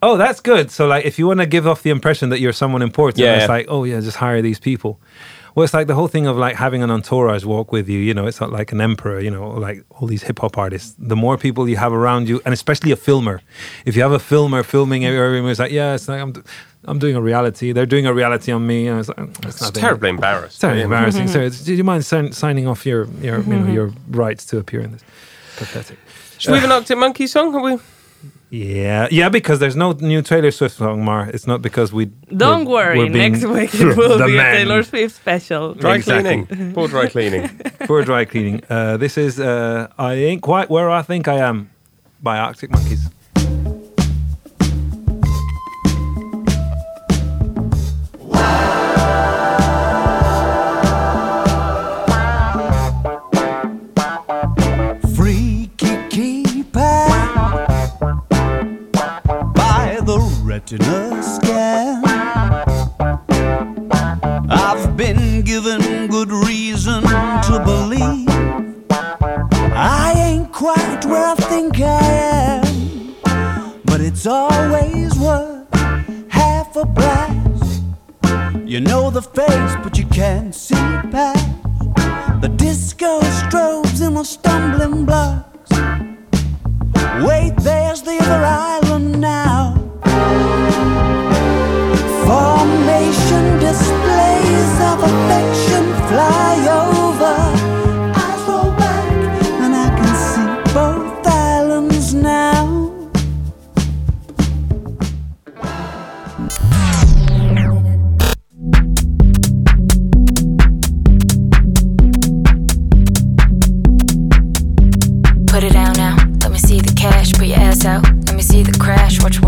Oh, 0.02 0.16
that's 0.16 0.40
good. 0.40 0.70
So, 0.70 0.86
like, 0.86 1.04
if 1.04 1.18
you 1.18 1.26
want 1.26 1.40
to 1.40 1.46
give 1.46 1.66
off 1.66 1.82
the 1.82 1.90
impression 1.90 2.28
that 2.30 2.40
you're 2.40 2.52
someone 2.52 2.82
important, 2.82 3.18
Yeah. 3.18 3.38
it's 3.38 3.48
like, 3.48 3.66
oh 3.68 3.84
yeah, 3.84 4.00
just 4.00 4.16
hire 4.18 4.42
these 4.42 4.58
people. 4.58 5.00
Well, 5.54 5.64
it's 5.64 5.72
like 5.72 5.86
the 5.86 5.94
whole 5.94 6.06
thing 6.08 6.26
of 6.26 6.36
like 6.36 6.54
having 6.56 6.82
an 6.82 6.90
entourage 6.90 7.44
walk 7.46 7.72
with 7.72 7.88
you. 7.88 7.98
You 7.98 8.12
know, 8.12 8.26
it's 8.26 8.42
not 8.42 8.52
like 8.52 8.72
an 8.72 8.80
emperor. 8.82 9.20
You 9.20 9.30
know, 9.30 9.48
like 9.48 9.84
all 9.88 10.06
these 10.06 10.22
hip 10.22 10.40
hop 10.40 10.58
artists. 10.58 10.94
The 10.98 11.16
more 11.16 11.38
people 11.38 11.66
you 11.66 11.76
have 11.78 11.94
around 11.94 12.28
you, 12.28 12.42
and 12.44 12.52
especially 12.52 12.92
a 12.92 12.96
filmer. 12.96 13.40
If 13.86 13.96
you 13.96 14.02
have 14.02 14.12
a 14.12 14.18
filmer 14.18 14.62
filming 14.62 15.06
everyone, 15.06 15.50
it's 15.50 15.58
like, 15.58 15.72
yeah, 15.72 15.94
it's 15.94 16.08
like 16.08 16.20
I'm, 16.20 16.32
d- 16.32 16.42
I'm 16.84 16.98
doing 16.98 17.16
a 17.16 17.22
reality. 17.22 17.72
They're 17.72 17.86
doing 17.86 18.04
a 18.04 18.12
reality 18.12 18.52
on 18.52 18.66
me. 18.66 18.86
And 18.86 19.00
it's 19.00 19.08
like, 19.08 19.16
mm, 19.16 19.30
it's, 19.30 19.46
it's 19.46 19.60
nothing. 19.62 19.80
terribly 19.80 20.10
embarrassing. 20.10 20.46
It's 20.48 20.58
terribly 20.58 20.80
Yeah. 20.80 20.84
embarrassing. 20.84 21.28
So, 21.28 21.38
mm-hmm. 21.48 21.64
do 21.64 21.74
you 21.74 21.84
mind 21.84 22.04
sign, 22.04 22.32
signing 22.32 22.66
off 22.68 22.84
your 22.84 23.06
your 23.22 23.38
you 23.40 23.46
know 23.46 23.64
mm-hmm. 23.64 23.72
your 23.72 23.92
rights 24.10 24.44
to 24.46 24.58
appear 24.58 24.82
in 24.82 24.92
this? 24.92 25.02
Pathetic. 25.56 25.98
Should 26.36 26.50
we 26.52 26.58
have 26.58 26.66
an 26.66 26.72
Arctic 26.72 26.98
Monkey 26.98 27.26
song? 27.26 27.54
Have 27.54 27.62
we? 27.62 27.78
Yeah, 28.48 29.08
yeah, 29.10 29.28
because 29.28 29.58
there's 29.58 29.74
no 29.76 29.92
new 29.92 30.22
Taylor 30.22 30.50
Swift 30.52 30.76
song, 30.76 31.04
Mar. 31.04 31.28
It's 31.34 31.46
not 31.48 31.62
because 31.62 31.92
we. 31.92 32.06
Don't 32.34 32.64
we're- 32.64 32.74
worry, 32.74 32.98
we're 32.98 33.08
next 33.08 33.44
week 33.56 33.74
it 33.74 33.96
will 33.96 34.24
be 34.24 34.36
man. 34.36 34.54
a 34.54 34.58
Taylor 34.58 34.82
Swift 34.84 35.16
special. 35.16 35.74
Dry 35.74 35.96
Exactly. 35.96 36.44
cleaning. 36.44 36.72
Poor 36.74 36.86
dry 36.88 37.08
cleaning. 37.08 37.48
for 37.86 38.02
dry 38.04 38.24
cleaning. 38.24 38.62
Uh, 38.70 38.96
this 38.98 39.18
is 39.18 39.40
uh, 39.40 39.88
I 39.98 40.14
Ain't 40.14 40.42
Quite 40.42 40.70
Where 40.70 40.88
I 40.90 41.02
Think 41.02 41.26
I 41.26 41.38
Am 41.38 41.70
by 42.22 42.38
Arctic 42.38 42.70
Monkeys. 42.70 43.08
The 60.66 60.78
retina 60.78 61.22
scan. 61.22 62.02
I've 64.50 64.96
been 64.96 65.42
given 65.42 66.08
good 66.08 66.30
reason 66.30 67.02
to 67.02 67.62
believe 67.64 68.28
I 68.90 70.12
ain't 70.16 70.52
quite 70.52 71.04
where 71.04 71.26
I 71.26 71.34
think 71.34 71.80
I 71.80 72.62
am, 72.62 73.14
but 73.84 74.00
it's 74.00 74.26
always 74.26 75.16
worth 75.18 75.72
half 76.28 76.74
a 76.76 76.84
blast. 76.84 77.82
You 78.64 78.80
know 78.80 79.10
the 79.10 79.22
face, 79.22 79.76
but 79.84 79.96
you 79.96 80.06
can't 80.06 80.54
see 80.54 80.74
past. 80.74 81.46
The 82.40 82.48
disco 82.56 83.20
strobes 83.20 84.04
and 84.04 84.16
the 84.16 84.24
stumbling 84.24 85.04
blocks. 85.04 85.70
Wait, 87.24 87.54
there's 87.58 88.02
the 88.02 88.18
other 88.20 88.44
island 88.44 89.20
now. 89.20 89.75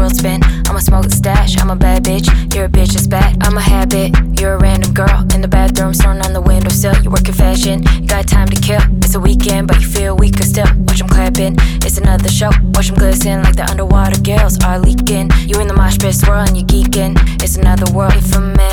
World 0.09 0.17
spin. 0.17 0.41
I'ma 0.67 0.81
smoke 0.81 1.05
the 1.05 1.17
stash. 1.17 1.59
I'm 1.61 1.71
a 1.71 1.77
bad 1.77 2.05
bitch. 2.05 2.27
You're 2.55 2.67
a 2.67 2.69
bitch 2.69 2.93
that's 2.93 3.07
bad. 3.07 3.37
I'm 3.43 3.57
a 3.57 3.61
habit. 3.61 4.15
You're 4.41 4.55
a 4.55 4.59
random 4.59 4.93
girl 4.95 5.27
in 5.35 5.41
the 5.43 5.49
bathroom, 5.49 5.93
staring 5.95 6.23
on 6.23 6.33
the 6.33 6.41
windowsill. 6.41 6.97
You 7.03 7.11
work 7.11 7.29
in 7.29 7.35
fashion. 7.35 7.83
You 8.01 8.07
got 8.07 8.27
time 8.27 8.49
to 8.49 8.61
kill. 8.61 8.81
It's 8.99 9.15
a 9.15 9.21
weekend, 9.21 9.69
but 9.69 9.81
you 9.81 9.87
feel 9.87 10.17
weaker 10.17 10.45
still. 10.45 10.67
Watch 10.87 10.99
them 10.99 11.09
clapping. 11.09 11.57
It's 11.85 11.99
another 11.99 12.29
show. 12.29 12.51
Watch 12.75 12.89
them 12.89 12.97
glisten 12.97 13.43
like 13.43 13.57
the 13.57 13.69
underwater 13.69 14.21
girls 14.21 14.59
are 14.65 14.79
leaking. 14.79 15.31
You 15.47 15.61
in 15.61 15.69
the 15.69 15.75
mosh 15.75 15.99
pit 15.99 16.15
swirling. 16.15 16.57
You 16.57 16.65
geeking. 16.65 17.15
It's 17.43 17.57
another 17.57 17.91
world. 17.93 18.15
If 18.17 18.35
a 18.35 18.41
man 18.41 18.68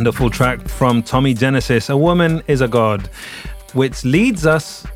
Wonderful 0.00 0.30
track 0.30 0.66
from 0.66 1.02
Tommy 1.02 1.34
Genesis. 1.34 1.90
A 1.90 1.96
woman 1.96 2.42
is 2.46 2.62
a 2.62 2.68
god, 2.68 3.10
which 3.74 4.02
leads 4.02 4.46
us 4.46 4.86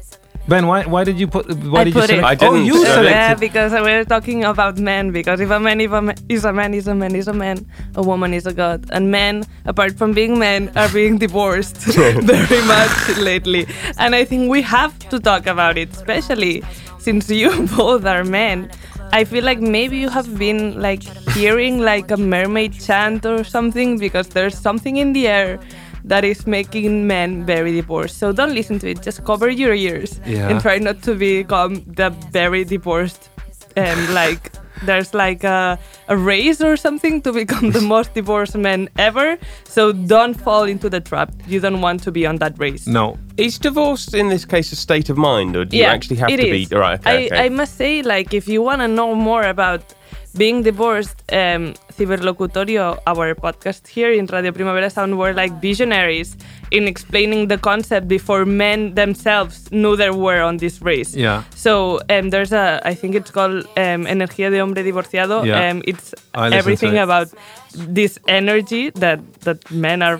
Ben, 0.49 0.67
why 0.67 0.85
why 0.85 1.05
did 1.05 1.21
you 1.21 1.27
put 1.27 1.45
why 1.65 1.83
I 1.83 1.85
did 1.85 1.95
you 1.95 2.01
put 2.01 2.09
it. 2.09 2.25
I 2.25 2.33
oh, 2.33 2.37
didn't 2.37 2.65
you 2.65 2.73
select 2.73 2.95
selected. 2.95 3.11
Yeah, 3.11 3.35
because 3.35 3.73
we 3.73 3.81
were 3.81 4.05
talking 4.05 4.45
about 4.45 4.79
men. 4.79 5.11
Because 5.11 5.41
if 5.41 5.51
a 5.51 5.61
man, 5.61 5.79
if 5.83 5.93
a 5.93 6.01
man 6.01 6.17
is 6.31 6.47
a 6.47 6.55
man, 6.55 6.73
is 6.73 6.89
a 6.89 6.95
man, 6.95 7.15
is 7.15 7.29
a 7.29 7.35
man, 7.35 7.67
a 7.97 8.03
woman 8.03 8.33
is 8.33 8.47
a 8.47 8.55
god. 8.55 8.87
And 8.93 9.11
men, 9.11 9.45
apart 9.67 9.99
from 9.99 10.15
being 10.15 10.39
men, 10.39 10.73
are 10.75 10.89
being 10.89 11.19
divorced 11.19 11.77
very 12.33 12.63
much 12.67 13.19
lately. 13.19 13.67
And 13.99 14.15
I 14.15 14.25
think 14.25 14.51
we 14.51 14.63
have 14.63 14.99
to 15.11 15.21
talk 15.21 15.47
about 15.47 15.77
it, 15.77 15.91
especially 15.93 16.63
since 16.99 17.29
you 17.29 17.51
both 17.77 18.07
are 18.07 18.25
men. 18.25 18.71
I 19.15 19.23
feel 19.25 19.45
like 19.45 19.61
maybe 19.61 19.97
you 19.99 20.09
have 20.09 20.37
been 20.39 20.81
like 20.81 21.03
hearing 21.37 21.79
like 21.79 22.11
a 22.11 22.17
mermaid 22.17 22.73
chant 22.81 23.25
or 23.25 23.45
something 23.45 23.97
because 23.99 24.29
there's 24.29 24.59
something 24.59 24.97
in 24.97 25.13
the 25.13 25.29
air 25.29 25.61
that 26.05 26.25
is 26.25 26.47
making 26.47 27.07
men 27.07 27.47
very 27.47 27.73
divorced. 27.73 28.19
So 28.19 28.33
don't 28.33 28.55
listen 28.55 28.79
to 28.81 28.91
it. 28.91 29.03
Just 29.03 29.25
cover 29.25 29.49
your 29.49 29.73
ears 29.73 30.21
Yeah. 30.27 30.49
and 30.49 30.61
try 30.61 30.79
not 30.79 31.03
to 31.03 31.15
become 31.15 31.85
the 31.87 32.11
very 32.33 32.65
divorced. 32.65 33.31
Um, 33.77 34.15
like 34.15 34.51
there's 34.83 35.15
like 35.15 35.45
a, 35.45 35.79
a 36.09 36.17
race 36.17 36.61
or 36.61 36.77
something 36.77 37.23
to 37.23 37.33
become 37.33 37.71
the 37.71 37.81
most 37.81 38.15
divorced 38.15 38.57
man 38.57 38.89
ever. 38.99 39.39
So 39.65 39.93
don't 39.93 40.35
fall 40.35 40.65
into 40.65 40.91
the 40.91 41.01
trap. 41.01 41.33
You 41.47 41.61
don't 41.61 41.81
want 41.81 42.03
to 42.05 42.13
be 42.13 42.27
on 42.27 42.37
that 42.37 42.59
race. 42.59 42.87
No, 42.87 43.19
Is 43.37 43.59
divorce 43.59 44.15
in 44.15 44.29
this 44.29 44.45
case 44.45 44.73
a 44.73 44.77
state 44.77 45.11
of 45.11 45.17
mind, 45.17 45.57
or 45.57 45.65
do 45.65 45.77
you 45.77 45.85
actually 45.85 46.17
have 46.17 46.29
to 46.29 46.35
is. 46.35 46.69
be? 46.69 46.77
Right, 46.77 47.01
okay, 47.01 47.11
I, 47.11 47.27
okay. 47.27 47.47
I 47.47 47.49
must 47.49 47.77
say, 47.77 48.03
like, 48.03 48.35
if 48.35 48.49
you 48.49 48.63
want 48.63 48.81
to 48.81 48.89
know 48.89 49.15
more 49.15 49.43
about 49.43 49.95
being 50.37 50.63
divorced, 50.63 51.23
um, 51.33 51.75
Ciberlocutorio, 51.93 52.99
our 53.07 53.35
podcast 53.35 53.87
here 53.87 54.13
in 54.13 54.27
Radio 54.27 54.53
Primavera 54.53 54.91
Sound, 54.91 55.17
were 55.19 55.33
like 55.33 55.53
visionaries 55.61 56.37
in 56.71 56.89
explaining 56.89 57.49
the 57.49 57.59
concept 57.59 58.09
before 58.09 58.45
men 58.45 58.95
themselves 58.95 59.71
knew 59.71 59.97
they 59.97 60.11
were 60.11 60.43
on 60.43 60.57
this 60.57 60.83
race. 60.83 61.15
Yeah. 61.15 61.45
So 61.55 62.01
um, 62.11 62.31
there's 62.31 62.53
a, 62.53 62.81
I 62.85 62.95
think 62.95 63.15
it's 63.15 63.31
called 63.31 63.65
um, 63.77 64.07
Energía 64.07 64.51
de 64.51 64.59
Hombre 64.59 64.83
Divorciado. 64.83 65.45
Yeah. 65.45 65.71
Um, 65.71 65.83
it's 65.87 66.15
everything 66.35 66.97
it. 66.97 67.03
about 67.03 67.29
this 67.75 68.19
energy 68.27 68.91
that 68.91 69.21
that 69.41 69.71
men 69.71 70.03
are 70.03 70.19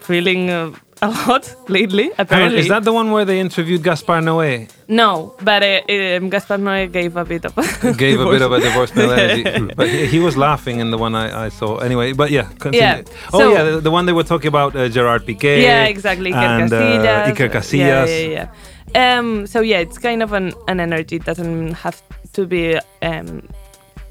feeling. 0.00 0.50
Uh, 0.50 0.72
a 1.02 1.08
lot 1.08 1.54
lately, 1.68 2.10
apparently. 2.18 2.58
is 2.60 2.68
that 2.68 2.84
the 2.84 2.92
one 2.92 3.10
where 3.10 3.24
they 3.24 3.38
interviewed 3.38 3.82
Gaspar 3.82 4.20
Noé? 4.20 4.68
No, 4.88 5.34
but 5.42 5.62
uh, 5.62 5.80
um, 6.16 6.30
Gaspar 6.30 6.56
Noé 6.58 6.90
gave 6.90 7.16
a 7.16 7.24
bit 7.24 7.44
of 7.44 7.54
Gave 7.98 8.20
a 8.20 8.24
bit 8.30 8.42
of 8.42 8.52
a 8.52 8.60
divorce 8.60 8.94
melody, 8.94 9.42
but 9.76 9.88
he, 9.88 10.06
he 10.06 10.18
was 10.18 10.36
laughing 10.36 10.80
in 10.80 10.90
the 10.90 10.98
one 10.98 11.14
I, 11.14 11.46
I 11.46 11.48
saw. 11.50 11.78
Anyway, 11.78 12.12
but 12.12 12.30
yeah, 12.30 12.48
continue. 12.58 12.80
Yeah, 12.80 13.02
Oh 13.32 13.38
so- 13.38 13.52
yeah, 13.52 13.62
the, 13.64 13.80
the 13.80 13.90
one 13.90 14.06
they 14.06 14.12
were 14.14 14.24
talking 14.24 14.48
about 14.48 14.74
uh, 14.74 14.88
Gerard 14.88 15.26
Piqué. 15.26 15.62
yeah, 15.62 15.84
exactly. 15.84 16.32
Iker 16.32 16.62
and 16.62 16.72
uh, 16.72 16.80
Casillas. 16.80 17.34
Iker 17.34 17.72
Yeah, 17.78 18.04
yeah, 18.06 18.48
yeah. 18.94 19.18
Um, 19.18 19.46
so 19.46 19.60
yeah, 19.60 19.78
it's 19.80 19.98
kind 19.98 20.22
of 20.22 20.32
an, 20.32 20.54
an 20.68 20.80
energy. 20.80 21.16
It 21.16 21.24
doesn't 21.24 21.72
have 21.74 22.00
to 22.32 22.46
be. 22.46 22.78
Um, 23.02 23.48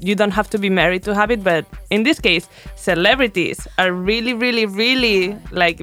you 0.00 0.14
don't 0.14 0.32
have 0.32 0.48
to 0.50 0.58
be 0.58 0.68
married 0.70 1.02
to 1.04 1.14
have 1.14 1.30
it, 1.30 1.42
but 1.42 1.64
in 1.90 2.02
this 2.02 2.20
case, 2.20 2.48
celebrities 2.74 3.66
are 3.78 3.92
really, 3.92 4.34
really, 4.34 4.66
really 4.66 5.36
like 5.50 5.80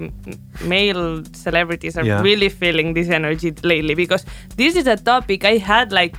male 0.61 1.23
celebrities 1.33 1.97
are 1.97 2.05
Yeah. 2.05 2.21
really 2.21 2.49
feeling 2.49 2.93
this 2.93 3.09
energy 3.09 3.51
lately 3.63 3.95
because 3.95 4.25
this 4.57 4.75
is 4.75 4.87
a 4.87 4.95
topic 4.97 5.43
I 5.45 5.57
had 5.57 5.91
like 5.91 6.15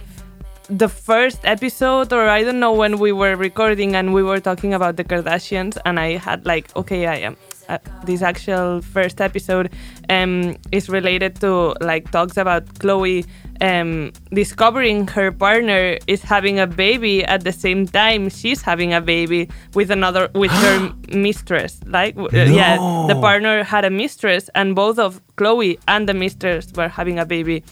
the 0.68 0.88
first 0.88 1.40
episode 1.44 2.12
or 2.12 2.28
I 2.28 2.42
don't 2.42 2.58
know 2.58 2.72
when 2.72 2.98
we 2.98 3.12
were 3.12 3.36
recording 3.36 3.94
and 3.96 4.14
we 4.14 4.22
were 4.22 4.40
talking 4.40 4.72
about 4.74 4.96
the 4.96 5.04
Kardashians 5.04 5.76
and 5.84 6.00
I 6.00 6.16
had 6.16 6.46
like 6.46 6.74
okay 6.74 7.06
I 7.06 7.16
am 7.16 7.36
uh, 7.68 7.78
this 8.04 8.22
actual 8.22 8.80
first 8.80 9.20
episode 9.20 9.70
um 10.08 10.56
is 10.72 10.88
related 10.88 11.36
to 11.42 11.74
like 11.80 12.10
talks 12.10 12.36
about 12.38 12.64
Khloé 12.80 13.26
um 13.60 14.12
discovering 14.32 15.06
her 15.08 15.30
partner 15.30 15.96
is 16.06 16.22
having 16.22 16.58
a 16.58 16.66
baby 16.66 17.24
at 17.24 17.44
the 17.44 17.52
same 17.52 17.86
time 17.86 18.28
she's 18.28 18.62
having 18.62 18.92
a 18.92 19.00
baby 19.00 19.48
with 19.74 19.90
another 19.90 20.28
with 20.34 20.50
her 20.64 20.92
mistress 21.12 21.80
like 21.86 22.16
uh, 22.18 22.28
yeah 22.32 22.76
the 23.08 23.14
partner 23.20 23.62
had 23.62 23.84
a 23.84 23.90
mistress 23.90 24.50
and 24.54 24.74
both 24.74 24.98
of 24.98 25.20
Khloé 25.36 25.78
and 25.86 26.08
the 26.08 26.14
mistress 26.14 26.72
were 26.76 26.88
having 26.88 27.18
a 27.18 27.26
baby 27.26 27.62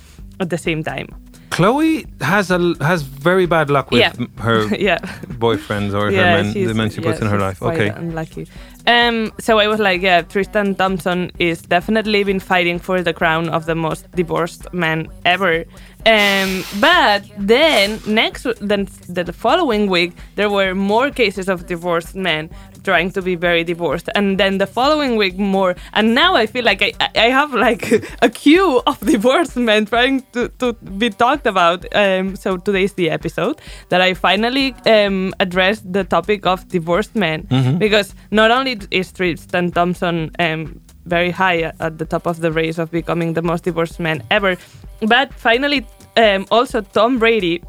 at 0.41 0.51
the 0.51 0.59
same 0.59 0.83
time 0.85 1.09
Khloé 1.51 2.07
has 2.23 2.51
a 2.51 2.75
has 2.81 3.03
very 3.03 3.45
bad 3.47 3.69
luck 3.69 3.91
with 3.91 4.01
Yeah. 4.01 4.13
her 4.39 4.75
yeah 4.89 4.99
boyfriends 5.47 5.93
or 5.93 6.07
her 6.07 6.13
men, 6.13 6.53
the 6.55 6.75
men 6.75 6.89
she 6.89 7.01
puts 7.03 7.19
yeah, 7.19 7.27
in 7.27 7.31
her 7.31 7.39
life. 7.39 7.61
Okay. 7.63 7.89
unlucky. 7.89 8.47
Um, 8.87 9.33
so 9.39 9.59
I 9.59 9.69
was 9.69 9.79
like, 9.79 10.03
yeah, 10.03 10.23
Tristan 10.23 10.75
Thompson 10.75 11.31
is 11.39 11.63
definitely 11.63 12.25
been 12.25 12.41
fighting 12.41 12.79
for 12.79 13.03
the 13.03 13.13
crown 13.13 13.49
of 13.49 13.67
the 13.67 13.75
most 13.75 14.11
divorced 14.13 14.73
man 14.73 15.09
ever. 15.25 15.65
Um, 16.05 16.65
but 16.81 17.25
then 17.39 18.01
next, 18.09 18.45
then 18.61 18.89
the 19.09 19.33
following 19.33 19.89
week, 19.89 20.15
there 20.35 20.51
were 20.51 20.75
more 20.75 21.11
cases 21.11 21.49
of 21.49 21.67
divorced 21.67 22.17
men 22.17 22.51
trying 22.85 23.11
to 23.13 23.23
be 23.23 23.35
very 23.35 23.65
divorced, 23.65 24.09
and 24.15 24.39
then 24.39 24.59
the 24.59 24.67
following 24.67 25.17
week 25.17 25.39
more. 25.39 25.75
And 25.93 26.15
now 26.15 26.35
I 26.35 26.47
feel 26.47 26.65
like 26.65 26.83
I, 26.83 26.93
I 27.15 27.29
have 27.31 27.55
like 27.55 27.91
a 28.23 28.29
queue 28.29 28.83
of 28.87 28.99
divorced 29.15 29.57
men 29.57 29.87
trying 29.87 30.23
to, 30.33 30.49
to 30.59 30.73
be 30.75 31.11
talked 31.11 31.47
about. 31.47 31.85
Um, 31.95 32.37
so 32.37 32.57
today's 32.57 32.93
the 32.95 33.11
episode 33.11 33.61
that 33.89 34.01
I 34.01 34.15
finally 34.15 34.75
um, 34.87 35.35
addressed 35.41 35.93
the 35.93 36.05
topic 36.05 36.47
of 36.47 36.67
divorced 36.69 37.15
men 37.15 37.47
because 37.79 38.15
not 38.31 38.51
only 38.51 38.79
is 38.91 39.13
Tristan 39.13 39.71
Thompson 39.73 40.31
um, 40.39 40.81
very 41.07 41.31
high 41.31 41.61
at- 41.63 41.81
at 41.81 41.99
the 41.99 42.05
top 42.05 42.27
of 42.27 42.41
the 42.41 42.53
race 42.53 42.79
of 42.79 42.91
becoming 42.91 43.35
the 43.35 43.43
most 43.43 43.65
divorced 43.65 43.99
man 44.01 44.23
ever, 44.31 44.57
but 45.01 45.33
finally 45.35 45.87
um, 46.17 46.47
also 46.51 46.81
Tom 46.81 47.19
Brady 47.19 47.63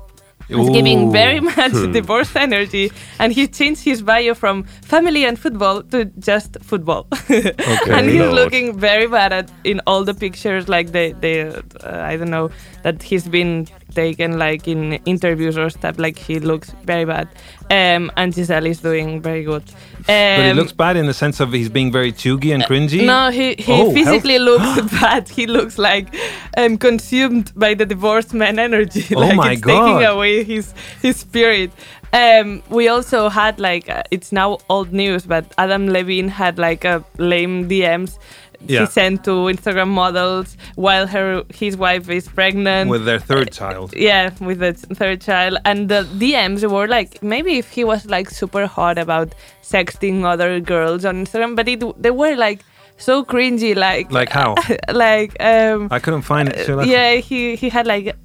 is 0.50 0.70
giving 0.70 1.12
very 1.12 1.40
much 1.40 1.72
divorce 1.92 2.36
energy, 2.36 2.92
and 3.20 3.34
he 3.34 3.48
changed 3.48 3.84
his 3.84 4.02
bio 4.02 4.34
from 4.34 4.64
family 4.82 5.26
and 5.26 5.40
football 5.40 5.84
to 5.84 6.06
just 6.20 6.58
football. 6.62 7.08
and 7.30 8.10
he's 8.10 8.20
Lord. 8.20 8.34
looking 8.34 8.78
very 8.78 9.08
bad 9.08 9.34
at 9.34 9.52
in 9.64 9.82
all 9.88 10.04
the 10.04 10.14
pictures, 10.14 10.68
like 10.68 10.92
they, 10.92 11.14
they 11.14 11.42
uh, 11.42 11.62
I 11.84 12.18
don't 12.18 12.30
know 12.30 12.52
that 12.84 13.02
he's 13.04 13.28
been 13.28 13.68
taken 13.94 14.38
like 14.40 14.68
in 14.68 14.94
interviews 15.06 15.58
or 15.58 15.70
stuff. 15.70 15.98
Like 16.00 16.18
he 16.18 16.40
looks 16.40 16.72
very 16.84 17.06
bad, 17.06 17.28
um, 17.70 18.12
and 18.18 18.34
Gisele 18.34 18.66
is 18.68 18.80
doing 18.82 19.22
very 19.22 19.44
good. 19.44 19.64
Um, 20.10 20.38
But 20.38 20.46
he 20.48 20.54
looks 20.54 20.74
bad 20.74 20.98
in 20.98 21.06
the 21.06 21.14
sense 21.14 21.40
of 21.40 21.54
he's 21.54 21.70
being 21.70 21.92
very 21.92 22.12
chuggy 22.12 22.54
and 22.54 22.64
cringy. 22.64 23.06
no, 23.06 23.30
he, 23.30 23.56
he 23.58 23.72
Oh, 23.72 23.92
physically 23.94 24.38
looks 24.50 24.92
bad. 25.00 25.30
He 25.30 25.48
looks 25.48 25.78
like 25.78 26.14
um, 26.58 26.78
consumed 26.78 27.52
by 27.56 27.74
the 27.74 27.86
divorced 27.86 28.34
man 28.34 28.60
energy. 28.60 29.06
Oh 29.16 29.20
like 29.24 29.36
my 29.36 29.52
it's 29.54 29.62
taking 29.62 30.04
away 30.04 30.44
his 30.44 30.74
his 31.02 31.18
spirit. 31.18 31.72
Um, 32.12 32.62
we 32.70 32.90
also 32.90 33.28
had 33.30 33.60
like 33.60 33.90
uh, 33.90 34.04
it's 34.12 34.32
now 34.32 34.60
old 34.70 34.92
news, 34.94 35.26
but 35.26 35.46
Adam 35.58 35.88
Levine 35.90 36.28
had 36.28 36.60
like 36.60 36.86
a 36.86 37.04
lame 37.18 37.68
DMs. 37.70 38.20
Yeah. 38.68 38.82
He 38.82 38.86
sent 38.88 39.24
to 39.26 39.32
Instagram 39.54 39.90
models 39.90 40.56
while 40.76 41.06
her 41.08 41.44
his 41.54 41.76
wife 41.78 42.10
is 42.10 42.28
pregnant. 42.28 42.90
with 42.90 43.06
their 43.06 43.20
third 43.20 43.52
child. 43.52 43.94
Yeah, 43.96 44.32
with 44.40 44.60
the 44.60 44.74
third 44.74 45.22
child. 45.22 45.58
And 45.66 45.90
the 45.90 46.04
DMs 46.18 46.70
were 46.70 46.88
like, 46.88 47.22
maybe 47.22 47.58
if 47.58 47.70
he 47.70 47.84
was 47.84 48.06
like 48.06 48.30
super 48.30 48.66
hot 48.68 48.98
about 48.98 49.34
sexting 49.62 50.24
other 50.24 50.60
girls 50.60 51.04
on 51.06 51.26
Instagram, 51.26 51.56
but 51.56 51.68
it, 51.68 51.84
they 52.02 52.12
were 52.12 52.36
like 52.36 52.62
so 52.98 53.24
cringy. 53.26 53.76
Like, 53.76 54.12
Like 54.12 54.30
how? 54.30 54.56
like, 54.94 55.36
um, 55.44 55.88
I 55.92 56.00
couldn't 56.00 56.22
find 56.24 56.50
it. 56.50 56.70
I- 56.70 56.84
yeah, 56.84 57.16
he, 57.16 57.56
he 57.56 57.70
had 57.70 57.86
like, 57.88 58.16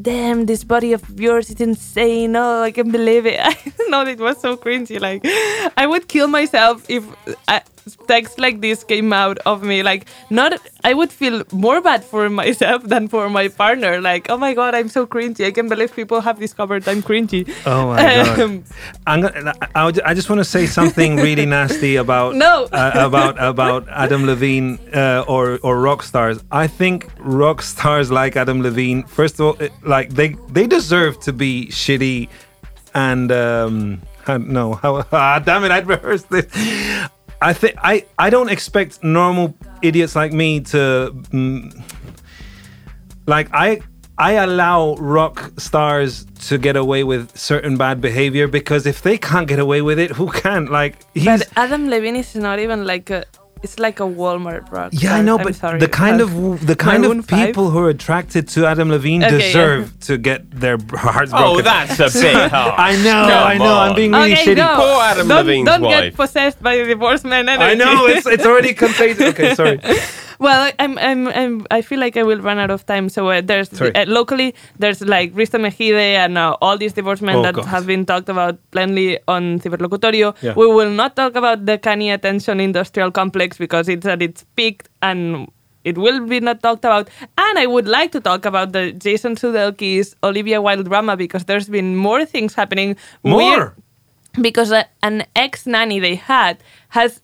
damn, 0.00 0.46
this 0.46 0.64
body 0.64 0.92
of 0.92 1.02
yours 1.20 1.50
is 1.50 1.60
insane. 1.60 2.34
Oh, 2.36 2.62
I 2.62 2.70
can't 2.72 2.90
believe 2.92 3.26
it. 3.26 3.38
I 3.42 3.56
know 3.88 4.02
it 4.06 4.18
was 4.18 4.40
so 4.40 4.56
cringy. 4.56 5.00
Like, 5.00 5.22
I 5.76 5.86
would 5.86 6.08
kill 6.08 6.28
myself 6.28 6.84
if 6.88 7.04
uh, 7.48 7.60
text 8.06 8.38
like 8.38 8.60
this 8.60 8.84
came 8.84 9.12
out 9.12 9.38
of 9.46 9.62
me. 9.62 9.82
Like, 9.82 10.06
not, 10.30 10.52
I 10.84 10.94
would 10.94 11.10
feel 11.12 11.42
more 11.52 11.80
bad 11.80 12.04
for 12.04 12.28
myself 12.30 12.82
than 12.84 13.08
for 13.08 13.28
my 13.30 13.48
partner. 13.48 14.00
Like, 14.00 14.30
oh 14.30 14.36
my 14.36 14.54
god, 14.54 14.74
I'm 14.74 14.88
so 14.88 15.06
cringy. 15.06 15.46
I 15.46 15.50
can't 15.50 15.68
believe 15.68 15.94
people 15.94 16.20
have 16.20 16.38
discovered 16.38 16.86
I'm 16.88 17.02
cringy. 17.02 17.48
Oh 17.66 17.88
my 17.88 17.96
god! 18.02 18.40
Um, 18.40 18.64
I'm 19.06 19.20
gonna, 19.22 19.54
I, 19.74 19.92
I 20.04 20.14
just 20.14 20.28
want 20.30 20.40
to 20.40 20.44
say 20.44 20.66
something 20.66 21.16
really 21.16 21.46
nasty 21.46 21.96
about 21.96 22.34
No. 22.46 22.68
uh, 22.72 22.92
about 22.94 23.42
about 23.42 23.88
Adam 23.88 24.26
Levine 24.26 24.78
uh, 24.94 25.24
or 25.28 25.58
or 25.62 25.80
rock 25.80 26.02
stars. 26.02 26.38
I 26.50 26.66
think 26.66 27.08
rock 27.18 27.62
stars 27.62 28.10
like 28.10 28.36
Adam 28.36 28.62
Levine, 28.62 29.04
first 29.04 29.34
of 29.40 29.46
all, 29.46 29.56
it- 29.62 29.72
like 29.82 30.10
they 30.10 30.36
they 30.50 30.66
deserve 30.66 31.18
to 31.20 31.32
be 31.32 31.66
shitty 31.70 32.28
and 32.94 33.32
um, 33.32 34.02
no, 34.28 34.74
how, 34.74 35.04
ah, 35.12 35.38
damn 35.38 35.64
it, 35.64 35.70
I'd 35.70 35.86
rehearsed 35.86 36.28
this. 36.30 36.46
I 37.42 37.52
think 37.52 37.74
I 37.78 38.06
I 38.18 38.30
don't 38.30 38.48
expect 38.48 39.02
normal 39.02 39.54
idiots 39.82 40.14
like 40.14 40.32
me 40.32 40.60
to. 40.60 41.12
Mm, 41.32 41.82
like 43.26 43.48
I 43.52 43.80
I 44.18 44.32
allow 44.32 44.94
rock 44.96 45.52
stars 45.58 46.24
to 46.48 46.58
get 46.58 46.76
away 46.76 47.02
with 47.02 47.36
certain 47.36 47.76
bad 47.76 48.00
behavior 48.00 48.46
because 48.46 48.86
if 48.86 49.02
they 49.02 49.18
can't 49.18 49.48
get 49.48 49.58
away 49.58 49.82
with 49.82 49.98
it, 49.98 50.12
who 50.12 50.30
can? 50.30 50.66
Like 50.66 50.98
he's 51.14 51.24
but 51.24 51.48
Adam 51.56 51.88
Levine 51.88 52.16
is 52.16 52.34
not 52.34 52.58
even 52.58 52.84
like 52.84 53.10
a 53.10 53.24
it's 53.62 53.78
like 53.78 54.00
a 54.00 54.04
Walmart 54.04 54.70
rock. 54.72 54.92
Yeah, 54.94 55.14
I 55.14 55.22
know, 55.22 55.38
I'm 55.38 55.44
but 55.44 55.54
sorry. 55.54 55.78
the 55.78 55.88
kind 55.88 56.20
of 56.20 56.66
the 56.66 56.74
kind 56.74 57.02
Maroon 57.02 57.20
of 57.20 57.26
five? 57.26 57.46
people 57.46 57.70
who 57.70 57.78
are 57.78 57.88
attracted 57.90 58.48
to 58.48 58.66
Adam 58.66 58.88
Levine 58.90 59.22
Okay, 59.22 59.38
deserve 59.38 59.98
to 60.00 60.18
get 60.18 60.50
their 60.50 60.78
hearts 60.90 61.32
oh, 61.32 61.54
broken. 61.54 61.60
Oh, 61.60 61.62
that's 61.62 61.98
a 62.00 62.20
bit 62.20 62.50
harsh. 62.50 62.74
I 62.76 62.96
know, 62.96 63.28
Come 63.28 63.46
I 63.46 63.58
know. 63.58 63.78
I'm 63.78 63.94
being 63.94 64.12
really 64.12 64.32
okay, 64.32 64.46
shitty. 64.46 64.56
no. 64.56 64.76
Poor 64.76 65.02
Adam 65.02 65.28
don't, 65.28 65.46
Levine's 65.46 65.66
don't 65.66 65.82
wife. 65.82 66.02
get 66.02 66.14
possessed 66.14 66.62
by 66.62 66.76
the 66.76 66.84
divorce 66.84 67.24
man 67.24 67.48
energy. 67.48 67.70
I 67.70 67.74
know 67.74 68.06
it's 68.06 68.26
it's 68.26 68.44
already 68.44 68.74
contagious. 68.74 69.20
Okay, 69.32 69.54
sorry. 69.54 69.80
Well, 70.42 70.72
I'm, 70.78 70.98
I'm, 70.98 71.28
I'm, 71.28 71.66
I 71.70 71.80
feel 71.82 72.00
like 72.00 72.16
I 72.16 72.22
will 72.24 72.40
run 72.40 72.58
out 72.58 72.70
of 72.70 72.84
time. 72.86 73.08
So 73.08 73.28
uh, 73.30 73.40
there's 73.40 73.70
Sorry. 73.70 73.94
uh, 73.94 74.06
locally 74.06 74.54
there's 74.78 75.00
like 75.00 75.32
Risto 75.34 75.58
Mejide 75.60 75.94
and 76.24 76.36
uh, 76.36 76.56
all 76.60 76.76
these 76.76 76.92
divorced 76.94 77.22
men 77.22 77.36
Oh, 77.36 77.42
that 77.42 77.54
God. 77.54 77.66
have 77.66 77.86
been 77.86 78.04
talked 78.04 78.28
about 78.28 78.58
plenty 78.72 79.18
on 79.28 79.60
Ciberlocutorio. 79.60 80.34
Yeah. 80.42 80.54
We 80.56 80.66
will 80.66 80.90
not 80.90 81.14
talk 81.16 81.36
about 81.36 81.66
the 81.66 81.78
Kanye 81.78 82.12
attention 82.14 82.60
industrial 82.60 83.10
complex 83.12 83.56
because 83.58 83.88
it's 83.88 84.06
at 84.06 84.20
its 84.22 84.44
peak 84.56 84.84
and 85.00 85.48
it 85.84 85.96
will 85.98 86.26
be 86.26 86.40
not 86.40 86.62
talked 86.62 86.84
about. 86.84 87.08
And 87.38 87.58
I 87.58 87.66
would 87.66 87.88
like 87.88 88.12
to 88.12 88.20
talk 88.20 88.44
about 88.44 88.72
the 88.72 88.92
Jason 88.92 89.36
Sudeikis 89.36 90.14
Olivia 90.22 90.60
Wilde 90.60 90.84
drama 90.86 91.16
because 91.16 91.44
there's 91.44 91.68
been 91.68 91.96
more 91.96 92.24
things 92.24 92.54
happening. 92.54 92.96
More. 93.22 93.38
Weird- 93.38 93.72
because 94.40 94.70
a, 94.72 94.86
an 95.02 95.26
ex 95.36 95.66
nanny 95.66 96.00
they 96.00 96.14
had 96.14 96.56
has 96.88 97.20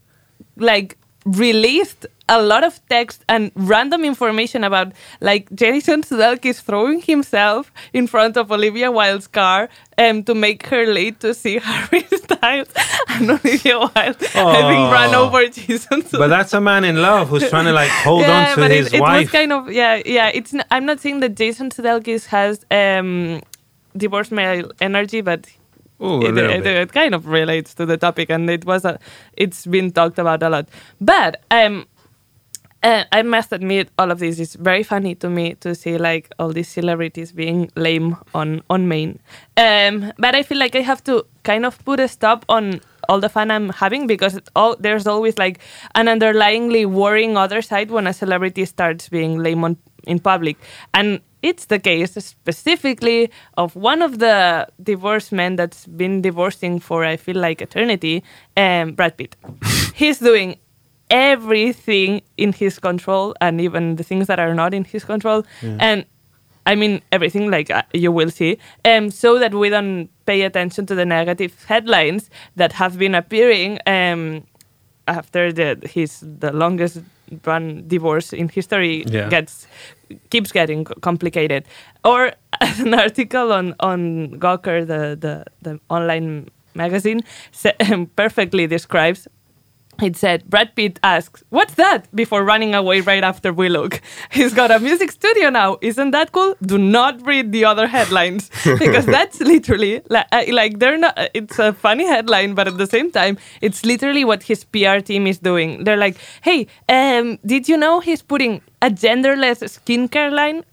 like 0.57 0.99
released 1.25 2.07
a 2.29 2.43
lot 2.43 2.63
of 2.65 2.81
text 2.89 3.25
and 3.29 3.51
random 3.55 4.05
information 4.05 4.65
about 4.65 4.93
like 5.21 5.49
Jason 5.55 6.03
Sudeikis 6.03 6.61
throwing 6.63 7.01
himself 7.01 7.73
in 7.93 8.07
front 8.07 8.37
of 8.37 8.53
Olivia 8.53 8.91
Wilde's 8.93 9.27
car 9.27 9.69
um, 9.97 10.23
to 10.25 10.35
make 10.35 10.67
her 10.67 10.87
late 10.87 11.21
to 11.21 11.33
see 11.35 11.59
Harry 11.63 12.05
Styles 12.13 12.69
and 13.09 13.31
Olivia 13.31 13.79
Wilde 13.79 14.23
having 14.33 14.81
run 14.97 15.15
Oh. 15.15 15.27
over 15.27 15.47
Jason 15.47 16.03
Sudeikis. 16.03 16.19
But 16.19 16.29
that's 16.29 16.53
a 16.53 16.61
man 16.61 16.85
in 16.85 17.01
love 17.01 17.29
who's 17.29 17.49
trying 17.49 17.65
to 17.67 17.73
like 17.73 17.91
hold 17.91 18.25
on 18.37 18.55
to 18.55 18.61
but 18.61 18.71
his 18.71 18.89
it, 18.89 18.95
it 18.95 19.01
wife. 19.01 19.21
was 19.27 19.31
kind 19.31 19.53
of 19.53 19.73
yeah, 19.73 20.03
yeah. 20.05 20.29
It's 20.35 20.53
n- 20.55 20.65
I'm 20.71 20.85
not 20.87 21.01
saying 21.01 21.21
that 21.21 21.35
Jason 21.35 21.71
Sudeikis 21.71 22.27
has 22.27 22.65
um, 22.71 23.41
divorce 23.97 24.31
male 24.31 24.71
energy, 24.81 25.21
but 25.23 25.47
Ooh, 26.01 26.23
it, 26.23 26.37
it- 26.39 26.67
it 26.67 26.93
kind 26.93 27.15
of 27.15 27.27
relates 27.27 27.75
to 27.75 27.85
the 27.87 27.97
topic, 27.97 28.31
and 28.31 28.49
it 28.49 28.65
was 28.65 28.85
a, 28.85 28.99
it's 29.33 29.67
been 29.67 29.91
talked 29.91 30.19
about 30.19 30.43
a 30.45 30.49
lot. 30.49 30.69
But 31.01 31.43
um, 31.51 31.87
uh, 32.83 33.05
I 33.11 33.23
must 33.23 33.53
admit, 33.53 33.91
all 33.99 34.11
of 34.11 34.21
this 34.21 34.39
is 34.39 34.55
very 34.55 34.83
funny 34.83 35.15
to 35.17 35.29
me 35.29 35.55
to 35.55 35.75
see 35.75 35.99
like 35.99 36.31
all 36.39 36.53
these 36.53 36.69
celebrities 36.69 37.33
being 37.33 37.71
lame 37.75 38.17
on 38.35 38.63
on 38.71 38.87
main. 38.87 39.19
Um, 39.57 40.13
but 40.19 40.35
I 40.35 40.43
feel 40.43 40.59
like 40.59 40.77
I 40.77 40.81
have 40.83 41.03
to 41.05 41.27
kind 41.43 41.67
of 41.67 41.85
put 41.85 41.99
a 41.99 42.07
stop 42.07 42.45
on 42.49 42.81
all 43.09 43.21
the 43.21 43.29
fun 43.29 43.51
I'm 43.51 43.71
having 43.71 44.07
because 44.07 44.39
all, 44.55 44.77
there's 44.79 45.07
always 45.07 45.39
like 45.39 45.59
an 45.95 46.07
underlyingly 46.07 46.87
worrying 46.87 47.37
other 47.37 47.63
side 47.63 47.91
when 47.91 48.07
a 48.07 48.13
celebrity 48.13 48.65
starts 48.65 49.09
being 49.09 49.39
lame 49.39 49.65
on, 49.65 49.77
in 50.07 50.21
public, 50.21 50.57
and 50.95 51.21
it's 51.43 51.67
the 51.67 51.79
case 51.79 52.13
specifically 52.15 53.31
of 53.57 53.75
one 53.77 54.03
of 54.03 54.19
the 54.19 54.69
divorced 54.83 55.33
men 55.33 55.57
that's 55.57 55.87
been 55.87 56.21
divorcing 56.21 56.81
for 56.81 57.05
I 57.05 57.17
feel 57.17 57.37
like 57.37 57.63
eternity, 57.63 58.23
um, 58.57 58.93
Brad 58.93 59.17
Pitt. 59.17 59.37
He's 59.95 60.19
doing 60.19 60.57
everything 61.11 62.23
in 62.37 62.53
his 62.53 62.79
control 62.79 63.35
and 63.41 63.61
even 63.61 63.97
the 63.97 64.05
things 64.05 64.27
that 64.27 64.39
are 64.39 64.55
not 64.55 64.75
in 64.75 64.85
his 64.85 65.05
control. 65.05 65.45
And 65.63 66.05
i 66.67 66.75
mean 66.75 67.01
everything 67.13 67.51
like 67.51 67.71
uh, 67.71 67.83
you 67.95 68.13
will 68.13 68.31
see. 68.31 68.59
Um, 68.85 69.11
so 69.11 69.39
that 69.39 69.53
we 69.55 69.71
don't 69.71 70.09
pay 70.27 70.43
attention 70.43 70.85
to 70.87 70.95
the 70.95 71.05
negative 71.07 71.53
headlines 71.65 72.31
that 72.57 72.73
have 72.75 72.99
been 72.99 73.15
appearing 73.15 73.79
um, 73.87 74.43
after 75.07 75.53
the 75.53 75.79
his 75.95 76.21
the 76.41 76.53
longest 76.53 77.01
run 77.47 77.85
divorce 77.89 78.33
in 78.33 78.49
history 78.49 79.05
Yeah. 79.07 79.29
gets 79.31 79.67
keeps 80.31 80.53
getting 80.53 80.85
complicated. 81.01 81.65
Or 82.05 82.33
an 82.61 82.95
article 82.95 83.53
on 83.53 83.75
on 83.81 84.01
Gawker 84.39 84.87
the 84.87 85.17
the, 85.25 85.45
the 85.63 85.81
online 85.89 86.49
magazine 86.75 87.21
perfectly 88.17 88.67
describes 88.67 89.29
it 90.03 90.17
said 90.17 90.45
Brad 90.49 90.75
Pitt 90.75 90.99
asks, 91.03 91.43
"What's 91.51 91.75
that?" 91.75 92.09
before 92.15 92.45
running 92.45 92.75
away 92.75 93.01
right 93.01 93.25
after 93.25 93.53
we 93.53 93.69
look. 93.69 94.01
He's 94.31 94.55
got 94.55 94.71
a 94.71 94.79
music 94.79 95.11
studio 95.11 95.51
now. 95.51 95.79
Isn't 95.81 96.13
that 96.13 96.33
cool? 96.33 96.55
Do 96.63 96.79
not 96.79 97.25
read 97.27 97.53
the 97.53 97.65
other 97.65 97.87
headlines 97.87 98.51
because 98.79 99.07
that's 99.07 99.41
literally 99.41 100.01
like, 100.09 100.27
uh, 100.33 100.45
like 100.53 100.79
they're 100.79 100.99
not. 100.99 101.19
It's 101.35 101.59
a 101.59 101.73
funny 101.73 102.07
headline, 102.07 102.55
but 102.55 102.69
at 102.69 102.79
the 102.79 102.87
same 102.87 103.11
time, 103.11 103.39
it's 103.61 103.85
literally 103.85 104.25
what 104.25 104.43
his 104.43 104.65
PR 104.65 104.99
team 105.01 105.27
is 105.27 105.39
doing. 105.39 105.85
They're 105.85 105.97
like, 105.97 106.17
"Hey, 106.43 106.67
um, 106.89 107.39
did 107.45 107.69
you 107.69 107.77
know 107.77 108.01
he's 108.01 108.23
putting 108.23 108.61
a 108.83 108.91
genderless 108.91 109.63
skincare 109.77 110.31
line?" 110.33 110.65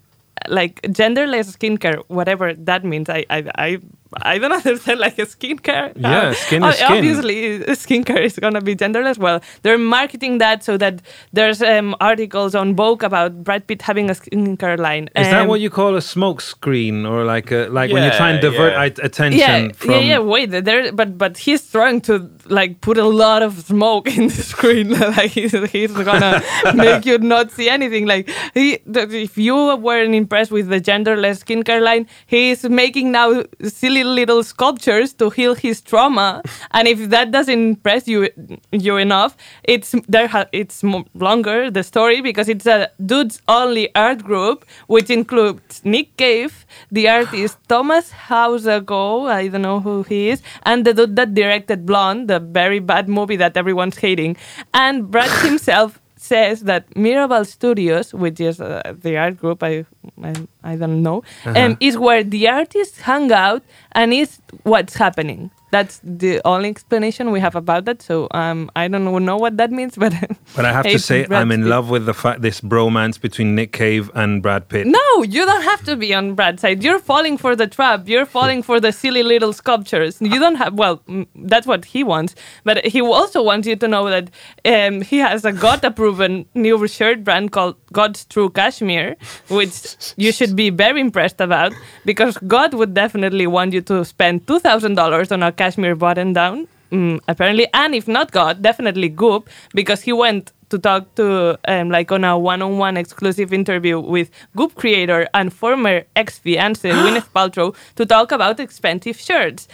Like 0.48 0.80
genderless 0.82 1.56
skincare, 1.56 2.02
whatever 2.08 2.54
that 2.54 2.84
means. 2.84 3.08
I 3.08 3.24
I 3.30 3.50
I, 3.56 3.78
I 4.22 4.38
don't 4.38 4.52
understand. 4.52 5.00
Like 5.06 5.18
a 5.18 5.26
skincare. 5.26 5.92
Yeah, 5.96 6.28
Uh, 6.28 6.34
skin 6.34 6.64
is 6.64 6.76
skin. 6.76 6.92
Obviously, 6.92 7.58
skincare 7.76 8.20
is 8.24 8.38
gonna 8.38 8.60
be 8.60 8.74
genderless. 8.74 9.18
Well, 9.18 9.40
they're 9.62 9.78
marketing 9.78 10.38
that 10.38 10.64
so 10.64 10.76
that 10.78 11.02
there's 11.32 11.60
um, 11.62 11.94
articles 12.00 12.54
on 12.54 12.74
Vogue 12.74 13.02
about 13.04 13.44
Brad 13.44 13.66
Pitt 13.66 13.82
having 13.82 14.08
a 14.10 14.14
skincare 14.14 14.78
line. 14.78 15.08
Is 15.16 15.28
that 15.28 15.42
Um, 15.42 15.48
what 15.48 15.60
you 15.60 15.70
call 15.70 15.96
a 15.96 16.00
smoke 16.02 16.40
screen, 16.40 17.04
or 17.06 17.24
like 17.24 17.50
a, 17.50 17.68
like 17.68 17.92
when 17.92 18.02
you 18.02 18.08
Yeah, 18.10 18.16
try 18.16 18.30
and 18.30 18.40
divert 18.40 18.72
yeah. 18.72 18.84
at- 18.84 18.98
attention 19.04 19.38
yeah, 19.40 19.72
from? 19.72 19.90
yeah, 19.90 20.00
yeah. 20.00 20.18
Wait, 20.18 20.50
there, 20.50 20.92
but 20.92 21.18
but 21.18 21.36
he's 21.38 21.70
trying 21.70 22.00
to 22.02 22.28
like 22.48 22.80
put 22.80 22.96
a 22.98 23.04
lot 23.24 23.42
of 23.42 23.52
smoke 23.60 24.06
in 24.18 24.28
the 24.28 24.42
screen. 24.54 24.90
like 25.16 25.30
he's, 25.32 25.52
he's 25.70 25.92
gonna 25.92 26.42
make 26.74 27.04
you 27.06 27.18
not 27.18 27.50
see 27.50 27.68
anything. 27.68 28.06
Like 28.06 28.30
he, 28.54 28.78
if 28.86 29.36
you 29.36 29.56
weren't 29.76 30.14
impressed 30.14 30.50
with 30.50 30.68
the 30.68 30.80
genderless 30.80 31.44
skincare 31.44 31.82
line, 31.82 32.06
he's 32.26 32.64
making 32.64 33.12
now 33.12 33.44
silly 33.62 34.04
little 34.06 34.42
sculptures 34.42 35.12
to 35.14 35.30
heal 35.30 35.54
his 35.54 35.80
trauma. 35.80 36.42
and 36.72 36.88
if 36.88 37.08
that 37.10 37.30
doesn't 37.30 37.58
impress 37.58 38.08
you 38.08 38.28
you 38.72 38.96
enough, 38.96 39.36
it's 39.64 39.94
there. 40.08 40.28
Ha- 40.28 40.46
it's 40.52 40.82
longer 41.14 41.70
the 41.70 41.82
story 41.82 42.20
because 42.20 42.48
it's 42.48 42.66
a 42.66 42.90
dudes 43.04 43.40
only 43.48 43.94
art 43.94 44.22
group 44.24 44.64
which 44.86 45.10
includes 45.10 45.84
Nick 45.84 46.16
Cave, 46.16 46.66
the 46.90 47.08
artist 47.08 47.58
Thomas 47.68 48.10
Houseago, 48.10 49.28
I 49.30 49.48
don't 49.48 49.62
know 49.62 49.80
who 49.80 50.02
he 50.02 50.30
is, 50.30 50.42
and 50.64 50.84
the 50.84 50.94
dude 50.94 51.16
that 51.16 51.34
directed 51.34 51.86
Blonde, 51.86 52.28
the 52.28 52.40
very 52.40 52.78
bad 52.78 53.08
movie 53.08 53.36
that 53.36 53.56
everyone's 53.56 53.98
hating. 53.98 54.36
And 54.74 55.10
Brad 55.10 55.30
himself 55.44 56.00
says 56.26 56.62
that 56.62 56.88
Miraval 56.94 57.46
Studios, 57.46 58.12
which 58.12 58.40
is 58.40 58.60
uh, 58.60 58.94
the 59.00 59.16
art 59.16 59.36
group, 59.38 59.62
I, 59.62 59.84
I, 60.22 60.34
I 60.62 60.76
don't 60.76 61.02
know, 61.02 61.22
um, 61.46 61.76
is 61.80 61.96
where 61.96 62.22
the 62.24 62.48
artists 62.48 63.00
hang 63.00 63.30
out 63.32 63.62
and 63.92 64.12
is 64.12 64.38
what's 64.64 64.94
happening. 64.94 65.50
That's 65.72 66.00
the 66.04 66.40
only 66.44 66.68
explanation 66.70 67.32
we 67.32 67.40
have 67.40 67.56
about 67.56 67.84
that. 67.86 68.00
So 68.00 68.28
um, 68.30 68.70
I 68.76 68.86
don't 68.88 69.04
know 69.24 69.36
what 69.36 69.56
that 69.56 69.70
means, 69.72 69.96
but 69.96 70.14
But 70.56 70.64
I 70.64 70.72
have 70.72 70.84
to 70.86 70.98
say, 70.98 71.26
Brad 71.26 71.42
I'm 71.42 71.50
in 71.50 71.62
Pitt. 71.62 71.68
love 71.68 71.90
with 71.90 72.06
the 72.06 72.14
fact 72.14 72.40
this 72.40 72.60
bromance 72.60 73.20
between 73.20 73.54
Nick 73.56 73.72
Cave 73.72 74.10
and 74.14 74.42
Brad 74.42 74.68
Pitt. 74.68 74.86
No, 74.86 75.22
you 75.24 75.44
don't 75.44 75.62
have 75.62 75.82
to 75.84 75.96
be 75.96 76.14
on 76.14 76.34
Brad's 76.34 76.62
side. 76.62 76.84
You're 76.84 77.00
falling 77.00 77.36
for 77.36 77.56
the 77.56 77.66
trap. 77.66 78.08
You're 78.08 78.26
falling 78.26 78.62
for 78.62 78.78
the 78.80 78.92
silly 78.92 79.24
little 79.24 79.52
sculptures. 79.52 80.18
You 80.20 80.38
don't 80.38 80.54
have, 80.54 80.74
well, 80.74 80.98
mm, 81.08 81.26
that's 81.34 81.66
what 81.66 81.84
he 81.84 82.04
wants. 82.04 82.36
But 82.64 82.86
he 82.86 83.00
also 83.02 83.42
wants 83.42 83.66
you 83.66 83.76
to 83.76 83.88
know 83.88 84.08
that 84.08 84.30
um, 84.64 85.02
he 85.02 85.18
has 85.18 85.44
a 85.44 85.52
God 85.52 85.84
approved 85.84 86.46
new 86.54 86.86
shirt 86.86 87.24
brand 87.24 87.50
called 87.50 87.76
God's 87.92 88.24
True 88.26 88.50
Cashmere, 88.50 89.16
which 89.48 89.96
you 90.16 90.30
should 90.32 90.54
be 90.54 90.70
very 90.70 91.00
impressed 91.00 91.40
about 91.40 91.72
because 92.04 92.38
God 92.46 92.72
would 92.74 92.94
definitely 92.94 93.46
want 93.46 93.72
you 93.72 93.80
to 93.82 94.04
spend 94.04 94.45
$2,000 94.46 95.32
on 95.32 95.42
a 95.42 95.52
cashmere 95.52 95.96
button 95.96 96.32
down. 96.32 96.68
Mm, 96.92 97.20
apparently, 97.26 97.66
and 97.74 97.94
if 97.94 98.06
not 98.06 98.30
God, 98.30 98.62
definitely 98.62 99.08
Goop, 99.08 99.48
because 99.74 100.02
he 100.02 100.12
went 100.12 100.52
to 100.70 100.78
talk 100.78 101.14
to 101.16 101.58
um, 101.68 101.90
like 101.90 102.10
on 102.12 102.24
a 102.24 102.38
one-on-one 102.38 102.96
exclusive 102.96 103.52
interview 103.52 103.98
with 104.00 104.30
Goop 104.56 104.74
creator 104.74 105.28
and 105.34 105.52
former 105.52 106.04
ex-fiance 106.14 106.90
Gwyneth 107.02 107.28
Paltrow 107.34 107.74
to 107.96 108.06
talk 108.06 108.32
about 108.32 108.60
expensive 108.60 109.18
shirts. 109.18 109.68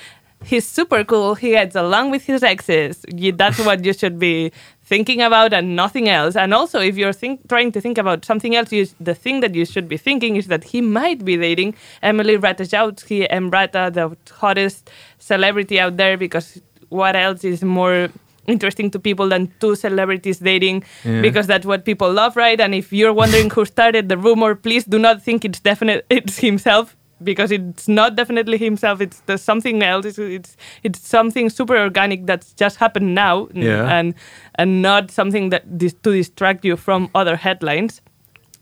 He's 0.45 0.66
super 0.66 1.05
cool. 1.05 1.34
He 1.34 1.51
gets 1.51 1.74
along 1.76 2.11
with 2.11 2.24
his 2.24 2.43
exes. 2.43 3.05
That's 3.34 3.59
what 3.64 3.84
you 3.84 3.93
should 3.93 4.18
be 4.18 4.53
thinking 4.82 5.22
about 5.22 5.53
and 5.53 5.74
nothing 5.76 6.09
else. 6.09 6.36
And 6.36 6.53
also, 6.53 6.80
if 6.80 6.97
you're 6.97 7.12
think, 7.12 7.49
trying 7.49 7.72
to 7.72 7.80
think 7.80 7.97
about 7.99 8.24
something 8.24 8.55
else, 8.55 8.72
you, 8.72 8.86
the 9.01 9.14
thing 9.14 9.40
that 9.40 9.55
you 9.55 9.64
should 9.64 9.88
be 9.88 9.97
thinking 9.97 10.36
is 10.36 10.49
that 10.49 10.64
he 10.64 10.80
might 10.80 11.24
be 11.24 11.36
dating 11.36 11.74
Emily 12.03 12.36
Ratajkowski, 12.36 13.30
Emrata, 13.30 13.93
the 13.93 14.16
hottest 14.34 14.90
celebrity 15.18 15.80
out 15.80 15.97
there, 15.97 16.16
because 16.18 16.61
what 16.88 17.16
else 17.16 17.45
is 17.45 17.62
more 17.62 18.11
interesting 18.47 18.90
to 18.90 18.99
people 18.99 19.28
than 19.28 19.51
two 19.61 19.74
celebrities 19.76 20.40
dating 20.40 20.82
Yeah. 21.05 21.20
because 21.22 21.47
that's 21.47 21.64
what 21.64 21.84
people 21.84 22.12
love 22.12 22.36
right 22.36 22.61
and 22.61 22.74
if 22.74 22.93
you're 22.93 23.12
wondering 23.12 23.49
who 23.51 23.64
started 23.64 24.09
the 24.09 24.18
rumor 24.18 24.57
please 24.57 24.84
do 24.84 24.99
not 24.99 25.22
think 25.22 25.45
it's 25.45 25.61
definite 25.61 26.05
it's 26.11 26.38
himself 26.38 26.97
because 27.24 27.50
it's 27.50 27.88
not 27.88 28.16
definitely 28.16 28.58
himself. 28.58 29.00
It's 29.00 29.20
the 29.26 29.36
something 29.38 29.82
else. 29.82 30.06
It's, 30.06 30.18
it's 30.18 30.56
it's 30.82 30.98
something 31.00 31.50
super 31.50 31.76
organic 31.78 32.26
that's 32.26 32.52
just 32.54 32.76
happened 32.76 33.14
now, 33.14 33.48
Yeah. 33.54 33.88
and 33.98 34.14
and 34.56 34.82
not 34.82 35.10
something 35.10 35.50
that 35.50 35.78
dis- 35.78 35.94
to 36.02 36.12
distract 36.12 36.64
you 36.64 36.76
from 36.76 37.08
other 37.14 37.36
headlines. 37.36 38.00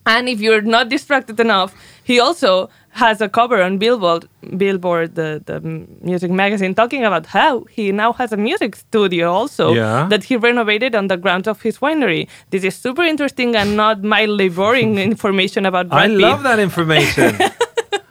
And 0.06 0.28
if 0.30 0.40
you're 0.40 0.62
not 0.62 0.88
distracted 0.88 1.38
enough, 1.38 1.74
he 2.04 2.18
also 2.18 2.70
has 2.92 3.20
a 3.20 3.28
cover 3.28 3.62
on 3.62 3.76
Billboard, 3.78 4.26
Billboard, 4.56 5.14
the, 5.14 5.42
the 5.44 5.60
music 6.00 6.30
magazine, 6.30 6.74
talking 6.74 7.04
about 7.04 7.26
how 7.26 7.64
he 7.64 7.92
now 7.92 8.12
has 8.14 8.32
a 8.32 8.36
music 8.36 8.74
studio 8.76 9.30
also 9.30 9.74
Yeah. 9.74 10.06
that 10.08 10.24
he 10.24 10.36
renovated 10.36 10.94
on 10.94 11.08
the 11.08 11.16
grounds 11.18 11.46
of 11.46 11.60
his 11.62 11.78
winery. 11.80 12.28
This 12.48 12.64
is 12.64 12.74
super 12.74 13.02
interesting 13.02 13.54
and 13.54 13.76
not 13.76 14.02
mildly 14.02 14.48
boring 14.48 14.98
information 15.10 15.66
about 15.66 15.92
I 15.92 16.08
Pitt. 16.08 16.16
love 16.18 16.42
that 16.44 16.58
information. 16.58 17.36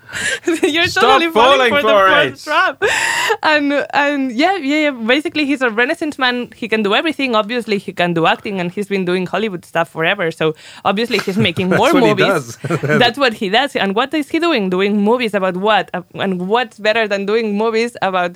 You're 0.64 0.88
Stop 0.88 1.04
totally 1.04 1.32
falling, 1.32 1.70
falling 1.70 1.74
for, 1.74 1.82
for 1.82 1.88
the 2.10 2.22
it. 2.22 2.32
first 2.32 2.44
trap. 2.46 2.84
And 3.44 3.74
and 3.94 4.32
yeah, 4.32 4.56
yeah, 4.58 4.78
yeah. 4.86 4.92
Basically, 4.92 5.46
he's 5.46 5.62
a 5.62 5.70
Renaissance 5.70 6.18
man. 6.18 6.52
He 6.56 6.68
can 6.68 6.82
do 6.84 6.96
everything. 6.96 7.36
Obviously, 7.36 7.78
he 7.78 7.94
can 7.94 8.14
do 8.14 8.26
acting, 8.26 8.60
and 8.60 8.72
he's 8.72 8.88
been 8.88 9.06
doing 9.06 9.26
Hollywood 9.28 9.64
stuff 9.66 9.90
forever. 9.90 10.32
So 10.32 10.56
obviously, 10.84 11.20
he's 11.20 11.38
making 11.38 11.70
more 11.80 11.94
what 11.94 12.04
he 12.04 12.10
movies. 12.10 12.26
does. 12.58 12.58
That's 13.04 13.18
what 13.20 13.34
he 13.34 13.50
does. 13.50 13.76
And 13.76 13.94
what 13.96 14.14
is 14.14 14.30
he 14.30 14.40
doing? 14.40 14.70
Doing 14.70 15.02
movies 15.02 15.34
about 15.34 15.58
what? 15.58 15.90
Uh, 15.94 16.02
And 16.16 16.48
what's 16.48 16.80
better 16.80 17.08
than 17.08 17.26
doing 17.26 17.56
movies 17.58 17.96
about 18.02 18.36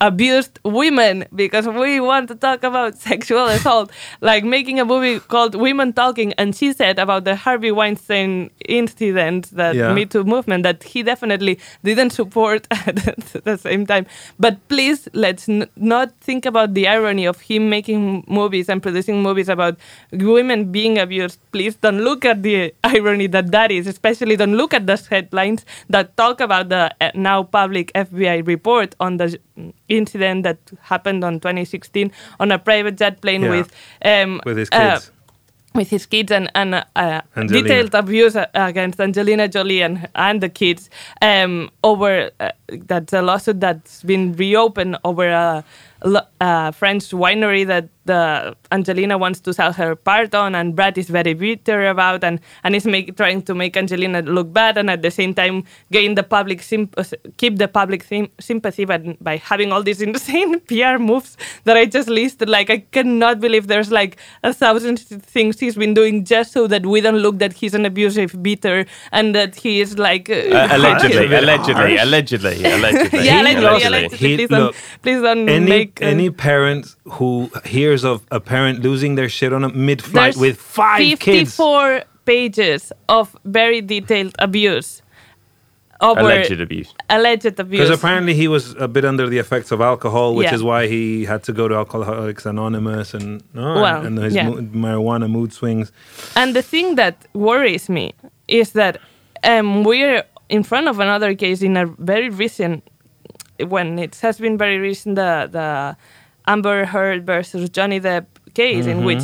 abused 0.00 0.58
women? 0.64 1.24
Because 1.34 1.66
we 1.68 2.00
want 2.00 2.28
to 2.28 2.34
talk 2.34 2.62
about 2.64 2.96
sexual 2.98 3.46
assault, 3.46 3.92
like 4.20 4.44
making 4.44 4.80
a 4.80 4.84
movie 4.84 5.20
called 5.20 5.54
Women 5.54 5.92
Talking. 5.92 6.32
And 6.34 6.54
she 6.56 6.72
said 6.72 6.98
about 6.98 7.24
the 7.24 7.36
Harvey 7.36 7.70
Weinstein 7.70 8.50
incident, 8.68 9.50
that 9.52 9.74
Yeah. 9.74 9.92
Me 9.94 10.04
Too 10.06 10.24
movement, 10.24 10.62
that 10.64 10.82
he 10.82 11.02
definitely 11.12 11.54
didn't 11.84 12.10
support 12.20 12.66
at 12.88 12.96
the 13.48 13.56
same 13.66 13.86
time. 13.92 14.04
But 14.44 14.54
please, 14.72 15.08
let's 15.24 15.48
n- 15.48 15.68
not 15.76 16.08
think 16.28 16.46
about 16.46 16.74
the 16.74 16.84
irony 16.96 17.26
of 17.32 17.40
him 17.50 17.68
making 17.68 18.24
movies 18.26 18.68
and 18.68 18.82
producing 18.82 19.22
movies 19.22 19.48
about 19.48 19.74
women 20.12 20.72
being 20.72 20.98
abused. 20.98 21.38
Please 21.52 21.74
don't 21.84 22.00
look 22.08 22.24
at 22.24 22.42
the 22.42 22.72
irony 22.96 23.28
that 23.28 23.50
that 23.52 23.70
is. 23.70 23.86
Especially 23.86 24.36
don't 24.36 24.56
look 24.56 24.72
at 24.74 24.86
those 24.86 25.06
headlines 25.14 25.64
that 25.90 26.16
talk 26.16 26.40
about 26.40 26.68
the 26.68 26.82
uh, 27.00 27.10
now 27.14 27.42
public 27.42 27.92
FBI 27.94 28.46
report 28.46 28.94
on 29.00 29.16
the 29.18 29.38
incident 29.88 30.42
that 30.44 30.58
happened 30.92 31.24
on 31.24 31.40
2016 31.40 32.10
on 32.40 32.50
a 32.52 32.58
private 32.58 32.96
jet 32.96 33.20
plane 33.20 33.42
Yeah. 33.42 33.50
with 33.56 33.68
um, 34.04 34.40
With 34.46 34.58
his 34.58 34.68
uh, 34.72 34.78
kids. 34.94 35.10
With 35.74 35.90
his 35.90 36.06
kids 36.06 36.30
and, 36.32 36.50
and 36.54 36.84
uh, 36.96 37.20
detailed 37.46 37.94
abuse 37.94 38.36
against 38.54 39.00
Angelina 39.00 39.48
Jolie 39.48 39.82
and, 39.82 40.08
and 40.14 40.40
the 40.40 40.48
kids 40.48 40.90
um, 41.20 41.70
over 41.82 42.30
uh, 42.40 42.50
that's 42.68 43.12
a 43.12 43.22
lawsuit 43.22 43.60
that's 43.60 44.02
been 44.02 44.34
reopened 44.34 44.98
over 45.04 45.28
a, 45.28 45.64
a 46.40 46.72
French 46.72 47.10
winery 47.10 47.66
that 47.66 47.88
the 48.04 48.56
Angelina 48.72 49.16
wants 49.16 49.38
to 49.38 49.52
sell 49.54 49.72
her 49.72 49.94
part 49.94 50.34
on 50.34 50.56
and 50.56 50.74
Brad 50.74 50.98
is 50.98 51.08
very 51.08 51.34
bitter 51.34 51.86
about 51.86 52.24
and, 52.24 52.40
and 52.64 52.74
is 52.74 52.84
make, 52.84 53.16
trying 53.16 53.42
to 53.42 53.54
make 53.54 53.76
Angelina 53.76 54.22
look 54.22 54.52
bad 54.52 54.76
and 54.76 54.90
at 54.90 55.02
the 55.02 55.10
same 55.12 55.32
time 55.34 55.62
gain 55.92 56.16
the 56.16 56.24
public 56.24 56.62
symp- 56.62 56.96
keep 57.36 57.58
the 57.58 57.68
public 57.68 58.04
sympathy 58.40 58.84
by, 58.84 58.98
by 59.20 59.36
having 59.36 59.70
all 59.70 59.84
these 59.84 60.02
insane 60.08 60.58
PR 60.60 60.98
moves 60.98 61.36
that 61.62 61.76
I 61.76 61.84
just 61.86 62.08
listed 62.08 62.48
like 62.48 62.70
I 62.70 62.78
cannot 62.78 63.38
believe 63.38 63.68
there's 63.68 63.92
like 63.92 64.16
a 64.42 64.52
thousand 64.52 64.98
things 64.98 65.60
he's 65.60 65.76
been 65.76 65.94
doing 65.94 66.24
just 66.24 66.50
so 66.52 66.66
that 66.66 66.84
we 66.84 67.00
don't 67.00 67.18
look 67.18 67.38
that 67.38 67.52
he's 67.52 67.72
an 67.74 67.86
abusive 67.86 68.42
bitter 68.42 68.84
and 69.12 69.32
that 69.36 69.54
he 69.54 69.80
is 69.80 69.96
like 69.96 70.28
uh, 70.28 70.34
Uh, 70.34 70.68
allegedly, 70.76 71.26
allegedly, 71.36 71.74
harsh. 71.74 72.02
allegedly, 72.02 72.64
allegedly, 72.64 73.20
yeah, 73.26 73.40
allegedly, 73.42 73.82
allegedly. 73.84 74.18
He- 74.18 74.36
please, 74.38 74.48
don't, 74.48 74.74
please 75.02 75.22
don't 75.22 75.48
any 75.48 75.66
make 75.68 75.91
uh, 76.00 76.06
any 76.06 76.30
parent 76.30 76.94
who 77.04 77.50
hears 77.64 78.04
of 78.04 78.22
a 78.30 78.40
parent 78.40 78.80
losing 78.80 79.14
their 79.16 79.28
shit 79.28 79.52
on 79.52 79.64
a 79.64 79.68
mid-flight 79.68 80.36
with 80.36 80.58
five 80.58 80.98
kids 81.18 81.50
54 81.56 82.04
pages 82.24 82.92
of 83.08 83.36
very 83.44 83.80
detailed 83.80 84.34
abuse 84.38 85.02
over 86.00 86.20
Alleged 86.20 86.60
abuse. 86.60 86.92
alleged 87.10 87.58
abuse. 87.60 87.80
because 87.80 87.90
apparently 87.96 88.34
he 88.34 88.48
was 88.48 88.74
a 88.80 88.88
bit 88.88 89.04
under 89.04 89.28
the 89.28 89.38
effects 89.38 89.70
of 89.70 89.80
alcohol, 89.80 90.34
which 90.34 90.46
Yeah. 90.48 90.54
is 90.56 90.62
why 90.62 90.88
he 90.88 91.24
had 91.24 91.44
to 91.44 91.52
go 91.52 91.68
to 91.68 91.74
Alcoholics 91.76 92.44
Anonymous 92.44 93.14
and 93.14 93.42
no, 93.54 93.80
Well, 93.80 94.04
and 94.06 94.18
his 94.18 94.34
yeah. 94.34 94.48
mo- 94.48 94.56
marijuana 94.86 95.30
mood 95.30 95.52
swings. 95.52 95.92
And 96.34 96.56
the 96.56 96.62
thing 96.62 96.96
that 96.96 97.14
worries 97.34 97.88
me 97.88 98.14
is 98.48 98.72
that 98.72 98.98
um, 99.44 99.84
we're 99.84 100.24
in 100.48 100.64
front 100.64 100.88
of 100.88 100.98
another 100.98 101.34
case 101.36 101.62
in 101.62 101.76
a 101.76 101.86
very 101.86 102.28
recent, 102.30 102.82
when 103.58 103.98
it 103.98 104.16
has 104.16 104.38
been 104.38 104.58
very 104.58 104.78
recent, 104.78 105.16
the, 105.16 105.48
the 105.50 105.96
Amber 106.46 106.86
Heard 106.86 107.26
versus 107.26 107.70
Johnny 107.70 108.00
Depp 108.00 108.26
case, 108.54 108.86
in 108.86 109.04
which 109.04 109.22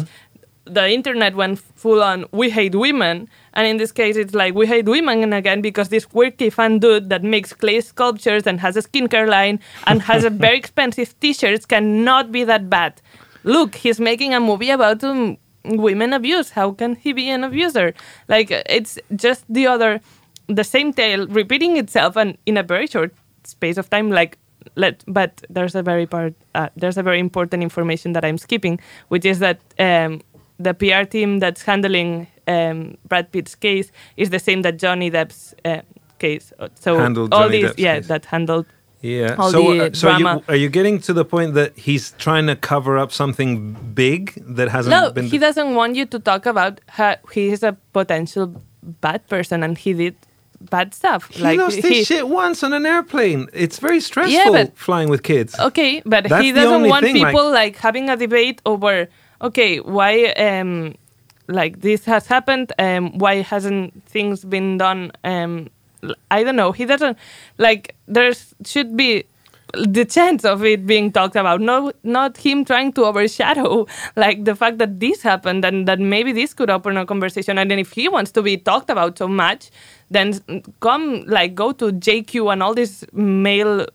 the 0.64 0.88
internet 0.90 1.34
went 1.34 1.58
full 1.58 2.02
on, 2.02 2.26
we 2.32 2.50
hate 2.50 2.74
women. 2.74 3.28
And 3.54 3.66
in 3.66 3.76
this 3.78 3.92
case, 3.92 4.16
it's 4.16 4.34
like, 4.34 4.54
we 4.54 4.66
hate 4.66 4.86
women 4.86 5.32
again 5.32 5.60
because 5.60 5.88
this 5.88 6.04
quirky 6.04 6.50
fun 6.50 6.78
dude 6.78 7.08
that 7.08 7.22
makes 7.22 7.52
clay 7.52 7.80
sculptures 7.80 8.46
and 8.46 8.60
has 8.60 8.76
a 8.76 8.82
skincare 8.82 9.28
line 9.28 9.60
and 9.86 10.02
has 10.02 10.24
a 10.24 10.30
very 10.30 10.58
expensive 10.62 11.18
t 11.20 11.32
shirts 11.32 11.64
cannot 11.66 12.30
be 12.30 12.44
that 12.44 12.68
bad. 12.68 13.00
Look, 13.44 13.76
he's 13.76 14.00
making 14.00 14.34
a 14.34 14.40
movie 14.40 14.70
about 14.70 15.02
um, 15.02 15.38
women 15.64 16.12
abuse. 16.12 16.50
How 16.50 16.72
can 16.72 16.96
he 16.96 17.12
be 17.12 17.28
an 17.30 17.44
abuser? 17.44 17.94
Like, 18.28 18.50
it's 18.50 18.98
just 19.16 19.44
the 19.48 19.66
other, 19.66 20.00
the 20.46 20.64
same 20.64 20.92
tale 20.92 21.26
repeating 21.26 21.76
itself 21.76 22.16
and 22.16 22.36
in 22.46 22.56
a 22.56 22.62
very 22.62 22.86
short 22.86 23.14
space 23.48 23.76
of 23.76 23.88
time. 23.90 24.10
Like, 24.10 24.38
let, 24.76 25.02
but 25.06 25.42
there's 25.48 25.74
a 25.74 25.82
very 25.82 26.06
part, 26.06 26.34
uh, 26.54 26.68
there's 26.76 26.96
a 26.98 27.02
very 27.02 27.18
important 27.20 27.62
information 27.62 28.12
that 28.12 28.24
I'm 28.24 28.38
skipping, 28.38 28.78
which 29.08 29.24
is 29.24 29.38
that 29.38 29.60
um, 29.78 30.20
the 30.58 30.74
PR 30.74 31.04
team 31.08 31.38
that's 31.38 31.62
handling 31.62 32.26
um, 32.46 32.96
Brad 33.08 33.30
Pitt's 33.32 33.54
case 33.54 33.90
is 34.16 34.30
the 34.30 34.38
same 34.38 34.62
that 34.62 34.78
Johnny 34.78 35.10
Depp's 35.10 35.54
uh, 35.64 35.80
case. 36.18 36.52
So 36.74 36.98
Handled 36.98 37.32
all 37.32 37.44
Johnny 37.44 37.62
these, 37.62 37.70
Depp's 37.70 37.78
yeah, 37.78 37.96
case. 37.96 38.08
that 38.08 38.24
handled 38.26 38.66
Yeah. 39.00 39.36
All 39.38 39.50
so, 39.52 39.62
the 39.72 39.84
uh, 39.86 39.90
so 39.92 40.08
drama. 40.08 40.42
are 40.48 40.56
you 40.56 40.68
getting 40.68 40.98
to 41.02 41.12
the 41.12 41.24
point 41.24 41.54
that 41.54 41.76
he's 41.78 42.12
trying 42.18 42.46
to 42.48 42.56
cover 42.56 42.98
up 42.98 43.12
something 43.12 43.74
big 43.94 44.32
that 44.56 44.68
hasn't 44.68 44.90
No, 44.90 45.10
been? 45.12 45.26
he 45.26 45.38
doesn't 45.38 45.74
want 45.74 45.94
you 45.94 46.04
to 46.06 46.18
talk 46.18 46.46
about 46.46 46.80
how 46.88 47.14
he 47.32 47.48
is 47.50 47.62
a 47.62 47.76
potential 47.92 48.46
bad 49.00 49.20
person 49.28 49.62
and 49.62 49.78
he 49.78 49.92
did 49.92 50.16
bad 50.60 50.94
stuff. 50.94 51.28
He 51.30 51.56
lost 51.56 51.76
his 51.76 52.06
shit 52.06 52.28
once 52.28 52.62
on 52.62 52.72
an 52.72 52.86
airplane. 52.86 53.48
It's 53.52 53.78
very 53.78 54.00
stressful 54.00 54.52
but- 54.52 54.76
flying 54.76 55.08
with 55.08 55.22
kids. 55.22 55.58
Okay, 55.58 56.02
but 56.04 56.28
That's 56.28 56.42
he 56.42 56.52
doesn't 56.52 56.88
want 56.88 57.04
thing, 57.04 57.14
people 57.14 57.50
like, 57.50 57.76
having 57.76 58.08
a 58.10 58.16
debate 58.16 58.60
over 58.66 59.08
okay, 59.40 59.78
why 59.78 60.26
um 60.32 60.94
like 61.46 61.80
this 61.80 62.04
has 62.04 62.26
happened, 62.26 62.72
um 62.78 63.16
why 63.18 63.36
hasn't 63.36 64.04
things 64.06 64.44
been 64.44 64.78
done 64.78 65.12
um 65.24 65.70
I 66.30 66.44
don't 66.44 66.56
know. 66.56 66.72
He 66.72 66.84
doesn't 66.84 67.18
like 67.58 67.94
there 68.06 68.32
should 68.64 68.96
be 68.96 69.24
the 69.74 70.04
chance 70.04 70.44
of 70.44 70.64
it 70.64 70.86
being 70.86 71.12
talked 71.12 71.36
about 71.36 71.60
no 71.60 71.92
not 72.02 72.38
him 72.38 72.64
trying 72.64 72.92
to 72.92 73.04
overshadow 73.04 73.86
like 74.16 74.44
the 74.44 74.56
fact 74.56 74.78
that 74.78 74.98
this 74.98 75.20
happened 75.22 75.62
and 75.64 75.86
that 75.86 76.00
maybe 76.00 76.32
this 76.32 76.54
could 76.54 76.70
open 76.70 76.96
a 76.96 77.04
conversation 77.04 77.58
and 77.58 77.70
then 77.70 77.78
if 77.78 77.92
he 77.92 78.08
wants 78.08 78.30
to 78.30 78.40
be 78.40 78.56
talked 78.56 78.88
about 78.88 79.18
so 79.18 79.28
much 79.28 79.70
then 80.10 80.40
come 80.80 81.24
like 81.26 81.54
go 81.54 81.72
to 81.72 81.92
GQ 81.92 82.52
and 82.52 82.62
all 82.62 82.74
these 82.74 83.04
male 83.12 83.86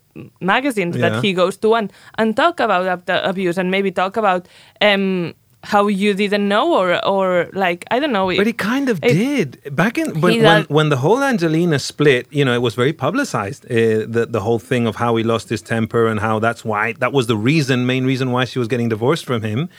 magazines 0.42 0.96
Yeah. 0.96 1.10
that 1.10 1.24
he 1.24 1.34
goes 1.34 1.58
to 1.58 1.74
and 1.76 1.92
and 2.18 2.36
talk 2.36 2.60
about 2.60 3.06
the 3.06 3.28
abuse 3.28 3.58
and 3.58 3.72
maybe 3.72 3.92
talk 3.92 4.16
about 4.18 4.48
um 4.82 5.34
how 5.64 5.88
you 5.88 6.14
didn't 6.14 6.48
know 6.50 6.74
or 6.80 7.04
or 7.06 7.48
like 7.54 7.86
i 7.90 7.98
don't 8.00 8.12
know 8.12 8.28
But 8.28 8.46
he 8.46 8.54
kind 8.54 8.90
of 8.90 9.00
it- 9.02 9.14
did 9.14 9.76
back 9.76 9.98
in 9.98 10.08
when, 10.22 10.44
when 10.44 10.64
when 10.78 10.90
the 10.90 10.98
whole 10.98 11.24
Angelina 11.24 11.80
split. 11.80 12.28
You 12.32 12.44
know, 12.46 12.54
it 12.54 12.62
was 12.62 12.76
very 12.76 12.94
publicized. 12.94 13.66
Uh, 13.66 14.06
the 14.16 14.24
the 14.30 14.42
whole 14.42 14.60
thing 14.60 14.88
of 14.88 14.96
how 14.98 15.16
he 15.18 15.24
lost 15.24 15.50
his 15.50 15.62
temper 15.62 16.04
and 16.12 16.20
how 16.20 16.40
that's 16.40 16.64
why 16.66 16.94
that 17.00 17.12
was 17.14 17.26
the 17.28 17.38
reason, 17.52 17.86
main 17.86 18.06
reason 18.06 18.28
why 18.36 18.44
she 18.46 18.60
was 18.60 18.68
getting 18.68 18.90
divorced 18.90 19.26
from 19.26 19.42
him. 19.42 19.70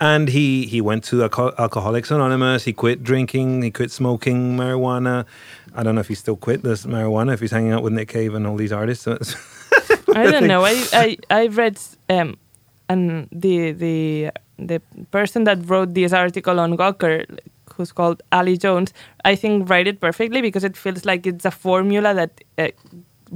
And 0.00 0.28
he 0.28 0.66
he 0.66 0.80
went 0.80 1.04
to 1.04 1.16
Alco- 1.16 1.56
Alcoholics 1.58 2.10
Anonymous. 2.10 2.64
He 2.64 2.72
quit 2.72 3.02
drinking. 3.02 3.62
He 3.62 3.70
quit 3.70 3.90
smoking 3.90 4.56
marijuana. 4.56 5.24
I 5.74 5.82
don't 5.82 5.94
know 5.94 6.00
if 6.00 6.08
he 6.08 6.14
still 6.14 6.36
quit 6.36 6.62
this 6.62 6.84
marijuana. 6.84 7.32
If 7.32 7.40
he's 7.40 7.52
hanging 7.52 7.72
out 7.72 7.82
with 7.82 7.92
Nick 7.92 8.08
Cave 8.08 8.34
and 8.34 8.46
all 8.46 8.56
these 8.56 8.72
artists. 8.72 9.06
I 10.14 10.30
don't 10.30 10.46
know. 10.46 10.64
I 10.64 10.84
I 10.92 11.16
I 11.30 11.46
read 11.46 11.78
um, 12.08 12.36
and 12.88 13.28
the 13.32 13.72
the 13.72 14.30
the 14.58 14.80
person 15.10 15.44
that 15.44 15.68
wrote 15.68 15.94
this 15.94 16.12
article 16.12 16.60
on 16.60 16.76
Gawker, 16.76 17.38
who's 17.74 17.92
called 17.92 18.22
Ali 18.32 18.56
Jones, 18.56 18.92
I 19.24 19.34
think 19.34 19.68
write 19.68 19.86
it 19.86 20.00
perfectly 20.00 20.40
because 20.40 20.64
it 20.64 20.76
feels 20.76 21.04
like 21.04 21.26
it's 21.26 21.44
a 21.44 21.50
formula 21.50 22.14
that 22.14 22.40
uh, 22.58 22.68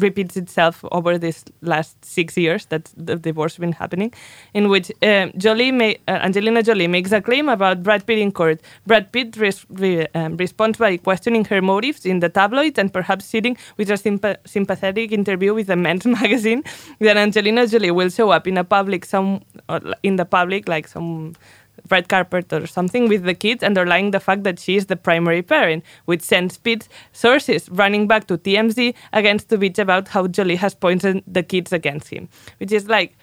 repeats 0.00 0.36
itself 0.36 0.84
over 0.92 1.18
these 1.18 1.44
last 1.62 2.02
six 2.04 2.36
years 2.36 2.66
that 2.66 2.90
the 2.96 3.16
divorce 3.16 3.54
has 3.54 3.60
been 3.60 3.72
happening, 3.72 4.12
in 4.54 4.68
which 4.68 4.90
um, 5.02 5.32
Jolie 5.36 5.72
may, 5.72 5.96
uh, 6.08 6.12
Angelina 6.22 6.62
Jolie 6.62 6.86
makes 6.88 7.12
a 7.12 7.20
claim 7.20 7.48
about 7.48 7.82
Brad 7.82 8.06
Pitt 8.06 8.18
in 8.18 8.32
court. 8.32 8.60
Brad 8.86 9.12
Pitt 9.12 9.36
res- 9.36 9.66
re- 9.70 10.06
um, 10.14 10.36
responds 10.36 10.78
by 10.78 10.96
questioning 10.96 11.44
her 11.46 11.60
motives 11.62 12.06
in 12.06 12.20
the 12.20 12.28
tabloids 12.28 12.78
and 12.78 12.92
perhaps 12.92 13.24
sitting 13.24 13.56
with 13.76 13.90
a 13.90 13.94
sympa- 13.94 14.38
sympathetic 14.46 15.12
interview 15.12 15.54
with 15.54 15.70
a 15.70 15.76
men's 15.76 16.06
magazine. 16.20 16.62
Then 16.98 17.18
Angelina 17.18 17.66
Jolie 17.66 17.90
will 17.90 18.10
show 18.10 18.30
up 18.30 18.46
in 18.46 18.58
a 18.58 18.64
public 18.64 19.04
some 19.04 19.42
in 20.02 20.16
the 20.16 20.24
public 20.24 20.68
like 20.68 20.88
some 20.88 21.34
red 21.90 22.08
carpet 22.08 22.52
or 22.52 22.66
something 22.66 23.08
with 23.08 23.24
the 23.24 23.34
kids, 23.34 23.62
underlying 23.62 24.10
the 24.10 24.20
fact 24.20 24.44
that 24.44 24.58
she 24.58 24.76
is 24.76 24.86
the 24.86 24.96
primary 24.96 25.42
parent, 25.42 25.84
which 26.04 26.22
sends 26.22 26.58
Pitt's 26.58 26.88
sources 27.12 27.68
running 27.70 28.06
back 28.06 28.26
to 28.28 28.38
TMZ 28.38 28.94
against 29.12 29.48
to 29.48 29.58
bitch 29.58 29.78
about 29.78 30.08
how 30.08 30.26
Jolie 30.26 30.56
has 30.56 30.74
poisoned 30.74 31.22
the 31.26 31.42
kids 31.42 31.72
against 31.72 32.08
him, 32.08 32.28
which 32.58 32.72
is 32.72 32.88
like, 32.88 33.16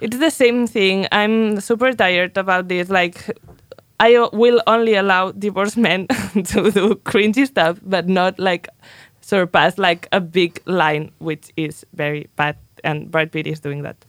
it's 0.00 0.18
the 0.18 0.30
same 0.30 0.66
thing. 0.66 1.06
I'm 1.10 1.60
super 1.60 1.92
tired 1.92 2.36
about 2.36 2.68
this. 2.68 2.88
Like, 2.88 3.36
I 4.00 4.28
will 4.32 4.62
only 4.66 4.94
allow 4.94 5.32
divorced 5.32 5.76
men 5.76 6.06
to 6.34 6.70
do 6.70 6.94
cringy 7.04 7.46
stuff, 7.46 7.80
but 7.82 8.08
not 8.08 8.38
like 8.38 8.68
surpass 9.20 9.76
like 9.76 10.08
a 10.12 10.20
big 10.20 10.62
line, 10.66 11.10
which 11.18 11.50
is 11.56 11.84
very 11.94 12.28
bad. 12.36 12.56
And 12.84 13.10
Brad 13.10 13.32
Pitt 13.32 13.46
is 13.46 13.58
doing 13.60 13.82
that. 13.82 14.04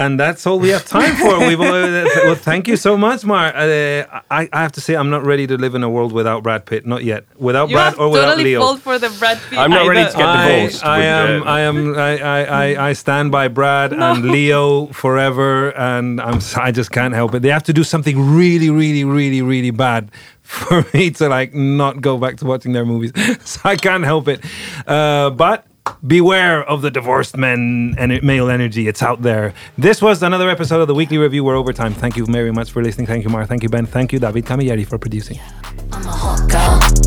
And 0.00 0.18
that's 0.18 0.46
all 0.46 0.58
we 0.58 0.70
have 0.70 0.86
time 0.86 1.14
for. 1.16 1.38
We've 1.46 1.60
uh, 1.60 2.06
well, 2.24 2.34
thank 2.34 2.66
you 2.66 2.76
so 2.76 2.96
much, 2.96 3.22
Mar. 3.24 3.48
Uh, 3.54 4.20
I, 4.30 4.48
I 4.50 4.62
have 4.62 4.72
to 4.72 4.80
say, 4.80 4.96
I'm 4.96 5.10
not 5.10 5.26
ready 5.26 5.46
to 5.46 5.58
live 5.58 5.74
in 5.74 5.82
a 5.82 5.90
world 5.90 6.12
without 6.12 6.42
Brad 6.42 6.64
Pitt. 6.64 6.86
Not 6.86 7.04
yet. 7.04 7.24
Without 7.36 7.68
You 7.68 7.76
Brad 7.76 7.90
have 7.92 8.00
or 8.00 8.08
without 8.10 8.30
totally 8.30 8.44
Leo. 8.44 8.60
fall 8.60 8.76
for 8.78 8.98
the 8.98 9.10
Brad 9.18 9.38
Pitt. 9.50 9.58
I'm 9.58 9.70
not 9.70 9.86
ready 9.86 10.10
to 10.10 10.16
get 10.16 10.26
I, 10.26 10.48
divorced 10.54 10.84
I 10.84 10.98
with, 10.98 11.06
am. 11.06 11.42
I 11.46 11.60
am. 11.60 11.98
I, 11.98 12.18
I, 12.18 12.40
I, 12.74 12.88
I 12.88 12.92
stand 12.94 13.30
by 13.30 13.48
Brad 13.48 13.92
and 13.92 14.24
Leo 14.30 14.86
forever, 14.86 15.76
and 15.76 16.18
I'm. 16.18 16.36
s- 16.36 16.56
I 16.56 16.72
just 16.72 16.90
can't 16.92 17.14
help 17.14 17.34
it. 17.34 17.42
They 17.42 17.50
have 17.50 17.64
to 17.64 17.74
do 17.74 17.84
something 17.84 18.18
really, 18.34 18.70
really, 18.70 19.04
really, 19.04 19.42
really 19.42 19.70
bad 19.70 20.10
for 20.42 20.82
me 20.94 21.10
to 21.10 21.28
like 21.28 21.52
not 21.52 22.00
go 22.00 22.16
back 22.16 22.38
to 22.38 22.46
watching 22.46 22.72
their 22.72 22.86
movies. 22.86 23.12
so 23.44 23.60
I 23.64 23.76
can't 23.76 24.04
help 24.04 24.28
it. 24.28 24.42
Uh, 24.86 25.28
but. 25.28 25.66
Beware 26.06 26.62
of 26.64 26.82
the 26.82 26.90
divorced 26.90 27.36
men 27.36 27.94
and 27.98 28.22
male 28.22 28.48
energy. 28.48 28.88
It's 28.88 29.02
out 29.02 29.22
there. 29.22 29.54
This 29.76 30.00
was 30.00 30.22
another 30.22 30.48
episode 30.48 30.80
of 30.80 30.88
the 30.88 30.94
Weekly 30.94 31.18
Review. 31.18 31.44
We're 31.44 31.56
over 31.56 31.72
time. 31.72 31.94
Thank 31.94 32.16
you 32.16 32.26
very 32.26 32.52
much 32.52 32.70
for 32.70 32.82
listening. 32.82 33.06
Thank 33.06 33.24
you, 33.24 33.30
Mar. 33.30 33.46
Thank 33.46 33.62
you, 33.62 33.68
Ben. 33.68 33.86
Thank 33.86 34.12
you, 34.12 34.18
David 34.18 34.44
Camilleri, 34.44 34.86
for 34.86 34.98
producing. 34.98 35.38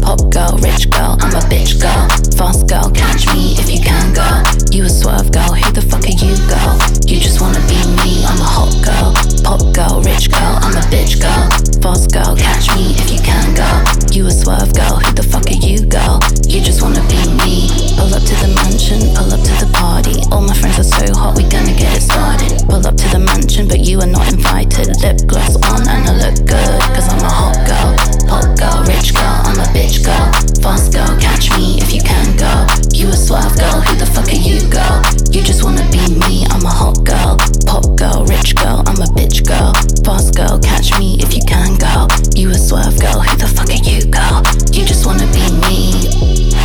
Pop 0.03 0.19
girl, 0.31 0.59
rich 0.59 0.91
girl, 0.91 1.15
I'm 1.23 1.31
a 1.31 1.39
bitch 1.47 1.79
girl. 1.79 2.11
Fast 2.35 2.67
girl, 2.67 2.91
catch 2.91 3.23
me 3.31 3.55
if 3.55 3.71
you 3.71 3.79
can, 3.79 4.11
girl. 4.11 4.43
You 4.67 4.83
a 4.83 4.89
swerve 4.89 5.31
girl, 5.31 5.55
who 5.55 5.71
the 5.71 5.79
fuck 5.79 6.03
are 6.03 6.11
you, 6.11 6.35
girl? 6.51 6.75
You 7.07 7.23
just 7.23 7.39
wanna 7.39 7.63
be 7.71 7.79
me, 8.03 8.19
I'm 8.27 8.35
a 8.35 8.43
hot 8.43 8.75
girl. 8.83 9.15
Pop 9.47 9.63
girl, 9.71 10.03
rich 10.03 10.27
girl, 10.27 10.59
I'm 10.59 10.75
a 10.75 10.83
bitch 10.91 11.23
girl. 11.23 11.47
Fast 11.79 12.11
girl, 12.11 12.35
catch 12.35 12.67
me 12.75 12.91
if 12.99 13.15
you 13.15 13.19
can, 13.23 13.55
girl. 13.55 13.79
You 14.11 14.27
a 14.27 14.31
swerve 14.31 14.75
girl, 14.75 14.99
who 14.99 15.07
the 15.15 15.23
fuck 15.23 15.47
are 15.47 15.63
you, 15.63 15.87
girl? 15.87 16.19
You 16.51 16.59
just 16.59 16.83
wanna 16.83 17.01
be 17.07 17.23
me. 17.39 17.71
Pull 17.95 18.11
up 18.11 18.27
to 18.27 18.35
the 18.43 18.51
mansion, 18.59 18.99
pull 19.15 19.31
up 19.31 19.39
to 19.39 19.53
the 19.63 19.71
party. 19.71 20.19
All 20.35 20.43
my 20.43 20.53
friends 20.53 20.83
are 20.83 20.91
so 20.99 21.15
hot, 21.15 21.39
we 21.39 21.47
gonna 21.47 21.71
get 21.79 21.95
it 21.95 22.03
started. 22.03 22.59
Pull 22.67 22.83
up 22.83 22.99
to 22.99 23.07
the 23.07 23.23
mansion, 23.23 23.71
but 23.71 23.79
you 23.79 24.03
are 24.03 24.11
not 24.11 24.27
invited. 24.27 24.99
Lip 24.99 25.23
gloss 25.31 25.55
on 25.71 25.87
and 25.87 26.11
I 26.11 26.13
look 26.27 26.43
good, 26.43 26.79
cause 26.91 27.07
I'm 27.07 27.23
a 27.23 27.31
hot 27.31 27.55
girl 27.63 28.12
poke 28.34 28.57
girl, 28.57 28.84
rich 28.86 29.13
girl, 29.13 29.38
I'm 29.45 29.59
a 29.59 29.67
bitch 29.75 30.03
girl. 30.03 30.27
Boss 30.61 30.89
girl, 30.89 31.11
catch 31.19 31.51
me 31.57 31.77
if 31.79 31.93
you 31.93 32.01
can, 32.01 32.36
girl. 32.38 32.65
You 32.93 33.09
a 33.09 33.17
swerve 33.17 33.55
girl, 33.57 33.81
who 33.81 33.93
the 33.95 34.05
fuck 34.05 34.27
are 34.27 34.43
you, 34.49 34.59
girl? 34.69 34.97
You 35.29 35.41
just 35.43 35.63
wanna 35.63 35.86
be 35.91 36.01
me, 36.25 36.45
I'm 36.49 36.65
a 36.65 36.69
hot 36.69 37.03
girl. 37.03 37.38
Pop 37.67 37.86
girl, 37.95 38.25
rich 38.25 38.55
girl, 38.55 38.81
I'm 38.88 39.01
a 39.01 39.09
bitch 39.17 39.45
girl. 39.45 39.73
Boss 40.03 40.31
girl, 40.31 40.57
catch 40.59 40.97
me 40.99 41.17
if 41.19 41.34
you 41.36 41.43
can, 41.45 41.77
girl. 41.77 42.07
You 42.34 42.49
a 42.49 42.57
swerve 42.57 42.99
girl, 42.99 43.19
who 43.21 43.36
the 43.38 43.47
fuck 43.47 43.69
are 43.69 43.84
you, 43.89 44.01
girl? 44.09 44.41
You 44.73 44.86
just 44.86 45.05
wanna 45.05 45.27
be 45.38 45.45
me. 45.67 46.62